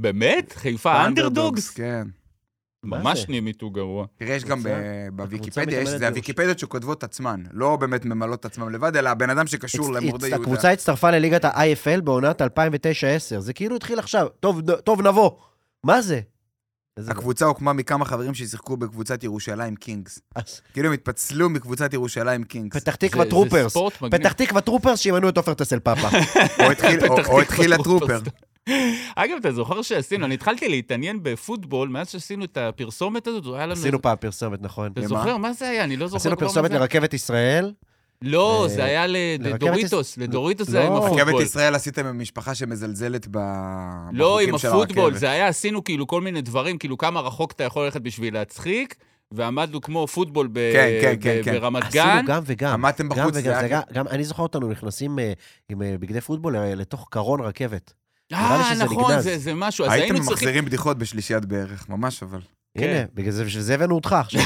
באמת? 0.00 0.52
חיפה 0.56 1.06
Underdogs? 1.06 1.70
כן. 1.70 2.08
מה 2.82 2.98
ממש? 2.98 3.28
נהיים 3.28 3.46
איתו 3.46 3.70
גרוע. 3.70 4.06
תראה, 4.16 4.34
יש 4.34 4.44
גם 4.44 4.62
ב- 4.62 4.68
בוויקיפדיה, 5.12 5.80
יש- 5.80 5.88
זה. 5.88 6.08
הוויקיפדיות 6.08 6.58
שכותבות 6.58 7.04
עצמן, 7.04 7.42
לא 7.52 7.76
באמת 7.76 8.04
ממלאות 8.04 8.44
עצמם 8.44 8.68
לבד, 8.68 8.96
אלא 8.96 9.08
הבן 9.08 9.30
אדם 9.30 9.46
שקשור 9.46 9.92
למורדי 9.92 10.28
יהודה. 10.28 10.42
הקבוצה 10.42 10.70
הצטרפה 10.70 11.10
לליגת 11.10 11.44
ה-IFL 11.44 12.00
בעונת 12.00 12.42
2009-10. 12.42 12.46
זה 13.40 13.52
כאילו 13.52 13.76
התחיל 13.76 13.98
עכשיו. 13.98 14.26
טוב, 14.40 14.60
טוב, 14.70 15.02
נבוא. 15.02 15.30
מה 15.84 16.02
זה? 16.02 16.20
הקבוצה 17.08 17.44
הוקמה 17.44 17.72
מכמה 17.72 18.04
חברים 18.04 18.34
ששיחקו 18.34 18.76
בקבוצת 18.76 19.24
ירושלים 19.24 19.76
Kings. 19.76 20.20
כאילו 20.72 20.88
הם 20.88 20.94
התפצלו 20.94 21.50
מקבוצת 21.50 21.94
ירושלים 21.94 22.44
Kings. 22.44 22.76
פתח 22.76 22.94
תקווה 22.94 23.24
Troopers. 23.24 23.76
פתח 24.10 24.32
תקווה 24.32 24.60
Troopers 24.60 24.98
שימנו 25.00 25.28
את 25.28 25.36
עופר 25.36 25.54
טסל 25.54 25.78
פאפה. 25.78 26.08
או 26.64 26.70
התחיל- 26.72 27.04
או- 27.08 28.49
אגב, 29.16 29.36
אתה 29.40 29.52
זוכר 29.52 29.82
שעשינו, 29.82 30.26
אני 30.26 30.34
התחלתי 30.34 30.68
להתעניין 30.68 31.18
בפוטבול, 31.22 31.88
מאז 31.88 32.08
שעשינו 32.10 32.44
את 32.44 32.56
הפרסומת 32.56 33.26
הזאת, 33.26 33.44
זה 33.44 33.56
היה 33.56 33.66
לנו... 33.66 33.72
עשינו 33.80 34.02
פעם 34.02 34.16
פרסומת, 34.20 34.62
נכון. 34.62 34.92
אתה? 34.92 35.00
זוכר? 35.08 35.36
מה 35.36 35.52
זה 35.52 35.68
היה? 35.68 35.84
אני 35.84 35.96
לא 35.96 36.06
זוכר 36.06 36.16
עשינו 36.16 36.36
פרסומת. 36.36 36.70
לרכבת 36.70 37.14
ישראל. 37.14 37.72
לא, 38.22 38.62
אה, 38.62 38.68
זה 38.68 38.84
היה 38.84 39.04
לדוריטוס, 39.38 40.18
לדוריטוס 40.18 40.68
לא. 40.68 40.72
זה 40.72 40.78
היה 40.78 40.86
עם 40.88 40.94
רכבת 40.96 41.18
הפוטבול. 41.20 41.42
ישראל 41.42 41.74
עשיתם 41.74 42.06
עם 42.06 42.18
משפחה 42.18 42.54
שמזלזלת 42.54 43.26
ב... 43.30 43.36
לא, 44.12 44.40
עם 44.40 44.46
בחוקים 44.48 44.58
של 44.58 44.68
הפוטבול, 44.68 45.04
הרכבת. 45.04 45.20
זה 45.20 45.30
היה, 45.30 45.48
עשינו 45.48 45.84
כאילו 45.84 46.06
כל 46.06 46.20
מיני 46.20 46.42
דברים, 46.42 46.78
כאילו 46.78 46.98
כמה 46.98 47.20
רחוק 47.20 47.52
אתה 47.52 47.64
יכול 47.64 47.84
ללכת 47.84 48.00
בשביל 48.00 48.34
להצחיק, 48.34 48.94
ועמדנו 49.32 49.80
כמו 49.80 50.06
פוטבול 50.06 50.48
ב- 50.52 50.72
כן, 50.72 50.88
כן, 51.02 51.14
כן, 51.20 51.40
ב- 51.40 51.44
כן. 51.44 51.52
ברמת 51.52 51.82
עשינו 51.84 52.04
גן. 52.04 52.24
גם 52.26 52.42
וגם. 52.46 52.72
עמדתם 52.72 53.08
גם 53.08 53.16
בחוץ, 53.18 53.34
זה 53.34 53.40
וגם, 53.40 53.60
זה 53.60 53.68
גם- 53.68 53.80
גם 53.92 54.08
אני 54.08 54.24
זוכר 54.24 54.42
אותנו 54.42 54.68
נכנסים 54.68 55.18
אה, 55.18 55.32
עם 55.68 55.82
אה, 55.82 55.94
בגדי 56.00 56.20
פוטבול 56.20 56.56
לתוך 56.58 57.08
קרון 57.10 57.40
רכבת. 57.40 57.92
אה, 58.32 58.72
נכון. 58.78 59.20
זה 59.20 59.38
זה 59.38 59.54
משהו, 59.54 59.84
אז 59.84 59.92
הייתם 59.92 60.14
היינו 60.14 60.26
צריכים... 60.26 60.48
ממחזרים 60.48 60.64
בדיחות 60.64 60.98
בשלישיית 60.98 61.44
בערך, 61.44 61.88
ממש 61.88 62.22
אבל. 62.22 62.40
הנה, 62.76 63.04
בגלל 63.14 63.32
זה, 63.32 63.44
בשביל 63.44 63.62
זה 63.62 63.74
הבאנו 63.74 63.94
אותך 63.94 64.12
עכשיו. 64.12 64.40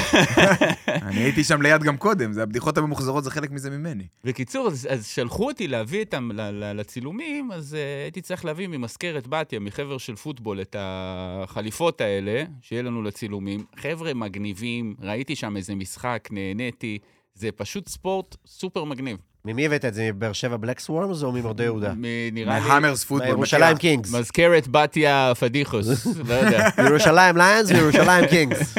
אני 1.09 1.21
הייתי 1.21 1.45
שם 1.45 1.63
ליד 1.63 1.83
גם 1.83 1.97
קודם, 1.97 2.33
זה 2.33 2.43
הבדיחות 2.43 2.79
הממוחזרות, 2.79 3.25
זה 3.25 3.31
חלק 3.31 3.51
מזה 3.51 3.71
ממני. 3.71 4.07
בקיצור, 4.25 4.67
אז, 4.69 4.89
אז 4.91 5.07
שלחו 5.07 5.49
אותי 5.49 5.69
להביא 5.69 6.01
איתם 6.01 6.31
ל- 6.33 6.41
ל- 6.41 6.73
לצילומים, 6.81 7.53
אז 7.53 7.75
uh, 7.75 8.05
הייתי 8.05 8.21
צריך 8.21 8.45
להביא 8.45 8.67
ממזכרת 8.67 9.27
בתיה, 9.27 9.61
מחבר 9.61 9.99
של 9.99 10.17
פוטבול, 10.17 10.61
את 10.61 10.77
החליפות 10.79 12.01
האלה, 12.01 12.45
שיהיה 12.63 12.83
לנו 12.83 13.03
לצילומים. 13.03 13.65
חבר'ה 13.77 14.15
מגניבים, 14.15 14.95
ראיתי 15.01 15.37
שם 15.37 15.57
איזה 15.57 15.75
משחק, 15.75 16.29
נהניתי. 16.33 16.99
זה 17.35 17.53
פשוט 17.53 17.89
ספורט 17.89 18.37
סופר 18.47 18.85
מגניב. 18.85 19.17
ממי 19.47 19.67
הבאת 19.67 19.85
את 19.85 19.95
זה? 19.95 20.13
מבאר 20.13 20.33
שבע 20.33 20.57
Black 20.57 20.81
Swarms 20.81 21.23
או 21.23 21.33
ממורדי 21.33 21.63
יהודה? 21.63 21.93
נראה 22.33 22.59
לי... 22.61 22.69
מהמרס 22.69 23.05
פוטבול. 23.05 23.29
מירושלים 23.29 23.77
Kings. 23.77 24.15
מזכרת 24.15 24.69
בתיה 24.69 25.33
פדיחוס, 25.41 26.07
לא 26.29 26.35
יודע. 26.35 26.69
מירושלים 26.83 27.37
Lions 27.37 27.71
וירושלים 27.71 28.27
Kings. 28.31 28.75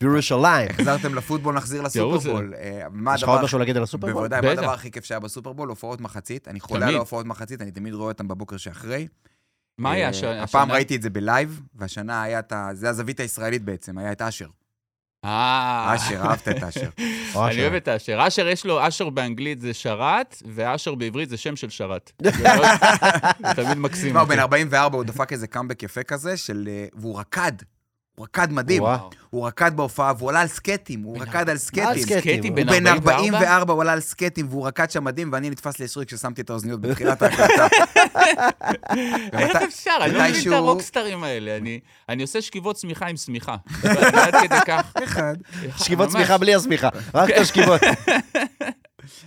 בירושלים. 0.00 0.68
חזרתם 0.80 1.14
לפוטבול, 1.14 1.54
נחזיר 1.54 1.82
לסופרבול. 1.82 2.54
אה, 2.58 2.86
יש 3.14 3.22
לך 3.22 3.28
עוד. 3.28 3.42
משהו 3.42 3.58
להגיד 3.58 3.76
על 3.76 3.82
הסופרבול? 3.82 4.14
בוודאי, 4.28 4.40
מה. 4.40 4.50
הדבר 4.50 4.72
הכי 4.72 4.90
כיף 4.90 5.04
שהיה 5.04 5.20
בסופרבול? 5.20 5.68
הופעות 5.68 6.00
מחצית. 6.00 6.48
אני 6.48 6.60
חולה. 6.60 6.88
על 6.88 6.94
ההופעות 6.94 7.26
מחצית, 7.26 7.62
אני 7.62 7.70
תמיד 7.70 7.94
רואה 7.94 8.08
אותם 8.08 8.28
בבוקר 8.28 8.56
שאחרי. 8.56 9.06
מה 9.78 9.92
היה 9.92 10.04
אה, 10.04 10.08
הש- 10.10 10.24
הפעם 10.24 10.62
השנה? 10.62 10.74
ראיתי 10.74 10.96
את 10.96 11.02
זה 11.02 11.10
ב 11.10 11.18
live, 11.18 11.60
והשנה 11.74 12.22
היה 12.22 12.38
את 12.38 12.52
ה... 12.52 12.68
זה 12.72 12.88
הזווית 12.90 13.20
הישראלית 13.20 13.62
בעצם, 13.62 13.98
היה 13.98 14.12
את 14.12 14.22
אשר. 14.22 14.46
אה, 15.24 15.94
אשר, 15.96 16.20
אהבת 16.22 16.48
את 16.48 16.62
אשר. 16.62 16.88
אני. 17.34 17.62
אוהב 17.62 17.74
את 17.74 17.88
אשר. 17.88 18.26
אשר 18.26 18.48
יש 18.48 18.66
לו, 18.66 18.88
אשר 18.88 19.10
באנגלית 19.10 19.60
זה 19.60 19.74
שרת, 19.74 20.42
ואשר 20.54 20.94
בעברית 20.94 21.28
זה 21.28 21.36
שם 21.36 21.56
של 21.56 21.70
שרת. 21.70 22.12
תמיד 23.56 23.78
מקסים. 23.78 24.16
הוא. 24.16 24.24
בן 24.24 24.38
44, 24.38 24.96
הוא 24.96 25.04
דפק 25.04 25.32
איזה 25.32 25.46
קאמבק 25.46 25.82
יפה 25.82 26.02
כזה, 26.02 26.36
של... 26.36 26.68
אה, 26.70 26.86
והוא 26.94 27.20
רקד. 27.20 27.52
הוא 28.20 28.24
רקד 28.24 28.52
מדהים. 28.52 28.82
וואו. 28.82 29.10
הוא 29.30 29.46
רקד 29.46 29.76
בהופעה, 29.76 30.12
והוא 30.18 30.30
עלה 30.30 30.40
על 30.40 30.46
סקטים, 30.48 31.02
הוא 31.02 31.18
רקד 31.22 31.36
על 31.36 31.50
על 31.50 31.58
סקטים. 31.58 31.84
סקטים. 31.98 32.18
סקטי 32.20 32.48
הוא 32.48 32.56
בן 32.56 32.68
הוא 32.68 32.76
בן 32.76 32.86
44? 32.86 33.38
44, 33.38 33.72
הוא 33.72 33.82
עלה 33.82 33.92
על 33.92 34.00
סקטים, 34.00 34.46
והוא 34.50 34.66
רקד 34.66 34.90
שם 34.90 35.04
מדהים, 35.04 35.32
ואני 35.32 35.50
נתפס 35.50 35.78
לישרי 35.78 36.06
כששמתי 36.06 36.40
את 36.40 36.50
האוזניות 36.50 36.80
בתחילת 36.80 37.22
ההקלטה. 37.22 37.66
איך 39.38 39.56
אפשר? 39.56 39.90
אני 40.00 40.12
לא 40.12 40.20
מבין 40.28 40.40
את 40.48 40.52
הרוקסטרים 40.52 41.24
האלה. 41.24 41.58
אני- 42.08 42.22
עושה 42.22 42.42
שכיבות 42.42 42.76
צמיחה 42.76 43.06
עם 43.06 43.16
שמיכה. 43.16 43.56
עד 44.12 44.34
כדי 44.42 44.60
כך. 44.66 44.92
אחד. 45.04 45.34
שכיבות. 45.76 46.08
צמיחה 46.08 46.38
בלי 46.38 46.54
השמיכה, 46.54 46.88
רק 47.14 47.30
את 47.30 47.38
השכיבות. 47.38 47.80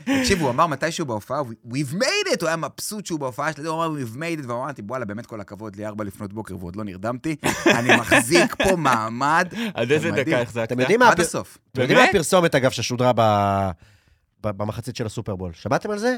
תקשיב, 0.03 0.41
הוא 0.41 0.49
אמר 0.49 0.67
מתישהו 0.67 1.05
בהופעה, 1.05 1.41
We've 1.41 1.93
made 1.93 2.33
it! 2.33 2.41
הוא 2.41 2.47
היה 2.47 2.55
מבסוט 2.55 3.05
שהוא 3.05 3.19
בהופעה 3.19 3.53
שלו, 3.53 3.71
הוא 3.71 3.85
אמר 3.85 3.95
We've 4.01 4.15
made 4.17 4.43
it, 4.43 4.47
ואמרתי, 4.47 4.81
וואלה, 4.87 5.05
באמת 5.05 5.25
כל 5.25 5.41
הכבוד 5.41 5.75
לי, 5.75 5.85
ארבע 5.85 6.03
לפנות 6.03 6.33
בוקר 6.33 6.57
ועוד 6.57 6.75
לא 6.75 6.83
נרדמתי. 6.83 7.35
אני 7.65 7.95
מחזיק 7.95 8.55
פה 8.63 8.75
מעמד. 8.75 9.47
עד 9.73 9.91
איזה. 9.91 10.11
דקה 10.11 10.41
החזקת? 10.41 10.63
אתם 10.63 10.79
יודעים 10.79 10.99
מה 10.99 11.09
עד 11.09 11.19
הסוף. 11.19 11.57
אתם 11.71 11.81
יודעים 11.81 11.99
מה? 11.99 12.05
הפרסומת, 12.05 12.55
אגב, 12.55 12.71
ששודרה 12.71 13.11
במחצית 14.41 14.95
של 14.95 15.05
הסופרבול? 15.05 15.53
שמעתם 15.53 15.91
על 15.91 15.97
זה? 15.97 16.15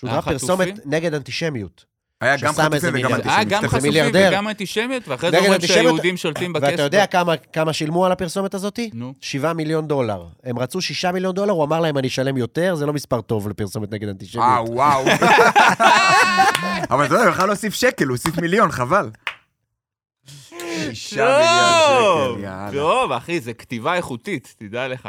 שודרה? 0.00 0.22
פרסומת 0.22 0.68
נגד 0.86 1.14
אנטישמיות. 1.14 1.84
היה 2.20 2.36
גם 2.36 2.52
חטופים 2.52 2.90
וגם. 2.94 3.10
אה, 3.12 3.16
אנטישמים. 3.16 3.48
גם 3.48 3.82
מיליארדר. 3.82 4.28
וגם 4.30 4.48
אנטישמיות, 4.48 5.08
ואחרי 5.08 5.30
זה 5.30 5.36
אומרים 5.36 5.52
אנטישמיות, 5.54 5.82
שהיהודים 5.84 6.16
שולטים 6.16 6.52
בכסף. 6.52 6.70
ואתה 6.70 6.82
יודע 6.82 7.06
כמה- 7.06 7.36
כמה 7.52 7.72
שילמו 7.72 8.06
על 8.06 8.12
הפרסומת 8.12 8.54
הזאתי? 8.54 8.90
נו. 8.94 9.14
7 9.20 9.52
מיליון 9.52 9.88
דולר. 9.88 10.22
הם 10.44 10.58
רצו 10.58 10.80
6 10.80 11.04
מיליון 11.04 11.34
דולר, 11.34 11.52
הוא 11.52 11.64
אמר 11.64 11.80
להם, 11.80 11.98
אני 11.98 12.08
אשלם 12.08 12.36
יותר, 12.36 12.74
זה 12.74 12.86
לא 12.86 12.92
מספר 12.92 13.20
טוב 13.20 13.48
לפרסומת 13.48 13.92
נגד 13.92 14.04
אה, 14.06 14.10
אנטישמיות. 14.12 14.68
וואו. 14.68 15.04
אבל 16.90 17.04
אתה 17.06 17.14
יודע, 17.14 17.24
הוא 17.24 17.30
יכול 17.32 17.46
להוסיף 17.46 17.74
שקל, 17.74 18.04
הוא 18.04 18.16
הוסיף 18.16 18.38
מיליון, 18.38 18.70
חבל. 18.70 19.10
שישה 20.94 21.38
מיליון 21.38 21.98
טוב, 21.98 22.38
שקל, 22.38 22.44
יאללה. 22.44 22.70
טוב, 22.72 23.12
אחי, 23.12 23.40
זה 23.40 23.52
כתיבה 23.52 23.94
איכותית, 23.94 24.54
תדע 24.58 24.88
לך. 24.88 25.08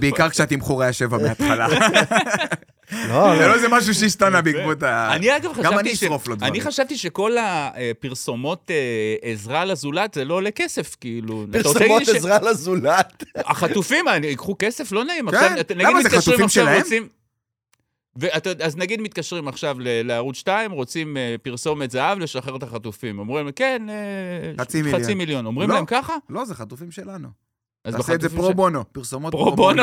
בעיקר 0.00 0.30
כשהתמחור 0.30 0.82
היה 0.82 0.92
שבע 0.92 1.18
מההתחלה. 1.18 1.66
לא, 2.92 3.34
זה 3.36 3.40
לא. 3.42 3.48
לא 3.48 3.54
איזה 3.54 3.68
משהו 3.68 3.94
שהשתנה 3.94 4.42
בעקבות 4.42 4.82
ה... 4.82 5.14
אני 5.14 5.36
אגב 5.36 5.52
חשבתי... 5.52 5.62
גם 5.62 5.78
אני 5.78 5.96
ש- 5.96 6.02
אשרוף 6.04 6.28
לו 6.28 6.34
דברים. 6.36 6.52
אני 6.52 6.60
חשבתי 6.60 6.96
שכל 6.96 7.32
הפרסומות 7.38 8.70
אה, 8.70 9.30
עזרה 9.32 9.64
לזולת 9.64 10.14
זה 10.14 10.24
לא 10.24 10.34
עולה 10.34 10.50
כסף, 10.50 10.96
כאילו. 11.00 11.46
פרסומות 11.52 12.04
ש- 12.04 12.08
עזרה 12.08 12.38
לזולת. 12.50 13.24
החטופים 13.36 14.04
ייקחו 14.22 14.56
כסף? 14.58 14.92
לא 14.92 15.04
נעים. 15.04 15.30
כן, 15.30 15.54
למה 15.76 16.02
זה 16.02 16.10
חטופים 16.10 16.48
שלהם? 16.48 16.82
ואתה, 18.18 18.50
אז 18.64 18.76
נגיד 18.76 19.00
מתקשרים 19.00 19.48
עכשיו 19.48 19.76
לערוץ 19.80 20.36
2, 20.36 20.70
רוצים 20.72 21.16
אה, 21.16 21.34
פרסומת 21.42 21.90
זהב 21.90 22.18
לשחרר 22.18 22.56
את 22.56 22.62
החטופים. 22.62 23.18
אומרים 23.18 23.44
להם, 23.44 23.52
כן, 23.52 23.86
אה, 23.90 24.52
חצי 24.60 24.82
מיליון. 24.82 25.02
חצי 25.02 25.14
מיליון. 25.14 25.46
אומרים 25.46 25.68
לא. 25.68 25.74
להם 25.74 25.86
ככה? 25.86 26.16
לא, 26.28 26.44
זה 26.44 26.54
חטופים 26.54 26.90
שלנו. 26.90 27.28
אז 27.84 27.94
תעשה 27.94 28.14
את 28.14 28.20
זה 28.20 28.28
פרו 28.28 28.50
ש- 28.50 28.54
בונו, 28.54 28.92
פרסומות 28.92 29.32
פרו 29.32 29.56
בונו. 29.56 29.82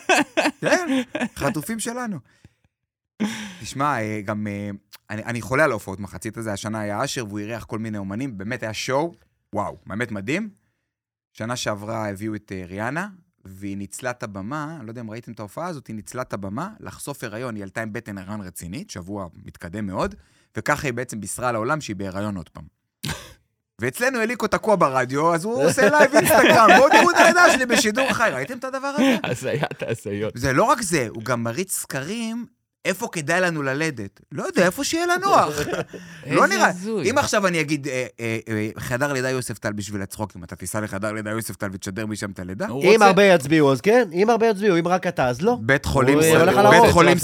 כן, 0.60 1.02
חטופים 1.36 1.78
שלנו. 1.80 2.18
תשמע, 3.60 4.00
אה, 4.00 4.20
גם 4.24 4.46
אני, 5.10 5.24
אני 5.24 5.40
חולה 5.40 5.64
על 5.64 5.70
ההופעות 5.70 6.00
מחצית 6.00 6.36
הזה, 6.36 6.52
השנה 6.52 6.80
היה 6.80 7.04
אשר 7.04 7.24
והוא 7.26 7.38
אירח 7.38 7.64
כל 7.64 7.78
מיני 7.78 7.98
אומנים, 7.98 8.38
באמת 8.38 8.62
היה 8.62 8.74
show, 8.74 9.14
וואו, 9.54 9.76
באמת 9.86 10.10
מדהים. 10.10 10.48
שנה 11.32 11.56
שעברה 11.56 12.08
הביאו 12.08 12.34
את 12.34 12.52
ריאנה, 12.66 13.08
והיא 13.44 13.76
ניצלה 13.76 14.10
את 14.10 14.22
הבמה, 14.22 14.76
אני 14.78 14.86
לא 14.86 14.90
יודע 14.90 15.00
אם 15.00 15.10
ראיתם 15.10 15.32
את 15.32 15.40
ההופעה 15.40 15.66
הזאת, 15.66 15.86
היא 15.86 15.96
ניצלה 15.96 16.22
את 16.22 16.32
הבמה 16.32 16.70
לחשוף 16.80 17.24
הריון, 17.24 17.54
היא 17.54 17.62
עלתה 17.62 17.82
עם 17.82 17.92
בטן 17.92 18.18
הריון 18.18 18.40
רצינית, 18.40 18.90
שבוע 18.90 19.28
מתקדם 19.44 19.86
מאוד, 19.86 20.14
וככה 20.56 20.86
היא 20.86 20.94
בעצם 20.94 21.20
בישרה 21.20 21.52
לעולם 21.52 21.80
שהיא 21.80 21.96
בהיריון 21.96 22.36
עוד 22.36 22.48
פעם. 22.48 22.64
ואצלנו 23.80 24.20
אליקו 24.20 24.46
תקוע 24.46 24.76
ברדיו, 24.76 25.34
אז 25.34 25.44
הוא 25.44 25.64
עושה 25.64 25.90
live 25.90 26.14
אינסטגרם, 26.14 26.68
בואו 26.76 26.90
תראו 26.90 27.10
את 27.10 27.16
הלידה 27.16 27.52
שלי 27.52 27.66
בשידור 27.66 28.12
חי, 28.12 28.30
ראיתם 28.32 28.58
את 28.58 28.64
הדבר 28.64 28.86
הזה? 28.86 29.16
הזיית 29.24 29.82
הזיות. 29.82 30.32
זה 30.36 30.52
לא 30.52 30.64
רק 30.64 30.82
זה, 30.82 31.06
הוא 31.08 31.22
גם 31.22 31.42
מריץ 31.42 31.72
סקרים 31.72 32.46
איפה 32.84 33.08
כדאי 33.12 33.40
לנו 33.40 33.62
ללדת. 33.62 34.20
לא 34.32 34.42
יודע, 34.42 34.66
איפה 34.66 34.84
שיהיה 34.84 35.06
לה 35.06 35.16
נוח. 35.26 35.48
לא 36.30 36.44
איזה 36.44 36.56
נראה. 36.56 36.68
הזוי. 36.68 37.10
אם 37.10 37.18
עכשיו 37.18 37.46
אני 37.46 37.60
אגיד, 37.60 37.88
אה, 37.88 38.06
אה, 38.20 38.38
אה, 38.48 38.68
חדר 38.78 39.12
לידה 39.12 39.30
יוסף 39.30 39.58
טל 39.58 39.72
בשביל 39.72 40.02
הצחוקים, 40.02 40.44
אתה 40.44 40.56
תיסע 40.56 40.80
לחדר 40.80 41.12
לידה 41.12 41.30
יוסף 41.30 41.56
טל 41.56 41.68
ותשדר 41.72 42.06
משם 42.06 42.30
את 42.30 42.38
הלידה? 42.38 42.66
הוא 42.66 42.82
אם 42.94 43.02
הרבה 43.02 43.24
יצביעו, 43.24 43.72
אז 43.72 43.80
כן, 43.80 44.08
אם 44.12 44.30
הרבה 44.30 44.46
יצביעו, 44.46 44.78
אם 44.78 44.88
רק 44.88 45.06
אתה, 45.06 45.28
אז 45.28 45.42
לא. 45.42 45.56
בית 45.60 45.86
חולים 45.86 46.18
הוא 46.18 46.22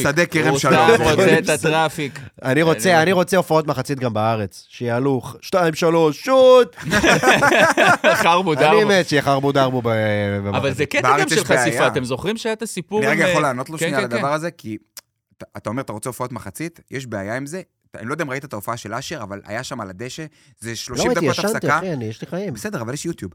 שדה- 0.03 0.27
כרם 0.27 0.49
הוא 0.49 0.59
שלום. 0.59 0.89
סתם 0.95 1.03
רוצה 1.03 1.39
את 1.39 1.49
הטראפיק. 1.49 2.19
אני 2.45 2.63
רוצה, 2.63 3.03
אני 3.03 3.13
רוצה 3.13 3.37
הופעות 3.37 3.67
מחצית 3.67 4.01
גם 4.01 4.13
בארץ. 4.15 4.67
שיעלו 4.69 5.23
שתיים, 5.41 5.75
שלוש, 5.75 6.21
שוט! 6.25 6.77
חרבו 8.23 8.53
אני 8.53 8.61
דרבו. 8.63 8.87
מת 8.87 9.09
שיהיה 9.09 9.23
חרבו 9.23 9.53
דרבו. 9.53 9.83
אבל 10.49 10.75
זה 10.75 10.87
קטע 10.87 11.19
גם 11.21 11.29
של 11.29 11.45
חשיפה. 11.45 11.87
אתם 11.87 12.05
זוכרים 12.05 12.37
שהיה 12.37 12.53
את 12.53 12.63
הסיפור 12.63 12.99
אני. 13.03 13.07
רגע 13.11 13.29
יכול 13.29 13.43
לענות 13.43 13.71
לו 13.71 13.79
כן, 13.79 13.87
שנייה 13.87 13.99
על 14.03 14.09
כן, 14.09 14.17
הדבר 14.17 14.33
הזה, 14.33 14.51
כי 14.51 14.77
אתה- 15.51 15.59
אתה 15.59 15.71
אומר, 15.71 15.83
אתה 15.83 15.93
רוצה 15.93 16.09
הופעות 16.09 16.33
מחצית, 16.33 16.81
יש 16.91 17.07
בעיה 17.07 17.37
עם 17.37 17.47
זה. 17.47 17.63
אני 17.97 18.07
לא 18.07 18.15
יודע 18.15 18.25
אם 18.25 18.31
ראית 18.31 18.45
את 18.45 18.53
ההופעה 18.53 18.77
של 18.77 18.95
אשר, 18.95 19.23
אבל 19.23 19.41
היה 19.45 19.65
שם 19.65 19.81
על 19.81 19.91
הדשא, 19.91 20.27
זה 20.61 20.71
לא 20.71 20.75
30 20.77 21.07
ראיתי, 21.07 21.21
דקות 21.21 21.31
ישנתי, 21.39 21.57
הפסקה. 21.57 21.79
אחי, 21.79 21.93
אני, 21.93 22.05
יש 22.05 22.21
לי 22.21 22.27
חיים. 22.27 22.55
בסדר, 22.55 22.81
אבל 22.83 22.95
יש 22.95 23.07
יוטיוב. 23.07 23.33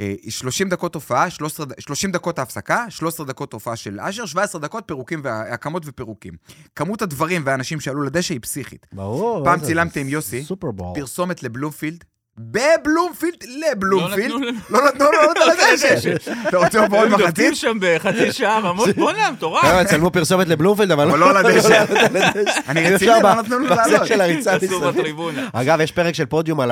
אה, 0.00 0.14
30 0.28 0.68
דקות 0.68 0.94
הופעה, 0.94 1.30
13 1.30 1.66
ד- 1.66 1.80
30 1.80 2.12
דקות 2.12 2.38
ההפסקה, 2.38 2.86
13 2.88 3.26
דקות 3.26 3.52
הופעה 3.52 3.76
של 3.76 4.00
אשר, 4.00 4.26
17 4.26 4.60
דקות 4.60 4.84
פירוקים, 4.86 5.22
הקמות 5.26 5.82
ופירוקים. 5.86 6.34
כמות 6.76 7.02
הדברים 7.02 7.42
והאנשים 7.44 7.80
שעלו 7.80 8.02
לדשא 8.02 8.34
היא 8.34 8.40
פסיכית. 8.40 8.86
ברור. 8.92 9.44
פעם 9.44 9.60
צילמתי 9.60 10.00
עם 10.00 10.08
יוסי, 10.08 10.44
סופרבול. 10.44 10.94
פרסומת 11.00 11.42
לבלומפילד, 11.42 12.04
בבלומפילד, 12.38 13.44
לבלומפילד, 13.46 14.30
לא 14.30 14.38
נתנו 14.38 14.38
לנו. 14.38 14.58
לא 14.70 14.80
לו 15.04 15.12
לעלות 15.12 15.36
על 15.36 15.50
הדשא. 15.50 16.14
אתה 16.48 16.56
רוצה 16.56 16.80
הופעות 16.80 17.06
הם 17.06 17.12
מחצית? 17.12 17.26
דופקים 17.26 17.54
שם 17.54 17.78
בחצי 17.80 18.32
שעה 18.32 18.58
רמות, 18.60 18.88
בואנה, 18.88 19.30
מטורף. 19.30 19.62
חבר'ה, 19.62 19.84
צלמו 19.84 20.10
פרסומת 20.10 20.48
לבלומפילד, 20.48 20.90
אבל 20.90 21.18
לא 21.18 21.30
על 21.30 21.36
הדשא. 21.36 21.82
הדשא. 21.82 22.60
אני 22.68 22.80
רציני, 22.80 22.94
אפשר 22.94 23.18
לא 23.22 23.34
נתנו 23.34 23.58
לנו 23.58 23.64
בזה 23.66 23.74
לעלות. 23.90 24.06
של 24.06 24.20
הריצה. 24.20 24.56
בטריבונה. 24.88 25.48
אגב, 25.52 25.80
יש 25.80 25.92
פרק 25.92 26.14
של 26.14 26.26
פודיום 26.26 26.60
על, 26.60 26.70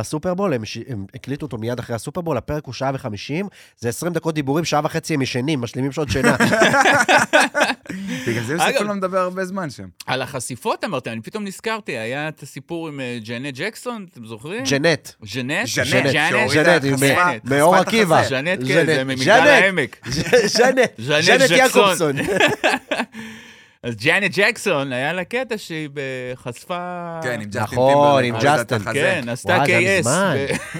הסופרבול, 0.00 0.52
הם. 0.52 0.62
הם 0.88 1.06
הקליטו 1.14 1.46
אותו 1.46 1.58
מיד 1.58 1.78
אחרי 1.78 1.96
הסופרבול, 1.96 2.36
הפרק 2.36 2.64
הוא 2.66 2.74
שעה 2.74 2.90
וחמישים, 2.94 3.48
זה 3.78 3.88
20 3.88 4.12
דקות 4.12 4.34
דיבורים, 4.34 4.64
שעה 4.64 4.80
וחצי 4.84 5.14
הם 5.14 5.22
ישנים, 5.22 5.60
משלימים 5.60 5.92
שעות 5.92 6.10
שינה. 6.10 6.36
בגלל 8.26 8.44
זה 8.44 8.52
יוסי 8.52 8.84
לא 8.84 8.94
מדבר 8.94 9.18
הרבה 9.18 9.44
זמן 9.44 9.70
שם. 9.70 9.88
על 10.06 10.22
החשיפות 10.22 10.84
אמרת, 10.84 11.08
אני 11.08 11.22
פתאום 11.22 11.44
נזכרתי, 11.44 11.92
היה 11.92 12.28
את 12.28 12.42
הסיפור 12.42 12.88
עם 12.88 13.00
אה, 13.00 13.18
ג'נט 13.24 13.54
ג'קסון, 13.54 14.06
אתם 14.12 14.26
זוכרים? 14.26 14.61
ג'נט. 14.70 15.08
ז'נט? 15.24 15.66
ז'נט, 15.66 16.06
ג'נט? 16.12 16.30
שהורידה- 16.30 16.64
ז'נט, 16.80 16.84
עם- 16.84 16.94
חשפה- 16.96 17.24
ז'נט. 17.32 17.44
מאור 17.44 17.76
עקיבא. 17.76 18.22
ז'נט, 18.28 18.58
כן. 18.68 18.86
זה 18.86 19.04
ממגדל. 19.04 19.30
העמק. 19.30 19.96
ז'נט. 20.44 20.78
ז'נט 20.98 21.22
ז'נט 21.22 21.40
ג'קסון. 21.40 21.56
יעקובסון. 21.58 22.16
אז 23.84 23.94
ג'אנט 23.96 24.30
ג'קסון, 24.38 24.92
היה 24.92 25.12
לה 25.12 25.24
קטע 25.24 25.58
שהיא 25.58 25.88
חשפה... 26.34 26.78
כן, 27.22 27.40
עם 27.40 27.48
ג'סטין 27.48 27.62
נכון, 27.62 28.24
עם 28.24 28.34
ג'סטין. 28.40 28.78
כן, 28.92 29.24
עשתה 29.28 29.64
קייס. 29.64 30.08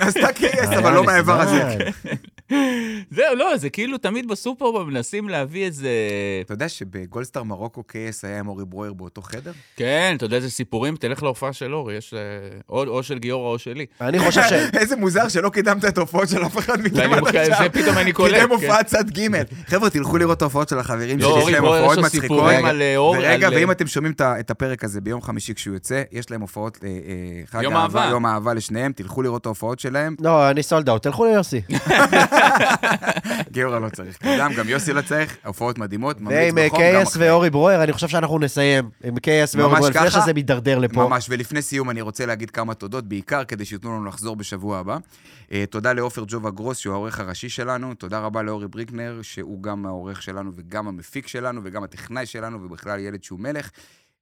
עשתה 0.00 0.26
קייס, 0.28 0.78
אבל 0.78 0.92
לא 0.92 1.04
מהאיבר 1.04 1.40
הזה. 1.40 1.62
זהו, 3.10 3.34
לא, 3.36 3.56
זה 3.56 3.70
כאילו 3.70 3.98
תמיד 3.98 4.28
בסופרבול 4.28 4.84
מנסים 4.84 5.28
להביא 5.28 5.64
איזה... 5.64 5.90
אתה 6.44 6.52
יודע 6.54 6.68
שבגולדסטאר 6.68 7.42
מרוקו 7.42 7.82
קייס 7.82 8.24
היה 8.24 8.38
עם 8.38 8.48
אורי 8.48 8.64
ברויר 8.64 8.92
באותו 8.92 9.22
חדר? 9.22 9.52
כן, 9.76 10.14
אתה 10.16 10.24
יודע 10.24 10.36
איזה 10.36 10.50
סיפורים? 10.50 10.96
תלך 10.96 11.22
להופעה 11.22 11.52
של 11.52 11.74
אורי, 11.74 11.94
יש... 11.94 12.14
אה, 12.14 12.20
או 12.70 13.02
של 13.02 13.18
גיורא 13.18 13.48
או 13.48 13.58
שלי. 13.58 13.86
אני 14.00 14.18
חושב 14.18 14.42
ש... 14.42 14.52
איזה 14.80 14.96
מוזר 14.96 15.28
שלא 15.28 15.48
קידמת 15.48 15.84
את 15.84 15.98
ההופעות 15.98 16.28
של 16.28 16.44
אף 16.46 16.58
אחד 16.58 16.80
מכם 16.80 17.12
עד 17.12 17.26
עכשיו. 17.26 17.56
זה 17.62 17.68
פתאום 17.68 17.98
אני 17.98 18.12
קולט, 18.12 18.34
קידם 18.34 18.46
כן. 18.46 18.52
הופעת 18.52 18.86
צד 18.86 19.10
ג'. 19.10 19.28
חבר'ה, 19.66 19.90
תלכו 19.90 20.18
לראות 20.18 20.36
את 20.36 20.42
ההופעות 20.42 20.68
של 20.68 20.78
החברים 20.78 21.18
לא, 21.18 21.32
שלי, 21.32 21.42
יש 21.42 21.48
להם 21.48 21.64
הופעות 21.64 21.98
מצחיקות. 21.98 22.40
אה. 22.40 22.60
ורגע, 23.18 23.46
על, 23.46 23.54
אה, 23.54 23.60
ואם 23.60 23.70
אתם 23.70 23.86
שומעים 23.86 24.14
את 24.20 24.50
הפרק 24.50 24.84
הזה 24.84 25.00
ביום 25.00 25.22
חמישי 25.22 25.54
כשהוא 25.54 25.74
יוצא, 25.74 26.02
יש 26.12 26.30
להם 26.30 26.40
הופעות, 26.40 26.78
חג 27.46 27.64
אהבה. 27.64 28.08
יום 28.10 28.26
האהבה 28.26 28.54
לשניהם, 28.54 28.92
תלכו 28.92 29.22
לראות 29.22 29.40
את 29.40 29.46
ההופעות 29.46 29.80
שלהם. 29.80 30.14
לא, 30.20 30.50
אני 30.50 30.62
sold 30.62 30.88
out, 30.88 31.02
תלכו 31.02 31.24
ליוסי. 31.24 31.60
גיורא 33.52 33.78
לא 33.78 33.88
צריך, 33.88 34.18
גם, 34.38 34.52
גם 34.52 34.68
יוסי 34.68 34.92
לא 34.92 35.02
צריך, 35.02 35.36
הופעות 35.44 35.78
מדהימות, 35.78 36.20
ממליץ 36.20 36.54
ועם 36.54 36.66
בחום, 36.66 36.80
גם 36.80 36.86
קייס. 36.86 37.16
ואורי 37.18 37.50
ברויר, 37.50 37.82
אני 37.82 37.92
חושב 37.92 38.08
שאנחנו 38.08 38.38
נסיים. 38.38 38.90
עם 39.04 39.18
קייס 39.18 39.54
ואורי 39.54 39.74
ברויר, 39.76 39.90
לפני? 39.90 40.10
שזה 40.10 40.32
מידרדר 40.32 40.78
לפה. 40.78 41.08
ממש, 41.08 41.26
ולפני 41.30 41.62
סיום 41.62 41.90
אני 41.90 42.00
רוצה 42.00 42.26
להגיד 42.26 42.50
כמה 42.50 42.74
תודות, 42.74 43.08
בעיקר 43.08 43.44
כדי 43.44 43.64
שייתנו 43.64 43.90
לנו 43.90 44.04
לחזור 44.04 44.36
בשבוע 44.36 44.78
הבא. 44.78 44.96
אה, 45.52 45.64
תודה 45.70 45.92
לעופר 45.92 46.24
ג'ובה 46.26 46.50
גרוס, 46.50 46.78
שהוא 46.78 46.94
העורך 46.94 47.20
הראשי 47.20 47.48
שלנו, 47.48 47.94
תודה 47.94 48.18
רבה 48.18 48.42
לאורי 48.42 48.68
בריקנר, 48.68 49.18
שהוא 49.22 49.62
גם 49.62 49.86
העורך 49.86 50.22
שלנו 50.22 50.50
וגם 50.56 50.88
המפיק 50.88 51.26
שלנו 51.26 51.60
וגם 51.64 51.84
הטכנאי 51.84 52.26
שלנו, 52.26 52.62
ובכלל 52.62 53.00
ילד 53.00 53.24
שהוא 53.24 53.40
מלך. 53.40 53.70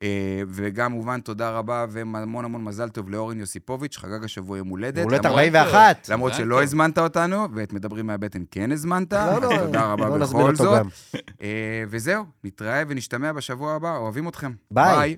אה, 0.02 0.08
וגם 0.48 0.90
כמובן 0.92 1.20
תודה 1.20 1.50
רבה 1.50 1.86
והמון 1.90 2.44
המון 2.44 2.64
מזל 2.64 2.88
טוב 2.88 3.10
לאורן 3.10 3.40
יוסיפוביץ', 3.40 3.96
חגג 3.98 4.24
השבוע 4.24 4.58
יום 4.58 4.68
הולדת. 4.68 5.04
הולדת 5.04 5.24
למרות- 5.24 5.38
41. 5.38 6.08
למרות 6.08 6.34
שלא. 6.34 6.62
הזמנת 6.62 6.98
אותנו, 6.98 7.46
ואת 7.54 7.72
מדברים 7.72 8.06
מהבטן 8.06 8.42
כן 8.50 8.72
הזמנת, 8.72 9.12
לא, 9.12 9.18
אז 9.18 9.42
לא, 9.42 9.56
תודה 9.58 9.92
רבה 9.92 10.08
לא 10.08 10.26
בכל 10.26 10.54
זאת. 10.54 10.86
אה, 11.42 11.48
וזהו, 11.88 12.24
נתראה 12.44 12.82
ונשתמע 12.88 13.32
בשבוע 13.32 13.74
הבא, 13.74 13.96
אוהבים 13.96 14.28
אתכם. 14.28 14.52
ביי. 14.70 15.16